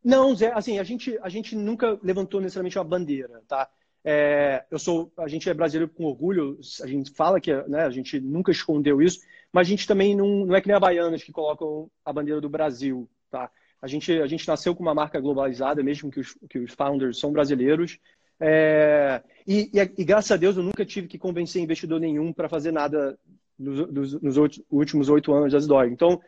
Não, 0.03 0.35
Zé, 0.35 0.53
assim, 0.55 0.79
a 0.79 0.85
gente, 0.85 1.19
a 1.21 1.29
gente 1.29 1.57
nunca 1.57 1.99
levantou 2.03 2.41
necessariamente 2.41 2.79
uma 2.79 2.85
bandeira, 2.85 3.43
tá? 3.49 3.69
É, 4.03 4.65
eu 4.71 4.79
sou, 4.79 5.13
a 5.19 5.29
gente 5.29 5.51
é 5.51 5.53
brasileiro 5.53 5.93
com 5.93 6.05
orgulho, 6.05 6.59
a 6.83 6.87
gente 6.87 7.11
fala 7.11 7.39
que 7.39 7.53
né, 7.69 7.83
a 7.83 7.91
gente 7.91 8.19
nunca 8.19 8.51
escondeu 8.51 9.03
isso, 9.03 9.21
mas 9.53 9.67
a 9.67 9.71
gente 9.71 9.87
também 9.87 10.17
não, 10.17 10.47
não 10.47 10.57
é 10.57 10.61
que 10.61 10.69
nem 10.69 10.77
a 10.77 10.81
Baianas 10.81 11.23
que 11.23 11.33
colocam 11.33 11.91
a 12.03 12.13
bandeira 12.13 12.41
do 12.41 12.49
Brasil, 12.49 13.07
tá? 13.31 13.51
A 13.83 13.87
gente, 13.87 14.13
a 14.21 14.27
gente 14.27 14.47
nasceu 14.47 14.75
com 14.75 14.83
uma 14.83 14.95
marca 14.95 15.21
globalizada, 15.21 15.83
mesmo 15.83 16.11
que 16.11 16.21
os, 16.21 16.37
que 16.49 16.59
os 16.59 16.73
founders 16.73 17.19
são 17.19 17.33
brasileiros. 17.33 17.99
É, 18.39 19.23
e, 19.47 19.71
e, 19.73 19.81
e, 19.99 20.05
graças 20.05 20.31
a 20.31 20.37
Deus 20.37 20.57
eu 20.57 20.63
nunca 20.63 20.85
tive 20.85 21.07
que 21.07 21.19
convencer 21.19 21.63
investidor 21.63 22.01
nenhum 22.01 22.33
para 22.33 22.49
fazer 22.49 22.73
nada 22.73 23.19
nos, 23.59 23.91
nos, 23.91 24.23
nos 24.23 24.37
últimos 24.71 25.09
oito 25.09 25.33
anos 25.33 25.53
da 25.53 25.59
Zdog. 25.59 25.93
Então, 25.93 26.21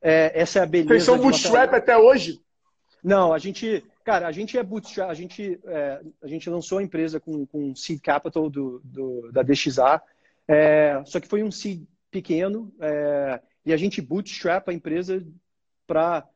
é, 0.00 0.32
essa 0.34 0.60
é 0.60 0.62
a 0.62 0.66
beleza. 0.66 0.88
Vocês 0.88 1.04
são 1.04 1.18
bootstrap 1.18 1.74
até 1.74 1.96
hoje? 1.96 2.40
Não, 3.02 3.32
a 3.32 3.38
gente, 3.38 3.84
cara, 4.04 4.26
a 4.26 4.32
gente 4.32 4.58
é 4.58 4.62
bootstrap, 4.62 5.10
a 5.10 5.14
gente, 5.14 5.58
é, 5.64 6.00
a 6.22 6.26
gente 6.26 6.48
lançou 6.50 6.78
a 6.78 6.82
empresa 6.82 7.20
com, 7.20 7.46
com 7.46 7.74
seed 7.74 8.00
capital 8.00 8.50
do, 8.50 8.80
do 8.84 9.30
da 9.32 9.42
DXA, 9.42 10.00
é, 10.46 11.02
só 11.04 11.20
que 11.20 11.28
foi 11.28 11.42
um 11.42 11.50
seed 11.50 11.84
pequeno 12.10 12.72
é, 12.80 13.40
e 13.64 13.72
a 13.72 13.76
gente 13.76 14.00
bootstrap 14.00 14.68
a 14.68 14.72
empresa 14.72 15.24
para 15.86 16.26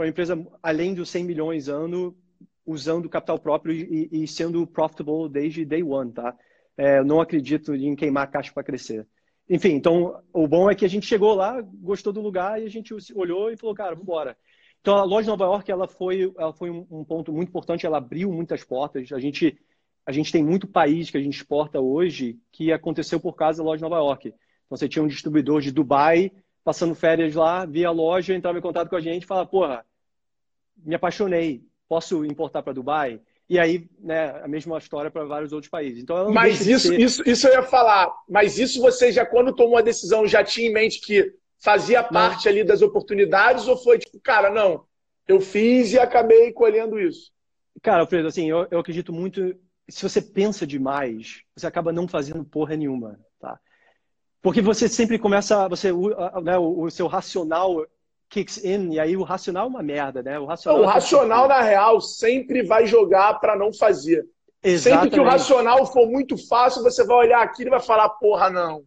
para 0.00 0.06
uma 0.06 0.10
empresa 0.10 0.46
além 0.62 0.94
dos 0.94 1.10
100 1.10 1.24
milhões 1.24 1.68
ano, 1.68 2.16
usando 2.64 3.06
capital 3.06 3.38
próprio 3.38 3.74
e, 3.74 4.08
e 4.10 4.26
sendo 4.26 4.66
profitable 4.66 5.28
desde 5.28 5.62
day 5.62 5.82
one, 5.82 6.10
tá? 6.10 6.34
É, 6.74 7.04
não 7.04 7.20
acredito 7.20 7.74
em 7.74 7.94
queimar 7.94 8.30
caixa 8.30 8.50
para 8.50 8.64
crescer. 8.64 9.06
Enfim, 9.46 9.72
então 9.72 10.18
o 10.32 10.48
bom 10.48 10.70
é 10.70 10.74
que 10.74 10.86
a 10.86 10.88
gente 10.88 11.06
chegou 11.06 11.34
lá, 11.34 11.60
gostou 11.60 12.14
do 12.14 12.22
lugar 12.22 12.62
e 12.62 12.64
a 12.64 12.70
gente 12.70 12.94
olhou 13.14 13.50
e 13.50 13.58
falou, 13.58 13.74
cara, 13.74 13.90
vamos 13.90 14.04
embora. 14.04 14.38
Então 14.80 14.96
a 14.96 15.04
loja 15.04 15.24
de 15.24 15.28
Nova 15.28 15.44
York 15.44 15.70
ela 15.70 15.86
foi, 15.86 16.32
ela 16.38 16.54
foi 16.54 16.70
um 16.70 17.04
ponto 17.04 17.30
muito 17.30 17.50
importante, 17.50 17.84
ela 17.84 17.98
abriu 17.98 18.32
muitas 18.32 18.64
portas. 18.64 19.12
A 19.12 19.18
gente, 19.18 19.58
a 20.06 20.12
gente 20.12 20.32
tem 20.32 20.42
muito 20.42 20.66
país 20.66 21.10
que 21.10 21.18
a 21.18 21.22
gente 21.22 21.36
exporta 21.36 21.78
hoje 21.78 22.38
que 22.50 22.72
aconteceu 22.72 23.20
por 23.20 23.34
causa 23.34 23.58
da 23.58 23.64
loja 23.64 23.76
de 23.76 23.82
Nova 23.82 23.96
York. 23.96 24.28
Então 24.28 24.78
você 24.78 24.88
tinha 24.88 25.02
um 25.02 25.08
distribuidor 25.08 25.60
de 25.60 25.70
Dubai 25.70 26.32
passando 26.64 26.94
férias 26.94 27.34
lá, 27.34 27.66
via 27.66 27.88
a 27.88 27.92
loja, 27.92 28.34
entrava 28.34 28.58
em 28.58 28.62
contato 28.62 28.88
com 28.88 28.96
a 28.96 29.00
gente 29.00 29.24
e 29.24 29.26
falava, 29.26 29.48
porra, 29.48 29.84
me 30.84 30.94
apaixonei, 30.94 31.62
posso 31.88 32.24
importar 32.24 32.62
para 32.62 32.72
Dubai? 32.72 33.20
E 33.48 33.58
aí, 33.58 33.88
né, 33.98 34.40
a 34.42 34.46
mesma 34.46 34.78
história 34.78 35.10
para 35.10 35.24
vários 35.24 35.52
outros 35.52 35.68
países. 35.68 36.00
Então, 36.00 36.30
mas 36.30 36.66
isso, 36.66 36.88
ser... 36.88 37.00
isso, 37.00 37.28
isso 37.28 37.48
eu 37.48 37.54
ia 37.54 37.62
falar. 37.64 38.08
Mas 38.28 38.58
isso 38.58 38.80
você 38.80 39.10
já, 39.10 39.26
quando 39.26 39.54
tomou 39.54 39.76
a 39.76 39.82
decisão, 39.82 40.24
já 40.26 40.44
tinha 40.44 40.68
em 40.68 40.72
mente 40.72 41.00
que 41.00 41.34
fazia 41.58 42.02
parte 42.02 42.44
não. 42.44 42.52
ali 42.52 42.64
das 42.64 42.80
oportunidades 42.80 43.66
ou 43.66 43.76
foi 43.76 43.98
tipo, 43.98 44.20
cara, 44.20 44.50
não, 44.50 44.84
eu 45.26 45.40
fiz 45.40 45.92
e 45.92 45.98
acabei 45.98 46.52
colhendo 46.52 46.98
isso? 46.98 47.32
Cara, 47.82 48.02
Alfredo, 48.02 48.28
assim, 48.28 48.48
eu, 48.48 48.68
eu 48.70 48.78
acredito 48.78 49.12
muito. 49.12 49.54
Se 49.88 50.02
você 50.02 50.22
pensa 50.22 50.66
demais, 50.66 51.42
você 51.56 51.66
acaba 51.66 51.92
não 51.92 52.06
fazendo 52.06 52.44
porra 52.44 52.76
nenhuma, 52.76 53.18
tá? 53.40 53.58
Porque 54.40 54.62
você 54.62 54.88
sempre 54.88 55.18
começa, 55.18 55.68
você, 55.68 55.92
né, 56.42 56.56
o, 56.56 56.82
o 56.82 56.90
seu 56.90 57.06
racional 57.06 57.84
kicks 58.30 58.64
in, 58.64 58.92
e 58.92 59.00
aí 59.00 59.16
o 59.16 59.24
racional 59.24 59.66
é 59.66 59.68
uma 59.68 59.82
merda, 59.82 60.22
né? 60.22 60.38
O 60.38 60.46
racional, 60.46 60.80
o 60.80 60.84
é 60.84 60.86
racional 60.86 61.48
na 61.48 61.60
real, 61.60 62.00
sempre 62.00 62.62
vai 62.62 62.86
jogar 62.86 63.34
para 63.40 63.56
não 63.56 63.72
fazer. 63.72 64.24
Exatamente. 64.62 65.02
Sempre 65.02 65.10
que 65.10 65.20
o 65.20 65.28
racional 65.28 65.84
for 65.86 66.06
muito 66.06 66.36
fácil, 66.48 66.82
você 66.82 67.04
vai 67.04 67.16
olhar 67.16 67.42
aqui 67.42 67.64
e 67.64 67.70
vai 67.70 67.80
falar, 67.80 68.08
porra, 68.10 68.48
não. 68.48 68.84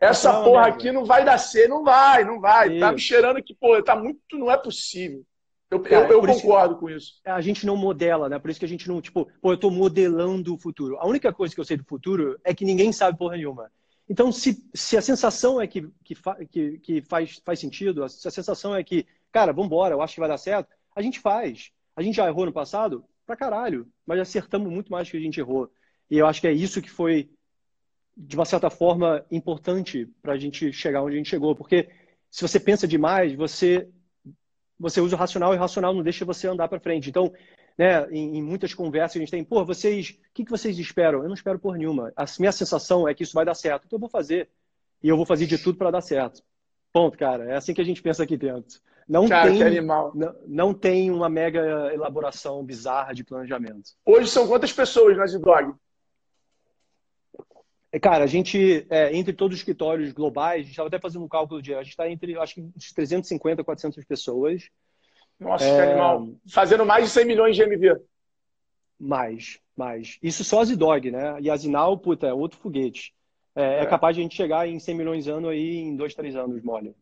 Essa 0.00 0.32
não, 0.32 0.44
porra 0.44 0.66
aqui 0.66 0.90
não 0.90 1.04
vai 1.04 1.24
dar 1.24 1.38
certo, 1.38 1.70
não 1.70 1.84
vai, 1.84 2.24
não 2.24 2.40
vai. 2.40 2.70
Isso. 2.70 2.80
Tá 2.80 2.92
me 2.92 2.98
cheirando 2.98 3.42
que, 3.42 3.54
pô, 3.54 3.80
tá 3.82 3.94
muito, 3.94 4.18
não 4.32 4.50
é 4.50 4.56
possível. 4.56 5.22
Eu, 5.70 5.80
Cara, 5.80 6.08
eu, 6.08 6.20
eu 6.20 6.26
concordo 6.26 6.76
com 6.76 6.90
isso. 6.90 7.14
A 7.24 7.40
gente 7.40 7.64
não 7.64 7.76
modela, 7.76 8.28
né? 8.28 8.38
Por 8.38 8.50
isso 8.50 8.58
que 8.58 8.66
a 8.66 8.68
gente 8.68 8.88
não, 8.88 9.00
tipo, 9.00 9.28
pô, 9.40 9.52
eu 9.52 9.56
tô 9.56 9.70
modelando 9.70 10.54
o 10.54 10.58
futuro. 10.58 10.98
A 10.98 11.06
única 11.06 11.32
coisa 11.32 11.54
que 11.54 11.60
eu 11.60 11.64
sei 11.64 11.76
do 11.76 11.84
futuro 11.84 12.38
é 12.44 12.52
que 12.52 12.64
ninguém 12.64 12.92
sabe 12.92 13.16
porra 13.16 13.36
nenhuma. 13.36 13.70
Então, 14.08 14.30
se, 14.32 14.68
se 14.74 14.96
a 14.96 15.02
sensação 15.02 15.60
é 15.60 15.66
que, 15.66 15.88
que, 16.04 16.14
que, 16.50 16.78
que 16.78 17.02
faz, 17.02 17.40
faz 17.44 17.60
sentido, 17.60 18.06
se 18.08 18.26
a 18.26 18.30
sensação 18.30 18.74
é 18.74 18.82
que, 18.82 19.06
cara, 19.30 19.52
vamos 19.52 19.66
embora, 19.66 19.94
eu 19.94 20.02
acho 20.02 20.14
que 20.14 20.20
vai 20.20 20.28
dar 20.28 20.38
certo, 20.38 20.68
a 20.94 21.00
gente 21.00 21.20
faz. 21.20 21.70
A 21.96 22.02
gente 22.02 22.16
já 22.16 22.26
errou 22.26 22.46
no 22.46 22.52
passado? 22.52 23.04
Pra 23.26 23.36
caralho. 23.36 23.86
Mas 24.06 24.20
acertamos 24.20 24.70
muito 24.70 24.90
mais 24.90 25.10
que 25.10 25.16
a 25.16 25.20
gente 25.20 25.38
errou. 25.38 25.70
E 26.10 26.18
eu 26.18 26.26
acho 26.26 26.40
que 26.40 26.46
é 26.46 26.52
isso 26.52 26.82
que 26.82 26.90
foi, 26.90 27.30
de 28.16 28.36
uma 28.36 28.44
certa 28.44 28.68
forma, 28.68 29.24
importante 29.30 30.06
para 30.20 30.34
a 30.34 30.38
gente 30.38 30.72
chegar 30.72 31.02
onde 31.02 31.14
a 31.14 31.18
gente 31.18 31.30
chegou. 31.30 31.54
Porque 31.54 31.88
se 32.30 32.42
você 32.42 32.58
pensa 32.58 32.86
demais, 32.86 33.34
você, 33.34 33.88
você 34.78 35.00
usa 35.00 35.16
o 35.16 35.18
racional 35.18 35.54
e 35.54 35.56
o 35.56 35.60
racional 35.60 35.94
não 35.94 36.02
deixa 36.02 36.24
você 36.24 36.48
andar 36.48 36.68
para 36.68 36.80
frente. 36.80 37.08
Então, 37.08 37.32
né, 37.78 38.08
em, 38.10 38.38
em, 38.38 38.42
muitas 38.42 38.74
conversas 38.74 39.16
a 39.16 39.20
gente 39.20 39.30
tem, 39.30 39.44
pô, 39.44 39.64
vocês, 39.64 40.10
o 40.10 40.34
que, 40.34 40.44
que 40.44 40.50
vocês 40.50 40.78
esperam? 40.78 41.22
Eu 41.22 41.28
não 41.28 41.34
espero 41.34 41.58
por 41.58 41.76
nenhuma. 41.76 42.12
A 42.16 42.24
minha 42.38 42.52
sensação 42.52 43.08
é 43.08 43.14
que 43.14 43.22
isso 43.22 43.34
vai 43.34 43.44
dar 43.44 43.54
certo, 43.54 43.84
então 43.86 43.96
eu 43.96 44.00
vou 44.00 44.08
fazer. 44.08 44.48
E 45.02 45.08
eu 45.08 45.16
vou 45.16 45.26
fazer 45.26 45.46
de 45.46 45.58
tudo 45.58 45.78
para 45.78 45.90
dar 45.90 46.00
certo. 46.00 46.42
Ponto, 46.92 47.18
cara. 47.18 47.44
É 47.44 47.56
assim 47.56 47.74
que 47.74 47.80
a 47.80 47.84
gente 47.84 48.02
pensa 48.02 48.22
aqui 48.22 48.36
dentro. 48.36 48.78
Não 49.08 49.28
cara, 49.28 49.50
tem, 49.50 49.62
animal. 49.62 50.12
Não, 50.14 50.34
não, 50.46 50.74
tem 50.74 51.10
uma 51.10 51.28
mega 51.28 51.92
elaboração 51.92 52.64
bizarra 52.64 53.12
de 53.12 53.24
planejamento. 53.24 53.90
Hoje 54.04 54.28
são 54.28 54.46
quantas 54.46 54.72
pessoas 54.72 55.16
na 55.16 55.26
Zidog? 55.26 55.74
Cara, 58.00 58.24
a 58.24 58.26
gente, 58.26 58.86
é, 58.88 59.14
entre 59.14 59.34
todos 59.34 59.54
os 59.54 59.60
escritórios 59.60 60.12
globais, 60.12 60.60
a 60.60 60.62
gente 60.62 60.70
estava 60.70 60.88
até 60.88 60.98
fazendo 60.98 61.24
um 61.24 61.28
cálculo 61.28 61.60
de. 61.60 61.74
A 61.74 61.82
gente 61.82 61.90
está 61.90 62.08
entre, 62.08 62.38
acho 62.38 62.54
que, 62.54 62.60
uns 62.62 62.92
350, 62.92 63.62
400 63.62 64.04
pessoas. 64.04 64.70
Nossa, 65.42 65.64
é... 65.64 65.76
que 65.76 65.82
animal. 65.90 66.28
Fazendo 66.48 66.86
mais 66.86 67.04
de 67.04 67.10
100 67.10 67.24
milhões 67.24 67.56
de 67.56 67.62
MV. 67.62 68.00
Mais, 68.98 69.58
mais. 69.76 70.18
Isso 70.22 70.44
só 70.44 70.60
a 70.60 70.64
Zidog, 70.64 71.10
né? 71.10 71.36
E 71.40 71.50
a 71.50 71.56
Zinal, 71.56 71.98
puta, 71.98 72.26
é 72.26 72.32
outro 72.32 72.58
foguete. 72.58 73.12
É, 73.54 73.62
é. 73.62 73.82
é, 73.82 73.86
capaz 73.86 74.14
de 74.14 74.20
a 74.20 74.22
gente 74.22 74.36
chegar 74.36 74.66
em 74.66 74.78
100 74.78 74.94
milhões 74.94 75.24
de 75.24 75.30
anos 75.30 75.50
aí 75.50 75.76
em 75.76 75.96
dois, 75.96 76.14
três 76.14 76.36
anos, 76.36 76.62
mole. 76.62 76.94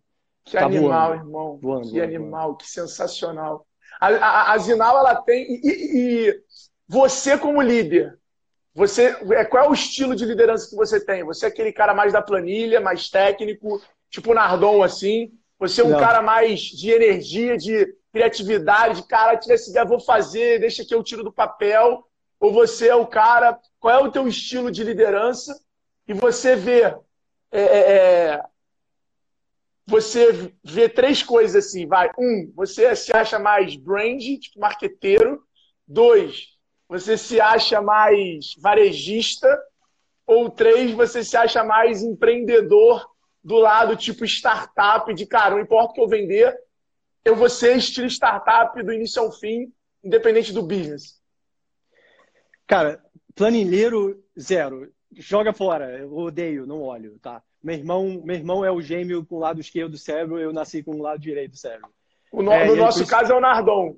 Que 0.45 0.53
tá 0.53 0.65
animal, 0.65 1.09
voando. 1.11 1.23
irmão. 1.23 1.59
Voando, 1.61 1.83
que 1.83 1.91
voando, 1.91 2.05
animal, 2.05 2.43
voando. 2.43 2.57
que 2.59 2.67
sensacional. 2.67 3.67
A, 4.01 4.09
a, 4.09 4.53
a 4.53 4.59
Zinal, 4.59 4.99
ela 4.99 5.17
tem. 5.17 5.47
E, 5.49 5.61
e, 5.63 6.29
e, 6.29 6.43
você, 6.89 7.39
como 7.39 7.61
líder, 7.61 8.19
você 8.75 9.17
é, 9.33 9.45
qual 9.45 9.65
é 9.65 9.69
o 9.69 9.75
estilo 9.75 10.17
de 10.17 10.25
liderança 10.25 10.69
que 10.69 10.77
você 10.77 11.05
tem? 11.05 11.23
Você 11.25 11.45
é 11.45 11.49
aquele 11.49 11.73
cara 11.73 11.95
mais 11.95 12.13
da 12.13 12.23
planilha, 12.23 12.81
mais 12.81 13.09
técnico, 13.09 13.81
tipo 14.09 14.35
Nardon, 14.35 14.83
assim? 14.83 15.33
Você 15.59 15.83
é 15.83 15.85
um 15.85 15.91
Não. 15.91 16.01
cara 16.01 16.23
mais 16.23 16.61
de 16.61 16.91
energia, 16.91 17.57
de 17.57 17.87
criatividade, 18.13 19.07
cara, 19.07 19.37
tive 19.37 19.55
essa 19.55 19.71
ideia, 19.71 19.85
vou 19.85 20.01
fazer, 20.01 20.61
deixa 20.61 20.85
que 20.85 20.95
eu 20.95 21.03
tiro 21.03 21.23
do 21.23 21.33
papel. 21.33 22.05
Ou 22.39 22.53
você 22.53 22.89
é 22.89 22.95
o 22.95 23.07
cara, 23.07 23.59
qual 23.79 23.95
é 23.95 24.03
o 24.03 24.11
teu 24.11 24.27
estilo 24.27 24.71
de 24.71 24.83
liderança? 24.83 25.61
E 26.09 26.15
você 26.15 26.57
vê 26.57 26.83
é, 27.53 27.61
é, 27.61 27.93
é 27.93 28.43
você 29.91 30.55
vê 30.63 30.89
três 30.89 31.23
coisas 31.23 31.67
assim, 31.67 31.87
vai. 31.87 32.11
Um, 32.17 32.53
você 32.55 32.95
se 32.95 33.15
acha 33.15 33.39
mais 33.39 33.75
brand, 33.75 34.23
tipo 34.39 34.61
marqueteiro. 34.61 35.43
Dois, 35.87 36.47
você 36.89 37.19
se 37.19 37.41
acha 37.41 37.83
mais 37.83 38.55
varejista. 38.59 39.49
Ou 40.27 40.49
três, 40.49 40.93
você 40.93 41.25
se 41.25 41.37
acha 41.37 41.65
mais 41.65 42.05
empreendedor 42.05 43.05
do 43.43 43.57
lado 43.57 43.97
tipo 43.97 44.25
startup, 44.25 45.13
de 45.13 45.27
cara, 45.27 45.57
não 45.57 45.61
importa 45.61 45.91
o 45.91 45.95
que 45.95 46.01
eu 46.01 46.09
vender, 46.09 46.57
eu 47.25 47.37
vou 47.37 47.49
ser 47.49 47.77
estilo 47.77 48.07
startup 48.09 48.83
do 48.83 48.93
início 48.93 49.23
ao 49.23 49.33
fim, 49.33 49.73
independente 50.03 50.53
do 50.53 50.63
business. 50.63 51.21
Cara, 52.67 53.03
planilheiro 53.35 54.23
zero. 54.39 54.93
Joga 55.13 55.53
fora. 55.53 55.99
Eu 55.99 56.17
odeio, 56.17 56.67
não 56.67 56.83
olho, 56.83 57.19
tá? 57.19 57.43
Meu 57.63 57.75
irmão, 57.75 58.23
meu 58.25 58.37
irmão 58.37 58.65
é 58.65 58.71
o 58.71 58.81
gêmeo 58.81 59.25
com 59.27 59.37
o 59.37 59.41
lado 59.41 59.61
esquerdo 59.61 59.93
do 59.93 59.99
cérebro, 59.99 60.39
eu 60.39 60.53
nasci 60.53 60.83
com 60.83 60.93
o 60.93 61.03
lado 61.03 61.21
direito 61.21 61.53
do 61.53 61.59
cérebro. 61.59 61.91
O 62.33 62.43
no, 62.43 62.53
é, 62.53 62.65
no 62.65 62.77
nosso 62.77 63.07
caso 63.07 63.33
é 63.33 63.37
o 63.37 63.41
Nardon. 63.41 63.97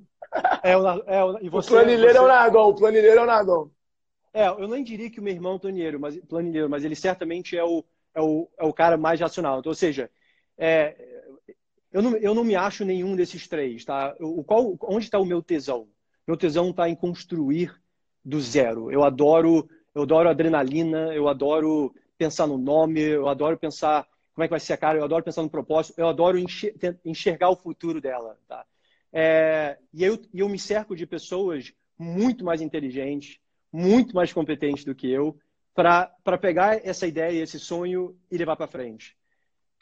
É, 0.62 0.76
o, 0.76 0.86
é, 1.06 1.24
o, 1.24 1.38
e 1.40 1.48
você, 1.48 1.68
o 1.68 1.72
planilheiro 1.72 2.12
você... 2.12 2.18
é 2.18 2.20
o 2.22 2.26
Nardon, 2.26 2.68
o 2.70 2.74
planilheiro 2.74 3.20
é 3.20 3.22
o 3.22 3.26
Nardon. 3.26 3.70
É, 4.34 4.48
eu 4.48 4.66
nem 4.66 4.82
diria 4.82 5.10
que 5.10 5.20
o 5.20 5.22
meu 5.22 5.32
irmão 5.32 5.56
é 5.56 5.58
planilheiro, 5.58 6.00
mas, 6.00 6.18
planilheiro, 6.20 6.68
mas 6.68 6.84
ele 6.84 6.96
certamente 6.96 7.56
é 7.56 7.62
o, 7.62 7.84
é 8.14 8.20
o, 8.20 8.48
é 8.58 8.64
o 8.64 8.72
cara 8.72 8.96
mais 8.96 9.20
racional. 9.20 9.60
Então, 9.60 9.70
ou 9.70 9.76
seja, 9.76 10.10
é, 10.56 11.11
eu, 11.92 12.02
não, 12.02 12.16
eu 12.16 12.34
não 12.34 12.44
me 12.44 12.54
acho 12.54 12.84
nenhum 12.84 13.14
desses 13.14 13.46
três, 13.46 13.84
tá? 13.84 14.14
O, 14.20 14.42
qual, 14.42 14.76
onde 14.82 15.04
está 15.04 15.18
o 15.18 15.26
meu 15.26 15.42
tesão? 15.42 15.88
Meu 16.26 16.36
tesão 16.36 16.70
está 16.70 16.88
em 16.88 16.94
construir 16.94 17.74
do 18.24 18.40
zero. 18.40 18.90
Eu 18.90 19.02
adoro, 19.04 19.68
eu 19.94 20.02
adoro 20.02 20.28
adrenalina, 20.28 21.14
eu 21.14 21.28
adoro 21.28 21.94
pensar 22.16 22.46
no 22.46 22.56
nome, 22.56 23.00
eu 23.00 23.28
adoro 23.28 23.58
pensar 23.58 24.06
como 24.34 24.44
é 24.44 24.46
que 24.46 24.52
vai 24.52 24.60
ser 24.60 24.72
a 24.72 24.76
cara, 24.76 24.98
eu 24.98 25.04
adoro 25.04 25.24
pensar 25.24 25.42
no 25.42 25.50
propósito, 25.50 25.98
eu 25.98 26.08
adoro 26.08 26.38
enxergar 27.04 27.50
o 27.50 27.56
futuro 27.56 28.00
dela, 28.00 28.38
tá? 28.48 28.64
É, 29.12 29.76
e 29.92 30.02
eu, 30.02 30.18
eu 30.32 30.48
me 30.48 30.58
cerco 30.58 30.96
de 30.96 31.06
pessoas 31.06 31.72
muito 31.98 32.44
mais 32.44 32.62
inteligentes, 32.62 33.38
muito 33.70 34.14
mais 34.14 34.32
competentes 34.32 34.84
do 34.84 34.94
que 34.94 35.10
eu, 35.10 35.36
para 35.74 36.38
pegar 36.40 36.86
essa 36.86 37.06
ideia, 37.06 37.42
esse 37.42 37.58
sonho 37.58 38.16
e 38.30 38.38
levar 38.38 38.56
para 38.56 38.66
frente. 38.66 39.16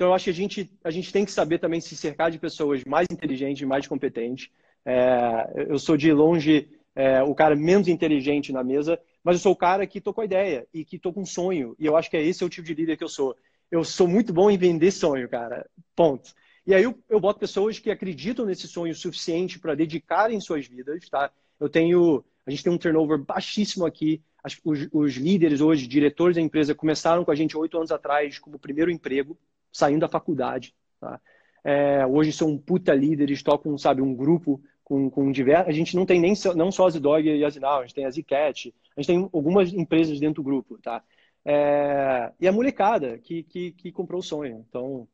Então, 0.00 0.08
eu 0.08 0.14
acho 0.14 0.24
que 0.24 0.30
a 0.30 0.32
gente, 0.32 0.70
a 0.82 0.90
gente 0.90 1.12
tem 1.12 1.26
que 1.26 1.30
saber 1.30 1.58
também 1.58 1.78
se 1.78 1.94
cercar 1.94 2.30
de 2.30 2.38
pessoas 2.38 2.82
mais 2.86 3.06
inteligentes, 3.10 3.68
mais 3.68 3.86
competentes. 3.86 4.48
É, 4.82 5.66
eu 5.68 5.78
sou 5.78 5.94
de 5.94 6.10
longe 6.10 6.70
é, 6.94 7.22
o 7.22 7.34
cara 7.34 7.54
menos 7.54 7.86
inteligente 7.86 8.50
na 8.50 8.64
mesa, 8.64 8.98
mas 9.22 9.36
eu 9.36 9.40
sou 9.42 9.52
o 9.52 9.56
cara 9.56 9.86
que 9.86 10.00
tô 10.00 10.14
com 10.14 10.22
a 10.22 10.24
ideia 10.24 10.66
e 10.72 10.86
que 10.86 10.98
tô 10.98 11.12
com 11.12 11.20
um 11.20 11.26
sonho. 11.26 11.76
E 11.78 11.84
eu 11.84 11.98
acho 11.98 12.08
que 12.08 12.16
é 12.16 12.22
esse 12.22 12.42
o 12.42 12.48
tipo 12.48 12.66
de 12.66 12.72
líder 12.72 12.96
que 12.96 13.04
eu 13.04 13.10
sou. 13.10 13.36
Eu 13.70 13.84
sou 13.84 14.08
muito 14.08 14.32
bom 14.32 14.50
em 14.50 14.56
vender 14.56 14.90
sonho, 14.90 15.28
cara. 15.28 15.68
Ponto. 15.94 16.32
E 16.66 16.74
aí 16.74 16.82
eu, 16.82 16.98
eu 17.06 17.20
boto 17.20 17.38
pessoas 17.38 17.78
que 17.78 17.90
acreditam 17.90 18.46
nesse 18.46 18.66
sonho 18.66 18.94
suficiente 18.94 19.58
para 19.58 19.74
dedicarem 19.74 20.40
suas 20.40 20.66
vidas, 20.66 21.06
tá? 21.10 21.30
Eu 21.60 21.68
tenho, 21.68 22.24
a 22.46 22.50
gente 22.50 22.64
tem 22.64 22.72
um 22.72 22.78
turnover 22.78 23.18
baixíssimo 23.18 23.84
aqui. 23.84 24.22
As, 24.42 24.58
os, 24.64 24.88
os, 24.90 25.16
líderes 25.16 25.60
hoje, 25.60 25.86
diretores 25.86 26.36
da 26.36 26.42
empresa, 26.42 26.74
começaram 26.74 27.22
com 27.22 27.30
a 27.30 27.34
gente 27.34 27.54
oito 27.54 27.76
anos 27.76 27.92
atrás 27.92 28.38
como 28.38 28.58
primeiro 28.58 28.90
emprego, 28.90 29.36
saindo 29.72 30.00
da 30.00 30.08
faculdade, 30.08 30.74
tá? 31.00 31.20
É, 31.62 32.06
hoje 32.06 32.32
são 32.32 32.48
um 32.48 32.58
puta 32.58 32.94
líderes, 32.94 33.42
tocam, 33.42 33.76
sabe, 33.76 34.00
um 34.00 34.14
grupo 34.14 34.62
com, 34.82 35.10
com 35.10 35.30
diversos. 35.30 35.68
A 35.68 35.72
gente 35.72 35.94
não 35.94 36.06
tem 36.06 36.20
nem 36.20 36.34
não 36.56 36.72
só 36.72 36.86
a 36.86 36.90
Zidog 36.90 37.28
e 37.28 37.44
a 37.44 37.50
Zinal, 37.50 37.78
a 37.78 37.82
gente 37.82 37.94
tem 37.94 38.06
a 38.06 38.10
Zcat, 38.10 38.74
a 38.96 39.00
gente 39.00 39.06
tem 39.06 39.30
algumas 39.32 39.72
empresas 39.72 40.18
dentro 40.18 40.42
do 40.42 40.46
grupo, 40.46 40.78
tá? 40.78 41.02
É, 41.44 42.32
e 42.40 42.48
a 42.48 42.52
molecada 42.52 43.18
que, 43.18 43.42
que, 43.44 43.72
que, 43.72 43.92
comprou 43.92 44.20
o 44.20 44.22
sonho. 44.22 44.64
Então, 44.68 45.06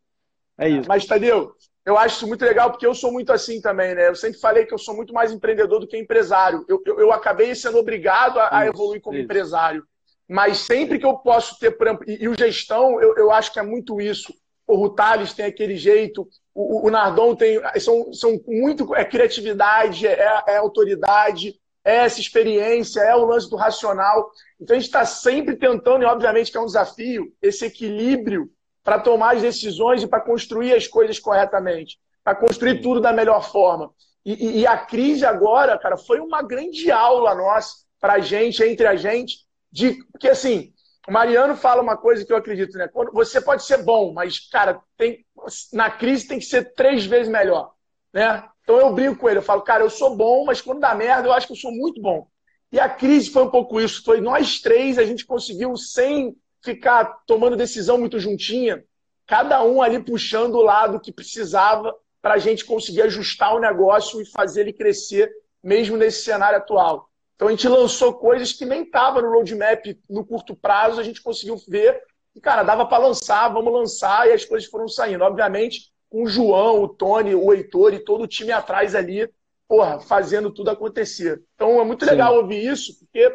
é 0.58 0.68
isso. 0.68 0.88
Mas, 0.88 1.04
Tadeu, 1.04 1.52
eu 1.84 1.96
acho 1.96 2.16
isso 2.16 2.26
muito 2.26 2.44
legal 2.44 2.70
porque 2.70 2.86
eu 2.86 2.94
sou 2.94 3.12
muito 3.12 3.32
assim 3.32 3.60
também, 3.60 3.94
né? 3.94 4.08
Eu 4.08 4.14
sempre 4.14 4.40
falei 4.40 4.64
que 4.64 4.74
eu 4.74 4.78
sou 4.78 4.94
muito 4.96 5.12
mais 5.12 5.30
empreendedor 5.32 5.78
do 5.78 5.86
que 5.86 5.96
empresário. 5.96 6.64
Eu, 6.68 6.82
eu, 6.84 7.00
eu 7.00 7.12
acabei 7.12 7.54
sendo 7.54 7.78
obrigado 7.78 8.38
a, 8.38 8.58
a 8.58 8.66
evoluir 8.66 9.00
como 9.00 9.16
isso. 9.16 9.24
empresário. 9.24 9.84
Mas 10.28 10.58
sempre 10.58 10.98
que 10.98 11.06
eu 11.06 11.18
posso 11.18 11.56
ter, 11.60 11.76
e, 12.08 12.24
e 12.24 12.28
o 12.28 12.36
gestão, 12.36 13.00
eu, 13.00 13.16
eu 13.16 13.30
acho 13.30 13.52
que 13.52 13.60
é 13.60 13.62
muito 13.62 14.00
isso. 14.00 14.34
O 14.66 14.76
Rutales 14.76 15.32
tem 15.32 15.46
aquele 15.46 15.76
jeito, 15.76 16.28
o, 16.54 16.86
o 16.86 16.90
Nardon 16.90 17.34
tem. 17.36 17.60
São, 17.78 18.12
são 18.12 18.40
muito. 18.46 18.94
É 18.94 19.04
criatividade, 19.04 20.06
é, 20.06 20.42
é 20.48 20.56
autoridade, 20.56 21.54
é 21.84 21.96
essa 21.98 22.20
experiência, 22.20 23.00
é 23.00 23.14
o 23.14 23.24
lance 23.24 23.48
do 23.48 23.56
racional. 23.56 24.30
Então 24.60 24.74
a 24.74 24.78
gente 24.78 24.88
está 24.88 25.04
sempre 25.04 25.54
tentando, 25.56 26.02
e 26.02 26.06
obviamente 26.06 26.50
que 26.50 26.56
é 26.56 26.60
um 26.60 26.66
desafio, 26.66 27.32
esse 27.40 27.66
equilíbrio 27.66 28.50
para 28.82 29.00
tomar 29.00 29.34
as 29.34 29.42
decisões 29.42 30.02
e 30.02 30.06
para 30.06 30.20
construir 30.20 30.72
as 30.72 30.86
coisas 30.86 31.18
corretamente, 31.18 31.98
para 32.22 32.36
construir 32.36 32.80
tudo 32.80 33.00
da 33.00 33.12
melhor 33.12 33.50
forma. 33.50 33.92
E, 34.24 34.60
e, 34.60 34.66
a 34.66 34.76
crise 34.76 35.24
agora, 35.24 35.78
cara, 35.78 35.96
foi 35.96 36.18
uma 36.18 36.42
grande 36.42 36.90
aula 36.90 37.34
nossa, 37.34 37.76
para 38.00 38.14
a 38.14 38.18
gente, 38.18 38.62
entre 38.62 38.86
a 38.86 38.96
gente, 38.96 39.38
de 39.70 39.94
porque 40.10 40.28
assim, 40.28 40.72
Mariano 41.08 41.56
fala 41.56 41.82
uma 41.82 41.96
coisa 41.96 42.24
que 42.24 42.32
eu 42.32 42.36
acredito, 42.36 42.76
né? 42.76 42.88
Quando 42.88 43.12
você 43.12 43.40
pode 43.40 43.64
ser 43.64 43.82
bom, 43.82 44.12
mas, 44.12 44.40
cara, 44.50 44.80
tem, 44.96 45.24
na 45.72 45.90
crise 45.90 46.26
tem 46.26 46.38
que 46.38 46.44
ser 46.44 46.74
três 46.74 47.06
vezes 47.06 47.28
melhor, 47.28 47.72
né? 48.12 48.44
Então 48.62 48.78
eu 48.78 48.92
brinco 48.92 49.16
com 49.16 49.28
ele, 49.28 49.38
eu 49.38 49.42
falo, 49.42 49.62
cara, 49.62 49.84
eu 49.84 49.90
sou 49.90 50.16
bom, 50.16 50.44
mas 50.44 50.60
quando 50.60 50.80
dá 50.80 50.94
merda, 50.94 51.28
eu 51.28 51.32
acho 51.32 51.46
que 51.46 51.52
eu 51.52 51.56
sou 51.58 51.70
muito 51.70 52.00
bom. 52.02 52.26
E 52.72 52.80
a 52.80 52.88
crise 52.88 53.30
foi 53.30 53.44
um 53.44 53.50
pouco 53.50 53.80
isso. 53.80 54.02
Foi 54.02 54.20
nós 54.20 54.60
três, 54.60 54.98
a 54.98 55.04
gente 55.04 55.24
conseguiu, 55.24 55.76
sem 55.76 56.36
ficar 56.62 57.04
tomando 57.26 57.56
decisão 57.56 57.96
muito 57.96 58.18
juntinha, 58.18 58.82
cada 59.26 59.62
um 59.62 59.80
ali 59.80 60.02
puxando 60.02 60.56
o 60.56 60.62
lado 60.62 60.98
que 60.98 61.12
precisava 61.12 61.94
para 62.20 62.34
a 62.34 62.38
gente 62.38 62.64
conseguir 62.64 63.02
ajustar 63.02 63.54
o 63.54 63.60
negócio 63.60 64.20
e 64.20 64.26
fazer 64.26 64.62
ele 64.62 64.72
crescer, 64.72 65.30
mesmo 65.62 65.96
nesse 65.96 66.24
cenário 66.24 66.58
atual. 66.58 67.08
Então 67.36 67.48
a 67.48 67.50
gente 67.50 67.68
lançou 67.68 68.14
coisas 68.14 68.52
que 68.52 68.64
nem 68.64 68.82
estavam 68.82 69.22
no 69.22 69.30
roadmap 69.30 69.84
no 70.08 70.24
curto 70.24 70.56
prazo, 70.56 70.98
a 70.98 71.04
gente 71.04 71.22
conseguiu 71.22 71.56
ver 71.68 72.02
e, 72.34 72.40
cara, 72.40 72.62
dava 72.62 72.84
para 72.84 72.98
lançar, 73.06 73.48
vamos 73.48 73.72
lançar, 73.72 74.28
e 74.28 74.32
as 74.32 74.44
coisas 74.44 74.68
foram 74.68 74.88
saindo. 74.88 75.24
Obviamente, 75.24 75.90
com 76.10 76.24
o 76.24 76.28
João, 76.28 76.82
o 76.82 76.88
Tony, 76.88 77.34
o 77.34 77.52
Heitor 77.52 77.94
e 77.94 78.04
todo 78.04 78.24
o 78.24 78.26
time 78.26 78.52
atrás 78.52 78.94
ali, 78.94 79.30
porra, 79.66 80.00
fazendo 80.00 80.50
tudo 80.50 80.70
acontecer. 80.70 81.42
Então 81.54 81.80
é 81.80 81.84
muito 81.84 82.04
Sim. 82.04 82.10
legal 82.10 82.36
ouvir 82.36 82.66
isso, 82.66 82.98
porque 82.98 83.34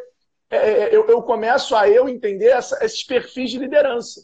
é, 0.51 0.57
é, 0.57 0.95
eu, 0.95 1.07
eu, 1.07 1.21
começo 1.23 1.75
a 1.75 1.89
eu 1.89 2.07
entender 2.07 2.49
essa, 2.49 2.83
esses 2.83 3.03
perfis 3.03 3.49
de 3.49 3.57
liderança. 3.57 4.21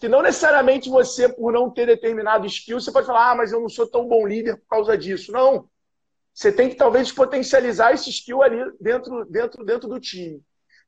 Que 0.00 0.08
não 0.08 0.22
necessariamente 0.22 0.88
você, 0.88 1.28
por 1.28 1.52
não 1.52 1.70
ter 1.70 1.86
determinado 1.86 2.46
skill, 2.46 2.80
você 2.80 2.90
pode 2.90 3.06
falar, 3.06 3.32
ah, 3.32 3.34
mas 3.34 3.52
eu 3.52 3.60
não 3.60 3.68
sou 3.68 3.86
tão 3.86 4.06
bom 4.06 4.26
líder 4.26 4.56
por 4.56 4.66
causa 4.68 4.96
disso. 4.96 5.30
Não. 5.30 5.68
Você 6.38 6.52
tem 6.52 6.68
que 6.68 6.76
talvez 6.76 7.10
potencializar 7.10 7.92
esse 7.92 8.10
skill 8.10 8.44
ali 8.44 8.58
dentro, 8.80 9.24
dentro, 9.24 9.64
dentro 9.64 9.88
do 9.88 9.98
time. 9.98 10.40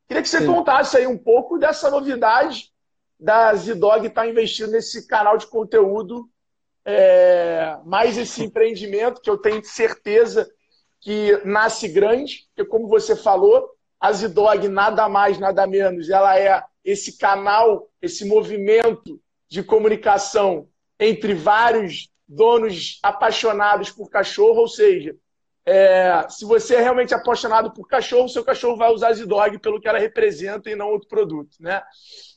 Queria 0.07 0.23
que 0.23 0.29
você 0.29 0.39
Sim. 0.39 0.47
contasse 0.47 0.97
aí 0.97 1.09
um 1.09 1.19
pouco 1.19 1.59
dessa 1.59 1.91
novidade 1.91 2.71
da 3.19 3.53
Zidog 3.57 4.07
estar 4.07 4.23
tá 4.23 4.29
investindo 4.29 4.71
nesse 4.71 5.09
canal 5.09 5.37
de 5.37 5.49
conteúdo 5.49 6.31
é, 6.85 7.77
mais 7.85 8.17
esse 8.17 8.45
empreendimento 8.45 9.21
que 9.21 9.29
eu 9.29 9.39
tenho 9.39 9.61
certeza 9.65 10.49
que 11.01 11.37
nasce 11.45 11.89
grande, 11.89 12.47
porque 12.55 12.71
como 12.71 12.87
você 12.87 13.17
falou, 13.17 13.71
a 13.99 14.13
Zidog 14.13 14.69
nada 14.69 15.09
mais, 15.09 15.37
nada 15.41 15.67
menos, 15.67 16.11
ela 16.11 16.39
é 16.39 16.63
esse 16.85 17.19
canal, 17.19 17.91
esse 18.01 18.25
movimento 18.25 19.21
de 19.49 19.65
comunicação 19.65 20.69
entre 20.97 21.35
vários 21.35 22.09
donos 22.29 23.01
apaixonados 23.03 23.91
por 23.91 24.09
cachorro, 24.09 24.61
ou 24.61 24.69
seja, 24.69 25.13
É, 25.67 26.27
se 26.29 26.45
você 26.45 26.77
é 26.77 26.81
realmente 26.81 27.15
apaixonado 27.15 27.73
por 27.73 27.87
cachorro, 27.87 28.29
seu 28.29 28.43
cachorro 28.43 28.77
vai 28.77 28.91
usar 28.91 29.13
Zidog 29.13 29.59
pelo 29.59 29.81
que 29.81 29.87
ela 29.87 29.99
representa 29.99 30.71
e 30.71 30.75
não 30.75 30.89
outro 30.89 31.09
produto, 31.09 31.57
né? 31.61 31.83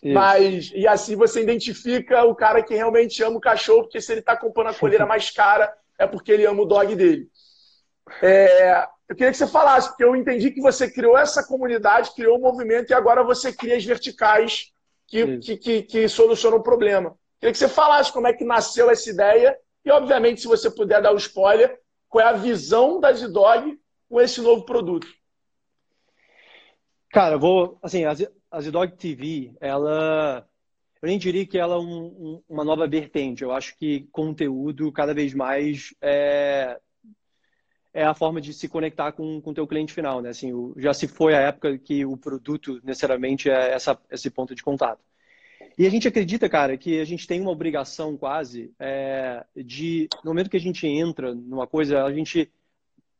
Isso. 0.04 0.14
Mas 0.14 0.72
e 0.76 0.88
assim 0.88 1.16
você 1.16 1.42
identifica 1.42 2.24
o 2.26 2.36
cara 2.36 2.62
que 2.62 2.76
realmente 2.76 3.24
ama 3.24 3.38
o 3.38 3.42
cachorro, 3.42 3.84
porque 3.84 4.02
se 4.02 4.12
ele 4.12 4.20
está 4.20 4.36
comprando 4.36 4.68
a 4.68 4.74
coleira 4.74 5.06
mais 5.08 5.30
cara 5.32 5.74
é 5.98 6.06
porque 6.06 6.32
ele 6.32 6.46
ama 6.46 6.62
o 6.62 6.66
dog 6.66 6.96
dele. 6.96 7.30
É, 8.22 8.86
eu 9.08 9.16
queria 9.16 9.32
que 9.32 9.38
você 9.38 9.48
falasse, 9.48 9.90
porque 9.90 10.04
eu 10.04 10.16
entendi 10.16 10.52
que 10.52 10.62
você 10.62 10.90
criou 10.90 11.18
essa 11.18 11.46
comunidade, 11.46 12.14
criou 12.16 12.38
um 12.38 12.42
movimento 12.42 12.92
e 12.92 12.94
agora 12.94 13.24
você 13.24 13.54
cria 13.54 13.78
as 13.78 13.86
verticais 13.86 14.72
que, 15.08 15.38
que, 15.38 15.58
que, 15.58 15.82
que 15.84 16.08
solucionam 16.10 16.58
o 16.58 16.64
problema. 16.64 17.10
Eu 17.10 17.16
queria 17.40 17.52
que 17.52 17.58
você 17.60 17.70
falasse 17.70 18.12
como 18.12 18.28
é 18.28 18.34
que 18.34 18.44
nasceu 18.44 18.90
essa 18.90 19.10
ideia 19.10 19.58
e, 19.86 19.92
obviamente, 19.92 20.42
se 20.42 20.48
você 20.48 20.70
puder 20.70 21.02
dar 21.02 21.12
o 21.12 21.16
um 21.16 21.18
spoiler, 21.18 21.80
qual 22.14 22.24
é 22.24 22.30
a 22.30 22.34
visão 22.34 23.00
da 23.00 23.12
Zidog 23.12 23.76
com 24.08 24.22
esse 24.22 24.40
novo 24.40 24.64
produto? 24.64 25.08
Cara, 27.10 27.34
eu 27.36 27.40
vou. 27.40 27.80
Assim, 27.82 28.04
a 28.06 28.62
Zidog 28.62 28.96
TV, 28.96 29.56
ela. 29.60 30.48
Eu 31.02 31.08
nem 31.08 31.18
diria 31.18 31.44
que 31.44 31.58
ela 31.58 31.74
é 31.74 31.80
um, 31.80 32.06
um, 32.06 32.44
uma 32.48 32.64
nova 32.64 32.88
vertente. 32.88 33.42
Eu 33.42 33.52
acho 33.52 33.76
que 33.80 34.08
conteúdo, 34.12 34.92
cada 34.92 35.12
vez 35.12 35.34
mais, 35.34 35.96
é, 36.00 36.80
é 37.92 38.04
a 38.04 38.14
forma 38.14 38.40
de 38.40 38.54
se 38.54 38.70
conectar 38.70 39.12
com 39.12 39.42
o 39.44 39.54
teu 39.54 39.66
cliente 39.66 39.92
final, 39.92 40.22
né? 40.22 40.30
Assim, 40.30 40.54
o, 40.54 40.76
já 40.78 40.94
se 40.94 41.08
foi 41.08 41.34
a 41.34 41.42
época 41.42 41.80
que 41.80 42.06
o 42.06 42.16
produto 42.16 42.80
necessariamente 42.84 43.50
é 43.50 43.72
essa, 43.72 44.00
esse 44.12 44.30
ponto 44.30 44.54
de 44.54 44.62
contato. 44.62 45.04
E 45.78 45.88
a 45.88 45.90
gente 45.90 46.08
acredita, 46.08 46.48
cara, 46.48 46.78
que 46.78 47.00
a 47.00 47.06
gente 47.06 47.26
tem 47.26 47.42
uma 47.42 47.52
obrigação 47.52 48.16
quase 48.16 48.72
é, 48.80 49.44
de, 49.56 50.08
no 50.24 50.32
momento 50.32 50.50
que 50.50 50.58
a 50.58 50.60
gente 50.60 50.86
entra 50.88 51.34
numa 51.34 51.66
coisa, 51.66 52.04
a 52.04 52.14
gente 52.14 52.52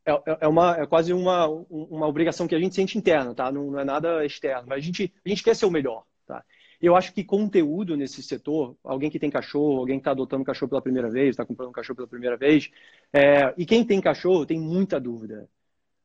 é, 0.06 0.12
é, 0.12 0.38
é 0.42 0.48
uma, 0.48 0.76
é 0.76 0.86
quase 0.86 1.12
uma, 1.12 1.46
uma 1.48 2.06
obrigação 2.06 2.46
que 2.46 2.54
a 2.54 2.58
gente 2.58 2.74
sente 2.74 2.98
interna, 2.98 3.34
tá? 3.34 3.50
Não, 3.50 3.70
não, 3.70 3.80
é 3.80 3.84
nada 3.84 4.24
externo, 4.24 4.68
mas 4.68 4.78
a 4.78 4.80
gente, 4.80 5.12
a 5.24 5.28
gente 5.28 5.42
quer 5.42 5.56
ser 5.56 5.66
o 5.66 5.70
melhor, 5.70 6.04
tá? 6.26 6.44
Eu 6.80 6.94
acho 6.94 7.14
que 7.14 7.24
conteúdo 7.24 7.96
nesse 7.96 8.22
setor, 8.22 8.76
alguém 8.84 9.10
que 9.10 9.18
tem 9.18 9.30
cachorro, 9.30 9.78
alguém 9.78 9.96
que 9.96 10.02
está 10.02 10.10
adotando 10.10 10.44
cachorro 10.44 10.68
pela 10.68 10.82
primeira 10.82 11.10
vez, 11.10 11.30
está 11.30 11.44
comprando 11.44 11.70
um 11.70 11.72
cachorro 11.72 11.96
pela 11.96 12.08
primeira 12.08 12.36
vez, 12.36 12.70
é, 13.12 13.54
e 13.56 13.64
quem 13.64 13.84
tem 13.84 14.00
cachorro 14.00 14.44
tem 14.44 14.60
muita 14.60 15.00
dúvida. 15.00 15.48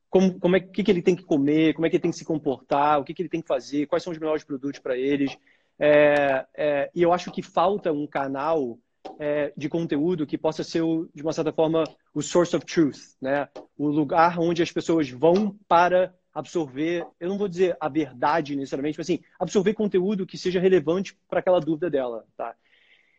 Como, 0.08 0.40
como 0.40 0.56
é 0.56 0.60
que, 0.60 0.82
que 0.82 0.90
ele 0.90 1.02
tem 1.02 1.14
que 1.14 1.22
comer, 1.22 1.74
como 1.74 1.86
é 1.86 1.90
que 1.90 1.96
ele 1.96 2.02
tem 2.02 2.10
que 2.10 2.16
se 2.16 2.24
comportar, 2.24 2.98
o 2.98 3.04
que, 3.04 3.14
que 3.14 3.22
ele 3.22 3.28
tem 3.28 3.42
que 3.42 3.46
fazer, 3.46 3.86
quais 3.86 4.02
são 4.02 4.12
os 4.12 4.18
melhores 4.18 4.42
produtos 4.42 4.80
para 4.80 4.96
eles. 4.96 5.36
É, 5.82 6.46
é, 6.54 6.90
e 6.94 7.02
eu 7.02 7.10
acho 7.10 7.32
que 7.32 7.42
falta 7.42 7.90
um 7.90 8.06
canal 8.06 8.78
é, 9.18 9.50
de 9.56 9.66
conteúdo 9.66 10.26
que 10.26 10.36
possa 10.36 10.62
ser, 10.62 10.82
o, 10.82 11.08
de 11.14 11.22
uma 11.22 11.32
certa 11.32 11.52
forma, 11.52 11.84
o 12.12 12.20
source 12.20 12.54
of 12.54 12.66
truth, 12.66 12.98
né? 13.20 13.48
O 13.78 13.88
lugar 13.88 14.38
onde 14.38 14.62
as 14.62 14.70
pessoas 14.70 15.08
vão 15.08 15.56
para 15.66 16.14
absorver, 16.34 17.06
eu 17.18 17.28
não 17.30 17.38
vou 17.38 17.48
dizer 17.48 17.76
a 17.80 17.88
verdade 17.88 18.54
necessariamente, 18.54 18.98
mas 18.98 19.06
assim, 19.06 19.20
absorver 19.38 19.72
conteúdo 19.72 20.26
que 20.26 20.38
seja 20.38 20.60
relevante 20.60 21.18
para 21.28 21.40
aquela 21.40 21.58
dúvida 21.58 21.88
dela, 21.88 22.24
tá? 22.36 22.54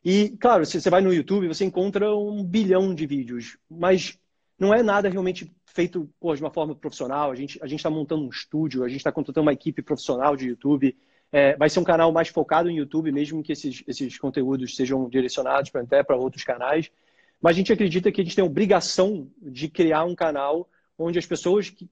E, 0.06 0.30
claro, 0.40 0.66
se 0.66 0.80
você 0.80 0.90
vai 0.90 1.02
no 1.02 1.14
YouTube, 1.14 1.48
você 1.48 1.66
encontra 1.66 2.16
um 2.16 2.44
bilhão 2.44 2.94
de 2.94 3.06
vídeos, 3.06 3.58
mas 3.70 4.18
não 4.58 4.74
é 4.74 4.82
nada 4.84 5.10
realmente 5.10 5.52
feito 5.66 6.10
pô, 6.20 6.36
de 6.36 6.42
uma 6.42 6.52
forma 6.52 6.76
profissional. 6.76 7.32
A 7.32 7.36
gente 7.36 7.60
a 7.62 7.68
está 7.68 7.90
montando 7.90 8.24
um 8.24 8.30
estúdio, 8.30 8.84
a 8.84 8.88
gente 8.88 8.98
está 8.98 9.12
contratando 9.12 9.46
uma 9.46 9.54
equipe 9.54 9.82
profissional 9.82 10.36
de 10.36 10.50
YouTube. 10.50 10.96
É, 11.32 11.56
vai 11.56 11.70
ser 11.70 11.80
um 11.80 11.84
canal 11.84 12.12
mais 12.12 12.28
focado 12.28 12.70
em 12.70 12.78
YouTube, 12.78 13.12
mesmo 13.12 13.42
que 13.42 13.54
esses, 13.54 13.84
esses 13.88 14.18
conteúdos 14.18 14.76
sejam 14.76 15.08
direcionados 15.08 15.72
até 15.74 16.04
para 16.04 16.18
outros 16.18 16.44
canais. 16.44 16.92
Mas 17.42 17.56
a 17.56 17.58
gente 17.58 17.74
acredita 17.74 18.12
que 18.12 18.22
a 18.22 18.24
gente 18.24 18.36
tem 18.36 18.44
a 18.44 18.48
obrigação 18.48 19.30
de 19.42 19.70
criar 19.70 20.04
um 20.04 20.14
canal 20.14 20.70
onde 20.98 21.18
as 21.18 21.26
pessoas, 21.26 21.70
que, 21.70 21.90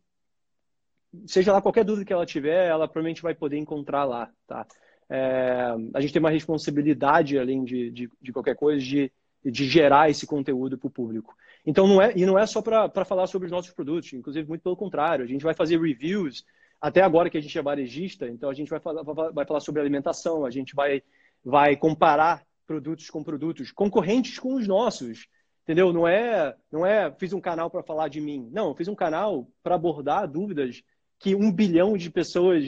seja 1.26 1.52
lá 1.52 1.62
qualquer 1.62 1.84
dúvida 1.84 2.06
que 2.06 2.14
ela 2.14 2.26
tiver, 2.26 2.68
ela 2.68 2.88
provavelmente 2.88 3.22
vai 3.22 3.34
poder 3.34 3.58
encontrar 3.58 4.04
lá. 4.04 4.30
Tá? 4.46 4.68
É, 5.10 5.74
a 5.94 6.02
gente 6.02 6.14
tem 6.14 6.20
uma 6.20 6.30
responsabilidade, 6.30 7.40
além 7.40 7.64
de, 7.64 7.90
de, 7.90 8.12
de 8.22 8.32
qualquer 8.32 8.56
coisa, 8.56 8.84
de, 8.84 9.12
de 9.44 9.68
gerar 9.68 10.10
esse 10.10 10.28
conteúdo 10.28 10.78
para 10.78 10.88
o 10.88 10.92
público. 10.92 11.36
Então, 11.66 11.88
não 11.88 12.02
é, 12.02 12.14
e 12.16 12.26
não 12.26 12.38
é 12.38 12.46
só 12.46 12.62
para 12.62 13.06
falar 13.06 13.28
sobre 13.28 13.48
os 13.48 13.52
nossos 13.52 13.72
produtos, 13.72 14.14
inclusive, 14.14 14.48
muito 14.48 14.62
pelo 14.62 14.78
contrário. 14.78 15.26
A 15.26 15.28
gente 15.28 15.44
vai 15.44 15.54
fazer 15.54 15.80
reviews 15.80 16.46
até 16.82 17.02
agora 17.02 17.30
que 17.30 17.38
a 17.38 17.42
gente 17.42 17.58
é 17.58 17.62
varejista, 17.62 18.28
então 18.28 18.50
a 18.50 18.54
gente 18.54 18.70
vai 18.70 18.80
falar, 18.80 19.04
vai 19.04 19.46
falar 19.46 19.60
sobre 19.60 19.82
alimentação, 19.82 20.46
a 20.46 20.50
gente 20.50 20.74
vai, 20.76 21.04
vai 21.44 21.76
comparar 21.76 22.46
produtos 22.66 23.10
com 23.10 23.24
produtos, 23.24 23.72
concorrentes 23.72 24.40
com 24.40 24.56
os 24.56 24.68
nossos, 24.68 25.28
entendeu? 25.64 25.92
Não 25.92 26.08
é, 26.08 26.56
não 26.72 26.86
é 26.86 27.12
fiz 27.12 27.34
um 27.34 27.42
canal 27.42 27.70
para 27.70 27.84
falar 27.84 28.08
de 28.08 28.22
mim, 28.22 28.50
não, 28.52 28.76
fiz 28.76 28.88
um 28.88 28.96
canal 28.96 29.48
para 29.62 29.76
abordar 29.76 30.28
dúvidas 30.28 30.82
que 31.20 31.36
um 31.36 31.52
bilhão 31.52 31.98
de 31.98 32.10
pessoas 32.10 32.64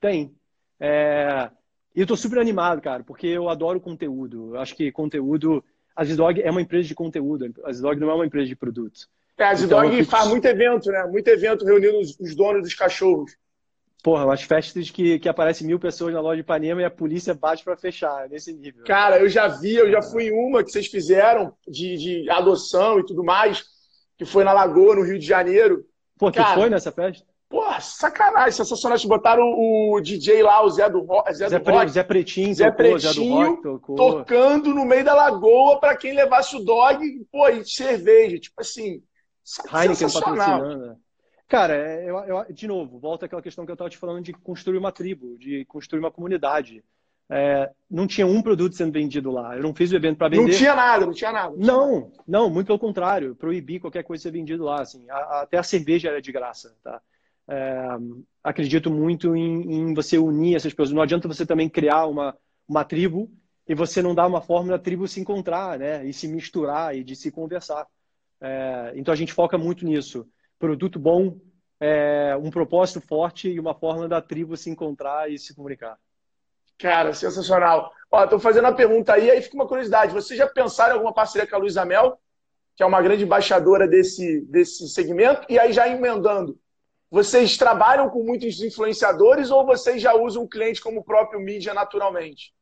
têm. 0.00 0.34
É, 0.80 1.50
e 1.94 2.00
eu 2.00 2.04
estou 2.04 2.16
super 2.16 2.38
animado, 2.38 2.80
cara, 2.80 3.04
porque 3.04 3.26
eu 3.26 3.48
adoro 3.48 3.80
conteúdo. 3.80 4.54
Eu 4.54 4.60
acho 4.60 4.74
que 4.74 4.90
conteúdo. 4.90 5.64
A 5.94 6.04
Zdog 6.04 6.42
é 6.42 6.50
uma 6.50 6.60
empresa 6.60 6.88
de 6.88 6.94
conteúdo, 6.94 7.54
a 7.64 7.72
Zdog 7.72 8.00
não 8.00 8.10
é 8.10 8.14
uma 8.14 8.26
empresa 8.26 8.48
de 8.48 8.56
produtos. 8.56 9.08
É, 9.36 9.44
a 9.44 9.54
Zidog 9.54 9.88
então, 9.88 10.04
faz 10.04 10.28
muito 10.28 10.44
evento, 10.46 10.90
né? 10.90 11.04
Muito 11.04 11.26
evento 11.28 11.64
reunindo 11.64 11.98
os, 11.98 12.18
os, 12.20 12.36
donos 12.36 12.62
dos 12.62 12.74
cachorros. 12.74 13.32
Porra, 14.02 14.24
umas 14.24 14.42
festas 14.42 14.90
que, 14.90 15.18
que 15.18 15.28
aparecem 15.28 15.66
mil 15.66 15.80
pessoas 15.80 16.12
na 16.12 16.20
loja 16.20 16.36
de 16.36 16.42
Ipanema 16.42 16.82
e 16.82 16.84
a 16.84 16.90
polícia 16.90 17.34
bate 17.34 17.64
para 17.64 17.76
fechar, 17.76 18.28
nesse 18.28 18.52
nível. 18.52 18.84
Cara, 18.84 19.18
eu 19.18 19.28
já 19.28 19.48
vi, 19.48 19.74
eu 19.74 19.90
já 19.90 20.02
fui 20.02 20.28
em 20.28 20.32
uma 20.32 20.62
que 20.62 20.70
vocês 20.70 20.86
fizeram 20.86 21.52
de, 21.66 21.96
de 21.96 22.30
adoção 22.30 23.00
e 23.00 23.06
tudo 23.06 23.24
mais, 23.24 23.64
que 24.16 24.24
foi 24.24 24.44
na 24.44 24.52
Lagoa, 24.52 24.96
no 24.96 25.02
Rio 25.02 25.18
de 25.18 25.26
Janeiro. 25.26 25.84
Pô, 26.18 26.30
Cara, 26.30 26.54
foi 26.54 26.70
nessa 26.70 26.92
festa? 26.92 27.26
Pô, 27.48 27.62
sacanagem, 27.80 28.52
sensacional. 28.52 28.98
Botaram 29.06 29.44
o 29.44 30.00
DJ 30.00 30.42
lá, 30.42 30.64
o 30.64 30.70
Zé 30.70 30.88
do, 30.88 31.00
Ro... 31.00 31.22
Zé 31.32 31.48
Zé 31.48 31.58
do 31.58 31.70
Rock. 31.70 31.90
Zé 31.90 32.02
Pretinho, 32.02 32.54
Zé 32.54 32.70
tocou, 32.70 32.76
Pretinho 32.76 33.00
Zé 33.00 33.20
do 33.20 33.28
Rock, 33.28 33.62
tocou. 33.62 33.96
tocando 33.96 34.74
no 34.74 34.84
meio 34.84 35.04
da 35.04 35.14
lagoa 35.14 35.78
para 35.78 35.96
quem 35.96 36.14
levasse 36.14 36.56
o 36.56 36.64
dog, 36.64 37.00
pô, 37.30 37.48
e 37.48 37.64
cerveja. 37.64 38.38
Tipo 38.38 38.60
assim, 38.60 39.02
Heineken 39.72 40.12
patrocinando. 40.12 40.96
Cara, 41.46 41.76
é, 41.76 42.08
eu, 42.08 42.16
eu, 42.18 42.52
de 42.52 42.66
novo, 42.66 42.98
volta 42.98 43.26
àquela 43.26 43.42
questão 43.42 43.64
que 43.64 43.70
eu 43.70 43.74
estava 43.74 43.90
te 43.90 43.98
falando 43.98 44.24
de 44.24 44.32
construir 44.32 44.78
uma 44.78 44.90
tribo, 44.90 45.36
de 45.38 45.64
construir 45.66 46.00
uma 46.00 46.10
comunidade. 46.10 46.82
É, 47.30 47.70
não 47.90 48.06
tinha 48.06 48.26
um 48.26 48.42
produto 48.42 48.74
sendo 48.74 48.92
vendido 48.92 49.30
lá. 49.30 49.56
Eu 49.56 49.62
não 49.62 49.74
fiz 49.74 49.92
o 49.92 49.96
evento 49.96 50.18
para 50.18 50.28
vender. 50.28 50.50
Não 50.50 50.58
tinha 50.58 50.74
nada, 50.74 51.06
não 51.06 51.12
tinha 51.12 51.32
nada. 51.32 51.54
Não, 51.56 52.12
não, 52.26 52.50
muito 52.50 52.66
pelo 52.66 52.78
contrário. 52.78 53.34
Proibi 53.34 53.80
qualquer 53.80 54.02
coisa 54.04 54.22
ser 54.22 54.30
vendido 54.30 54.64
lá. 54.64 54.82
Assim, 54.82 55.08
a, 55.08 55.42
até 55.42 55.56
a 55.56 55.62
cerveja 55.62 56.08
era 56.08 56.20
de 56.20 56.32
graça. 56.32 56.76
Tá? 56.82 57.00
É, 57.48 57.88
acredito 58.42 58.90
muito 58.90 59.34
em, 59.34 59.72
em, 59.72 59.94
você 59.94 60.18
unir 60.18 60.56
essas 60.56 60.72
pessoas. 60.72 60.92
Não 60.92 61.02
adianta 61.02 61.28
você 61.28 61.46
também 61.46 61.68
criar 61.68 62.06
uma, 62.06 62.36
uma 62.68 62.84
tribo 62.84 63.30
e 63.66 63.74
você 63.74 64.02
não 64.02 64.14
dar 64.14 64.26
uma 64.26 64.42
forma 64.42 64.70
da 64.70 64.78
tribo 64.78 65.08
se 65.08 65.20
encontrar, 65.20 65.78
né? 65.78 66.04
E 66.06 66.12
se 66.12 66.28
misturar 66.28 66.94
e 66.96 67.02
de 67.02 67.16
se 67.16 67.30
conversar. 67.30 67.86
É, 68.44 68.92
então 68.94 69.10
a 69.10 69.16
gente 69.16 69.32
foca 69.32 69.56
muito 69.56 69.86
nisso. 69.86 70.28
Produto 70.58 70.98
bom, 70.98 71.40
é, 71.80 72.36
um 72.36 72.50
propósito 72.50 73.00
forte 73.00 73.48
e 73.48 73.58
uma 73.58 73.74
forma 73.74 74.06
da 74.06 74.20
tribo 74.20 74.54
se 74.54 74.68
encontrar 74.68 75.30
e 75.30 75.38
se 75.38 75.54
comunicar. 75.54 75.98
Cara, 76.78 77.14
sensacional. 77.14 77.90
Ó, 78.10 78.26
tô 78.26 78.38
fazendo 78.38 78.66
a 78.66 78.72
pergunta 78.72 79.14
aí, 79.14 79.30
aí 79.30 79.40
fica 79.40 79.54
uma 79.54 79.66
curiosidade. 79.66 80.12
Vocês 80.12 80.38
já 80.38 80.46
pensaram 80.46 80.90
em 80.90 80.94
alguma 80.96 81.14
parceria 81.14 81.48
com 81.48 81.56
a 81.56 81.58
Luísa 81.58 81.86
Mel, 81.86 82.20
que 82.76 82.82
é 82.82 82.86
uma 82.86 83.00
grande 83.00 83.24
embaixadora 83.24 83.88
desse, 83.88 84.42
desse 84.42 84.88
segmento? 84.88 85.46
E 85.48 85.58
aí, 85.58 85.72
já 85.72 85.88
emendando, 85.88 86.58
vocês 87.10 87.56
trabalham 87.56 88.10
com 88.10 88.24
muitos 88.24 88.60
influenciadores 88.60 89.50
ou 89.50 89.64
vocês 89.64 90.02
já 90.02 90.14
usam 90.14 90.42
o 90.42 90.48
cliente 90.48 90.82
como 90.82 91.00
o 91.00 91.04
próprio 91.04 91.40
mídia 91.40 91.72
naturalmente? 91.72 92.52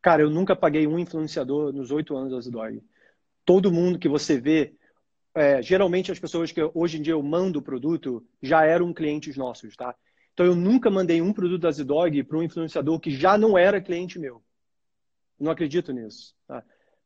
Cara, 0.00 0.22
eu 0.22 0.30
nunca 0.30 0.56
paguei 0.56 0.86
um 0.86 0.98
influenciador 0.98 1.74
nos 1.74 1.90
oito 1.90 2.16
anos 2.16 2.32
da 2.32 2.40
Zdog. 2.40 2.82
Todo 3.44 3.70
mundo 3.70 3.98
que 3.98 4.08
você 4.08 4.40
vê 4.40 4.74
é, 5.34 5.62
geralmente 5.62 6.10
as 6.10 6.18
pessoas 6.18 6.50
que 6.50 6.60
hoje 6.74 6.98
em 6.98 7.02
dia 7.02 7.12
eu 7.12 7.22
mando 7.22 7.58
o 7.58 7.62
produto 7.62 8.24
já 8.42 8.64
eram 8.64 8.92
clientes 8.92 9.36
nossos, 9.36 9.76
tá? 9.76 9.94
Então 10.32 10.46
eu 10.46 10.54
nunca 10.54 10.90
mandei 10.90 11.20
um 11.20 11.32
produto 11.32 11.60
da 11.60 11.70
Zidog 11.70 12.22
para 12.24 12.38
um 12.38 12.42
influenciador 12.42 12.98
que 12.98 13.10
já 13.10 13.36
não 13.36 13.56
era 13.56 13.80
cliente 13.80 14.18
meu. 14.18 14.42
Não 15.38 15.50
acredito 15.50 15.92
nisso, 15.92 16.34
tá? 16.46 16.62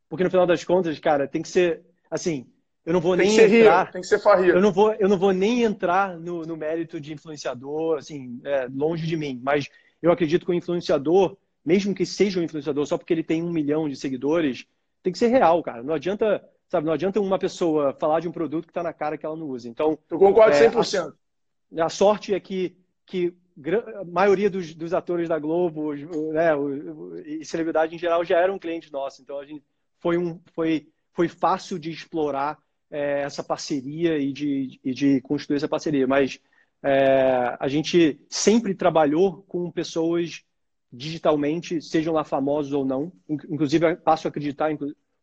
Porque 0.09 0.25
no 0.25 0.31
final 0.31 0.47
das 0.47 0.65
contas, 0.65 0.99
cara, 0.99 1.27
tem 1.27 1.43
que 1.43 1.49
ser 1.49 1.83
assim. 2.11 2.47
Eu 2.85 2.93
não 2.93 3.01
vou 3.01 3.17
tem 3.17 3.29
nem 3.29 3.61
entrar. 3.61 3.85
Rio, 3.85 3.93
tem 3.93 4.01
que 4.03 4.07
ser 4.07 4.19
farria. 4.21 4.53
Eu 4.53 4.61
não 4.61 4.71
vou, 4.71 4.93
eu 4.95 5.09
não 5.09 5.19
vou 5.19 5.33
nem 5.33 5.63
entrar 5.63 6.19
no, 6.19 6.43
no 6.43 6.57
mérito 6.57 7.01
de 7.01 7.13
influenciador, 7.13 7.99
assim, 7.99 8.41
é, 8.45 8.69
longe 8.73 9.07
de 9.07 9.17
mim. 9.17 9.41
Mas 9.43 9.69
eu 10.03 10.13
acredito 10.13 10.45
que 10.45 10.53
o 10.53 10.55
influenciador, 10.55 11.37
mesmo 11.65 11.95
que 11.95 12.05
seja 12.05 12.39
um 12.39 12.43
influenciador 12.43 12.85
só 12.87 12.99
porque 12.99 13.13
ele 13.13 13.23
tem 13.23 13.43
um 13.43 13.51
milhão 13.51 13.89
de 13.89 13.97
seguidores, 13.97 14.67
tem 15.03 15.13
que 15.13 15.19
ser 15.19 15.29
real, 15.29 15.63
cara. 15.63 15.83
Não 15.83 15.95
adianta 15.95 16.45
Sabe, 16.75 16.87
não 16.87 16.93
adianta 16.93 17.21
uma 17.21 17.39
pessoa 17.39 17.95
falar 18.01 18.19
de 18.19 18.27
um 18.27 18.33
produto 18.33 18.65
que 18.65 18.73
está 18.73 18.83
na 18.83 18.93
cara 18.93 19.17
que 19.17 19.25
ela 19.25 19.37
não 19.37 19.47
usa. 19.47 19.69
Então, 19.69 19.97
eu 20.11 20.19
concordo 20.19 20.57
100%. 20.57 21.15
É, 21.73 21.81
a, 21.81 21.87
a 21.87 21.89
sorte 21.89 22.35
é 22.35 22.41
que, 22.41 22.77
que 23.07 23.33
a 23.97 24.05
maioria 24.05 24.51
dos, 24.51 24.75
dos 24.75 24.93
atores 24.93 25.29
da 25.29 25.39
Globo 25.39 25.95
né, 25.95 26.51
e 27.25 27.45
celebridade 27.45 27.95
em 27.95 27.99
geral 27.99 28.25
já 28.25 28.41
eram 28.41 28.59
clientes 28.59 28.91
nossos. 28.91 29.21
Então, 29.21 29.39
a 29.39 29.47
gente 29.47 29.63
foi, 30.01 30.19
um, 30.19 30.41
foi, 30.53 30.89
foi 31.13 31.29
fácil 31.29 31.79
de 31.79 31.93
explorar 31.93 32.59
é, 32.91 33.21
essa 33.21 33.45
parceria 33.45 34.19
e 34.19 34.33
de, 34.33 34.81
e 34.83 34.93
de 34.93 35.21
construir 35.21 35.59
essa 35.59 35.69
parceria. 35.69 36.09
Mas 36.09 36.41
é, 36.83 37.57
a 37.61 37.69
gente 37.69 38.21
sempre 38.29 38.75
trabalhou 38.75 39.45
com 39.47 39.71
pessoas 39.71 40.43
digitalmente, 40.93 41.81
sejam 41.81 42.13
lá 42.13 42.25
famosos 42.25 42.73
ou 42.73 42.85
não. 42.85 43.13
Inclusive, 43.29 43.95
passo 43.95 44.27
a 44.27 44.31
acreditar 44.31 44.73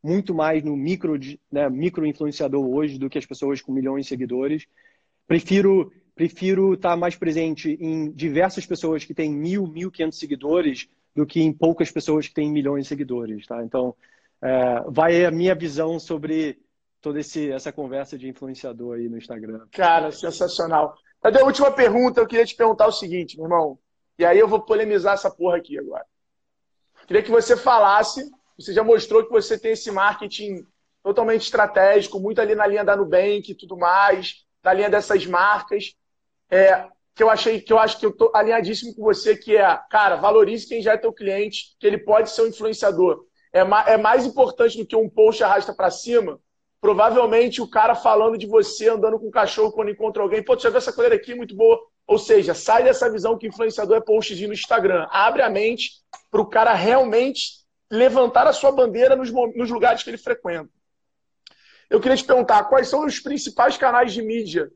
muito 0.04 0.34
mais 0.34 0.64
no 0.64 0.76
micro, 0.76 1.18
né, 1.52 1.70
micro 1.70 2.06
influenciador 2.06 2.66
hoje 2.66 2.97
do 2.97 3.10
que 3.10 3.18
as 3.18 3.26
pessoas 3.26 3.62
com 3.62 3.72
milhões 3.72 4.06
de 4.06 4.10
seguidores. 4.10 4.66
Prefiro 5.28 5.91
prefiro 6.14 6.74
estar 6.74 6.95
mais 6.95 7.16
presente 7.16 7.78
em 7.80 8.12
diversas 8.12 8.66
pessoas 8.66 9.04
que 9.04 9.14
têm 9.14 9.32
mil, 9.32 9.66
mil 9.66 9.89
quinhentos 9.89 10.20
seguidores 10.20 10.88
do 11.16 11.26
que 11.26 11.41
em 11.41 11.52
poucas 11.52 11.89
pessoas 11.89 12.28
que 12.28 12.34
têm 12.34 12.52
milhões 12.52 12.84
de 12.84 12.89
seguidores, 12.89 13.47
tá? 13.47 13.64
Então, 13.64 13.95
é, 14.41 14.82
vai 14.88 15.26
a 15.26 15.32
minha 15.32 15.56
visão 15.56 15.99
sobre 15.99 16.60
toda 17.02 17.20
esse, 17.20 17.52
essa 17.52 17.72
conversa 17.72 18.18
de 18.18 18.30
influenciador 18.30 18.97
aí 18.97 19.10
no 19.10 19.18
Instagram. 19.18 19.66
Cara, 19.72 20.12
sensacional. 20.12 20.95
Cadê 21.22 21.39
a 21.39 21.45
última 21.45 21.72
pergunta? 21.72 22.22
Eu 22.22 22.28
queria 22.28 22.45
te 22.45 22.56
perguntar 22.56 22.88
o 22.88 22.91
seguinte, 22.91 23.38
meu 23.38 23.45
irmão. 23.45 23.80
E 24.18 24.26
aí 24.26 24.38
eu 24.38 24.47
vou 24.47 24.62
polemizar 24.62 25.16
essa 25.16 25.32
porra 25.32 25.58
aqui 25.58 25.78
agora. 25.78 26.06
Queria 27.08 27.24
que 27.24 27.32
você 27.32 27.58
falasse, 27.58 28.30
você 28.62 28.74
já 28.74 28.84
mostrou 28.84 29.24
que 29.24 29.32
você 29.32 29.57
tem 29.59 29.72
esse 29.72 29.91
marketing 29.91 30.66
totalmente 31.03 31.43
estratégico, 31.43 32.20
muito 32.20 32.39
ali 32.39 32.55
na 32.55 32.68
linha 32.68 32.84
da 32.84 32.95
Nubank 32.95 33.51
e 33.51 33.55
tudo 33.55 33.78
mais, 33.78 34.45
na 34.64 34.74
linha 34.74 34.89
dessas 34.89 35.26
marcas. 35.26 35.95
É, 36.49 36.88
que 37.16 37.24
eu 37.24 37.30
achei 37.30 37.59
que 37.59 37.74
eu 37.74 37.80
acho 37.80 37.99
que 37.99 38.05
eu 38.05 38.16
tô 38.16 38.32
alinhadíssimo 38.34 38.95
com 38.95 39.03
você, 39.03 39.36
que 39.36 39.55
é, 39.55 39.80
cara, 39.89 40.16
valorize 40.16 40.68
quem 40.68 40.82
já 40.82 40.93
é 40.93 40.97
teu 40.97 41.12
cliente, 41.12 41.76
que 41.80 41.86
ele 41.86 41.97
pode 41.97 42.30
ser 42.30 42.43
um 42.43 42.47
influenciador. 42.47 43.26
É, 43.53 43.64
ma 43.64 43.84
é 43.84 43.97
mais 43.97 44.26
importante 44.26 44.78
do 44.78 44.86
que 44.86 44.95
um 44.95 45.09
post 45.09 45.43
arrasta 45.43 45.74
para 45.74 45.91
cima. 45.91 46.39
Provavelmente 46.80 47.62
o 47.62 47.70
cara 47.70 47.93
falando 47.93 48.38
de 48.38 48.47
você, 48.47 48.89
andando 48.89 49.20
com 49.20 49.28
o 49.28 49.32
cachorro 49.32 49.72
quando 49.72 49.91
encontra 49.91 50.24
alguém, 50.24 50.43
pô, 50.43 50.55
tu 50.55 50.68
viu 50.68 50.78
essa 50.78 50.93
coleira 50.93 51.16
aqui, 51.16 51.36
muito 51.36 51.55
boa. 51.55 51.80
Ou 52.07 52.18
seja, 52.18 52.53
sai 52.53 52.84
dessa 52.84 53.09
visão 53.12 53.38
que 53.38 53.47
influenciador 53.47 53.97
é 53.97 54.01
postzinho 54.01 54.47
no 54.47 54.53
Instagram. 54.53 55.07
Abre 55.12 55.41
a 55.41 55.49
mente 55.49 55.91
para 56.32 56.41
o 56.41 56.49
cara 56.49 56.74
realmente 56.74 57.61
levantar 57.92 58.48
a 58.48 58.54
sua 58.54 58.72
bandeira 58.72 59.18
nos, 59.18 59.30
nos 59.32 59.70
lugares 59.70 60.02
que 60.02 60.10
ele 60.10 60.18
frequenta. 60.18 60.72
Eu 61.89 62.00
queria 62.00 62.16
te 62.16 62.24
perguntar, 62.24 62.64
quais 62.64 62.88
são 62.88 63.06
os 63.06 63.20
principais 63.20 63.76
canais 63.76 64.14
de 64.14 64.22
mídia 64.22 64.72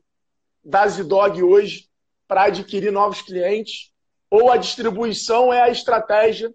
da 0.62 0.86
Zidog 0.86 1.42
hoje 1.42 1.88
para 2.28 2.44
adquirir 2.44 2.92
novos 2.92 3.22
clientes? 3.22 3.90
Ou 4.30 4.52
a 4.52 4.58
distribuição 4.58 5.50
é 5.50 5.62
a 5.62 5.70
estratégia 5.70 6.54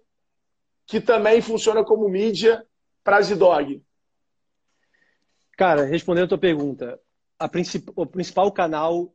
que 0.86 1.00
também 1.00 1.42
funciona 1.42 1.82
como 1.82 2.08
mídia 2.08 2.64
para 3.02 3.16
a 3.16 3.22
Zidog? 3.22 3.82
Cara, 5.56 5.82
respondendo 5.84 6.26
a 6.26 6.28
tua 6.28 6.38
pergunta, 6.38 7.00
a 7.38 7.48
princip... 7.48 7.88
o 7.96 8.06
principal 8.06 8.52
canal 8.52 9.12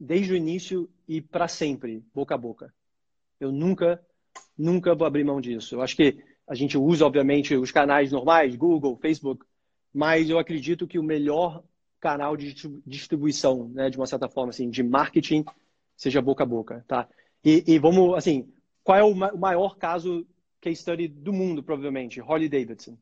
desde 0.00 0.32
o 0.32 0.36
início 0.36 0.88
e 1.06 1.20
para 1.20 1.46
sempre, 1.46 2.02
boca 2.14 2.34
a 2.34 2.38
boca. 2.38 2.72
Eu 3.38 3.52
nunca, 3.52 4.02
nunca 4.56 4.94
vou 4.94 5.06
abrir 5.06 5.24
mão 5.24 5.42
disso. 5.42 5.74
Eu 5.74 5.82
acho 5.82 5.94
que 5.94 6.24
a 6.46 6.54
gente 6.54 6.78
usa, 6.78 7.04
obviamente, 7.04 7.54
os 7.56 7.70
canais 7.70 8.12
normais, 8.12 8.54
Google, 8.54 8.96
Facebook, 8.96 9.44
mas 9.92 10.30
eu 10.30 10.38
acredito 10.38 10.86
que 10.86 10.98
o 10.98 11.02
melhor 11.02 11.62
canal 12.00 12.36
de 12.36 12.54
distribuição, 12.86 13.68
né, 13.70 13.90
de 13.90 13.96
uma 13.96 14.06
certa 14.06 14.28
forma, 14.28 14.50
assim, 14.50 14.70
de 14.70 14.82
marketing, 14.82 15.44
seja 15.96 16.22
boca 16.22 16.44
a 16.44 16.46
boca, 16.46 16.84
tá? 16.86 17.08
E, 17.44 17.64
e 17.66 17.78
vamos, 17.78 18.14
assim, 18.14 18.52
qual 18.84 18.98
é 18.98 19.02
o 19.02 19.14
maior 19.14 19.76
caso 19.76 20.26
case 20.60 20.80
study 20.80 21.08
do 21.08 21.32
mundo, 21.32 21.62
provavelmente? 21.62 22.20
Holly 22.20 22.48
Davidson. 22.48 22.96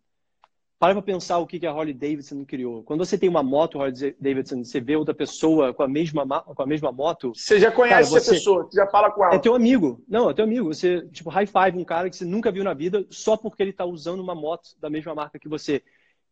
Para 0.85 0.93
para 0.93 1.03
pensar 1.03 1.39
o 1.39 1.47
que 1.47 1.67
a 1.67 1.73
Holly 1.73 1.95
Davidson 1.95 2.45
criou. 2.45 2.83
Quando 2.83 3.07
você 3.07 3.17
tem 3.17 3.27
uma 3.27 3.43
moto 3.43 3.79
Holly 3.79 4.15
Davidson, 4.21 4.63
você 4.63 4.83
vê 4.83 4.95
outra 4.97 5.15
pessoa 5.15 5.73
com 5.73 5.83
a 5.83 5.89
mesma, 5.89 6.43
com 6.43 6.63
a 6.63 6.67
mesma 6.67 6.93
moto. 6.93 7.33
Você 7.35 7.59
já 7.59 7.73
conhece 7.73 7.95
cara, 7.95 8.05
você... 8.05 8.19
essa 8.19 8.31
pessoa, 8.33 8.65
você 8.65 8.77
já 8.77 8.87
fala 8.89 9.11
com 9.11 9.25
ela. 9.25 9.35
É 9.35 9.39
teu 9.39 9.55
amigo. 9.55 10.05
Não, 10.07 10.29
é 10.29 10.35
teu 10.35 10.45
amigo. 10.45 10.75
Você, 10.75 11.01
tipo, 11.09 11.31
high 11.31 11.47
five 11.47 11.79
um 11.79 11.85
cara 11.87 12.11
que 12.11 12.17
você 12.17 12.27
nunca 12.27 12.53
viu 12.53 12.63
na 12.63 12.75
vida 12.75 13.07
só 13.09 13.35
porque 13.35 13.63
ele 13.63 13.71
está 13.71 13.87
usando 13.87 14.21
uma 14.21 14.35
moto 14.35 14.79
da 14.79 14.91
mesma 14.91 15.15
marca 15.15 15.39
que 15.39 15.49
você. 15.49 15.83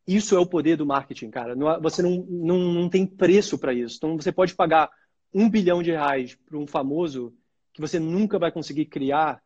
Isso 0.07 0.36
é 0.36 0.38
o 0.38 0.44
poder 0.44 0.76
do 0.76 0.84
marketing, 0.84 1.30
cara. 1.30 1.57
Você 1.80 2.03
não, 2.03 2.26
não, 2.28 2.59
não 2.59 2.88
tem 2.90 3.07
preço 3.07 3.57
para 3.57 3.72
isso. 3.72 3.96
Então, 3.96 4.18
você 4.18 4.30
pode 4.30 4.55
pagar 4.55 4.90
um 5.32 5.48
bilhão 5.48 5.82
de 5.82 5.92
reais 5.92 6.36
para 6.44 6.59
um 6.59 6.66
famoso 6.66 7.32
que 7.72 7.80
você 7.80 7.98
nunca 7.98 8.38
vai 8.38 8.53
conseguir 8.53 8.84
criar 8.84 9.40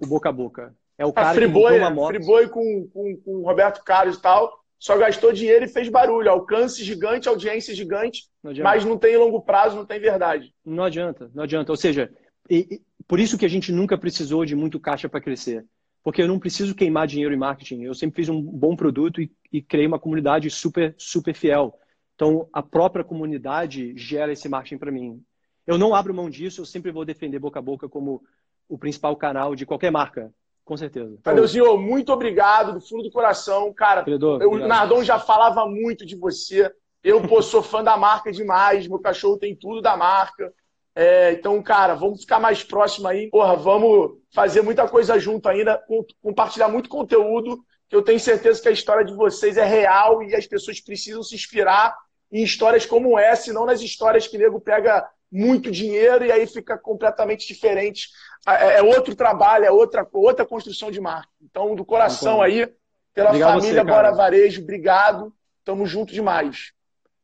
o 0.00 0.06
boca 0.06 0.30
a 0.30 0.32
boca. 0.32 0.74
É 1.02 1.06
o 1.06 1.08
ah, 1.08 1.12
cara 1.12 1.30
a 1.30 1.34
Friboi, 1.34 1.72
que 1.72 1.78
uma 1.80 1.90
moto. 1.90 2.14
Friboi 2.14 2.48
com, 2.48 2.88
com, 2.94 3.16
com 3.16 3.42
Roberto 3.42 3.82
Carlos 3.82 4.16
e 4.16 4.22
tal, 4.22 4.62
só 4.78 4.96
gastou 4.96 5.32
dinheiro 5.32 5.64
e 5.64 5.68
fez 5.68 5.88
barulho. 5.88 6.30
Alcance 6.30 6.84
gigante, 6.84 7.28
audiência 7.28 7.74
gigante, 7.74 8.28
não 8.40 8.52
mas 8.62 8.84
não 8.84 8.96
tem 8.96 9.16
longo 9.16 9.40
prazo, 9.40 9.76
não 9.76 9.84
tem 9.84 9.98
verdade. 9.98 10.54
Não 10.64 10.84
adianta, 10.84 11.28
não 11.34 11.42
adianta. 11.42 11.72
Ou 11.72 11.76
seja, 11.76 12.08
e, 12.48 12.68
e, 12.70 12.82
por 13.08 13.18
isso 13.18 13.36
que 13.36 13.44
a 13.44 13.48
gente 13.48 13.72
nunca 13.72 13.98
precisou 13.98 14.44
de 14.44 14.54
muito 14.54 14.78
caixa 14.78 15.08
para 15.08 15.20
crescer. 15.20 15.66
Porque 16.04 16.22
eu 16.22 16.28
não 16.28 16.38
preciso 16.38 16.74
queimar 16.74 17.08
dinheiro 17.08 17.34
em 17.34 17.38
marketing. 17.38 17.82
Eu 17.82 17.94
sempre 17.94 18.16
fiz 18.16 18.28
um 18.28 18.40
bom 18.40 18.76
produto 18.76 19.20
e, 19.20 19.28
e 19.52 19.60
criei 19.60 19.88
uma 19.88 19.98
comunidade 19.98 20.48
super, 20.50 20.94
super 20.96 21.34
fiel. 21.34 21.76
Então, 22.14 22.48
a 22.52 22.62
própria 22.62 23.04
comunidade 23.04 23.92
gera 23.96 24.32
esse 24.32 24.48
marketing 24.48 24.78
para 24.78 24.92
mim. 24.92 25.20
Eu 25.66 25.76
não 25.76 25.96
abro 25.96 26.14
mão 26.14 26.30
disso, 26.30 26.60
eu 26.60 26.64
sempre 26.64 26.92
vou 26.92 27.04
defender 27.04 27.40
boca 27.40 27.58
a 27.58 27.62
boca 27.62 27.88
como 27.88 28.22
o 28.68 28.78
principal 28.78 29.16
canal 29.16 29.56
de 29.56 29.66
qualquer 29.66 29.90
marca. 29.90 30.32
Com 30.72 30.76
certeza. 30.78 31.18
Tadeuzinho, 31.22 31.76
muito 31.76 32.10
obrigado 32.14 32.72
do 32.72 32.80
fundo 32.80 33.02
do 33.02 33.10
coração. 33.10 33.70
Cara, 33.74 34.02
o 34.48 34.56
Nardon 34.56 35.04
já 35.04 35.18
falava 35.18 35.66
muito 35.66 36.06
de 36.06 36.16
você. 36.16 36.72
Eu 37.04 37.20
pô, 37.20 37.42
sou 37.42 37.62
fã 37.62 37.84
da 37.84 37.94
marca 37.94 38.32
demais. 38.32 38.88
Meu 38.88 38.98
cachorro 38.98 39.36
tem 39.36 39.54
tudo 39.54 39.82
da 39.82 39.98
marca. 39.98 40.50
É, 40.96 41.32
então, 41.32 41.62
cara, 41.62 41.94
vamos 41.94 42.22
ficar 42.22 42.40
mais 42.40 42.64
próximo 42.64 43.06
aí. 43.06 43.28
Porra, 43.28 43.54
vamos 43.54 44.12
fazer 44.34 44.62
muita 44.62 44.88
coisa 44.88 45.18
junto 45.18 45.46
ainda, 45.46 45.78
compartilhar 46.22 46.68
muito 46.68 46.88
conteúdo, 46.88 47.62
que 47.86 47.94
eu 47.94 48.00
tenho 48.00 48.18
certeza 48.18 48.62
que 48.62 48.68
a 48.68 48.72
história 48.72 49.04
de 49.04 49.12
vocês 49.12 49.58
é 49.58 49.64
real 49.64 50.22
e 50.22 50.34
as 50.34 50.46
pessoas 50.46 50.80
precisam 50.80 51.22
se 51.22 51.34
inspirar 51.34 51.94
em 52.32 52.42
histórias 52.42 52.86
como 52.86 53.18
essa, 53.18 53.50
e 53.50 53.52
não 53.52 53.66
nas 53.66 53.82
histórias 53.82 54.26
que 54.26 54.38
o 54.38 54.40
nego 54.40 54.58
pega 54.58 55.06
muito 55.32 55.70
dinheiro 55.70 56.26
e 56.26 56.30
aí 56.30 56.46
fica 56.46 56.76
completamente 56.76 57.48
diferente. 57.48 58.10
É, 58.46 58.78
é 58.78 58.82
outro 58.82 59.14
trabalho, 59.16 59.64
é 59.64 59.70
outra, 59.70 60.06
outra 60.12 60.44
construção 60.44 60.90
de 60.90 61.00
marca. 61.00 61.28
Então, 61.40 61.74
do 61.74 61.84
coração 61.84 62.42
aí, 62.42 62.68
pela 63.14 63.30
obrigado 63.30 63.60
família 63.60 63.82
você, 63.82 63.90
Bora 63.90 64.12
Varejo, 64.12 64.62
obrigado. 64.62 65.32
Tamo 65.64 65.86
junto 65.86 66.12
demais. 66.12 66.72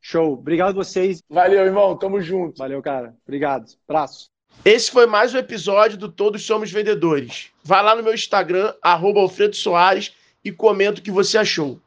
Show. 0.00 0.32
Obrigado 0.32 0.74
vocês. 0.74 1.20
Valeu, 1.28 1.64
irmão. 1.64 1.96
Tamo 1.96 2.20
junto. 2.20 2.56
Valeu, 2.58 2.80
cara. 2.80 3.14
Obrigado. 3.26 3.66
Abraço. 3.86 4.30
Esse 4.64 4.90
foi 4.90 5.06
mais 5.06 5.34
um 5.34 5.38
episódio 5.38 5.98
do 5.98 6.08
Todos 6.10 6.44
Somos 6.44 6.70
Vendedores. 6.70 7.50
Vá 7.62 7.80
lá 7.80 7.94
no 7.94 8.02
meu 8.02 8.14
Instagram, 8.14 8.74
arroba 8.82 9.20
Alfredo 9.20 9.54
Soares, 9.54 10.14
e 10.44 10.50
comenta 10.50 11.00
o 11.00 11.02
que 11.02 11.10
você 11.10 11.36
achou. 11.36 11.80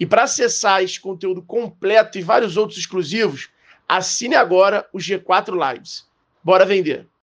E 0.00 0.06
para 0.06 0.22
acessar 0.22 0.82
esse 0.82 1.00
conteúdo 1.00 1.42
completo 1.42 2.18
e 2.18 2.22
vários 2.22 2.56
outros 2.56 2.78
exclusivos, 2.78 3.50
Assine 3.88 4.36
agora 4.36 4.86
o 4.92 4.98
G4 4.98 5.72
Lives. 5.72 6.06
Bora 6.44 6.66
vender! 6.66 7.08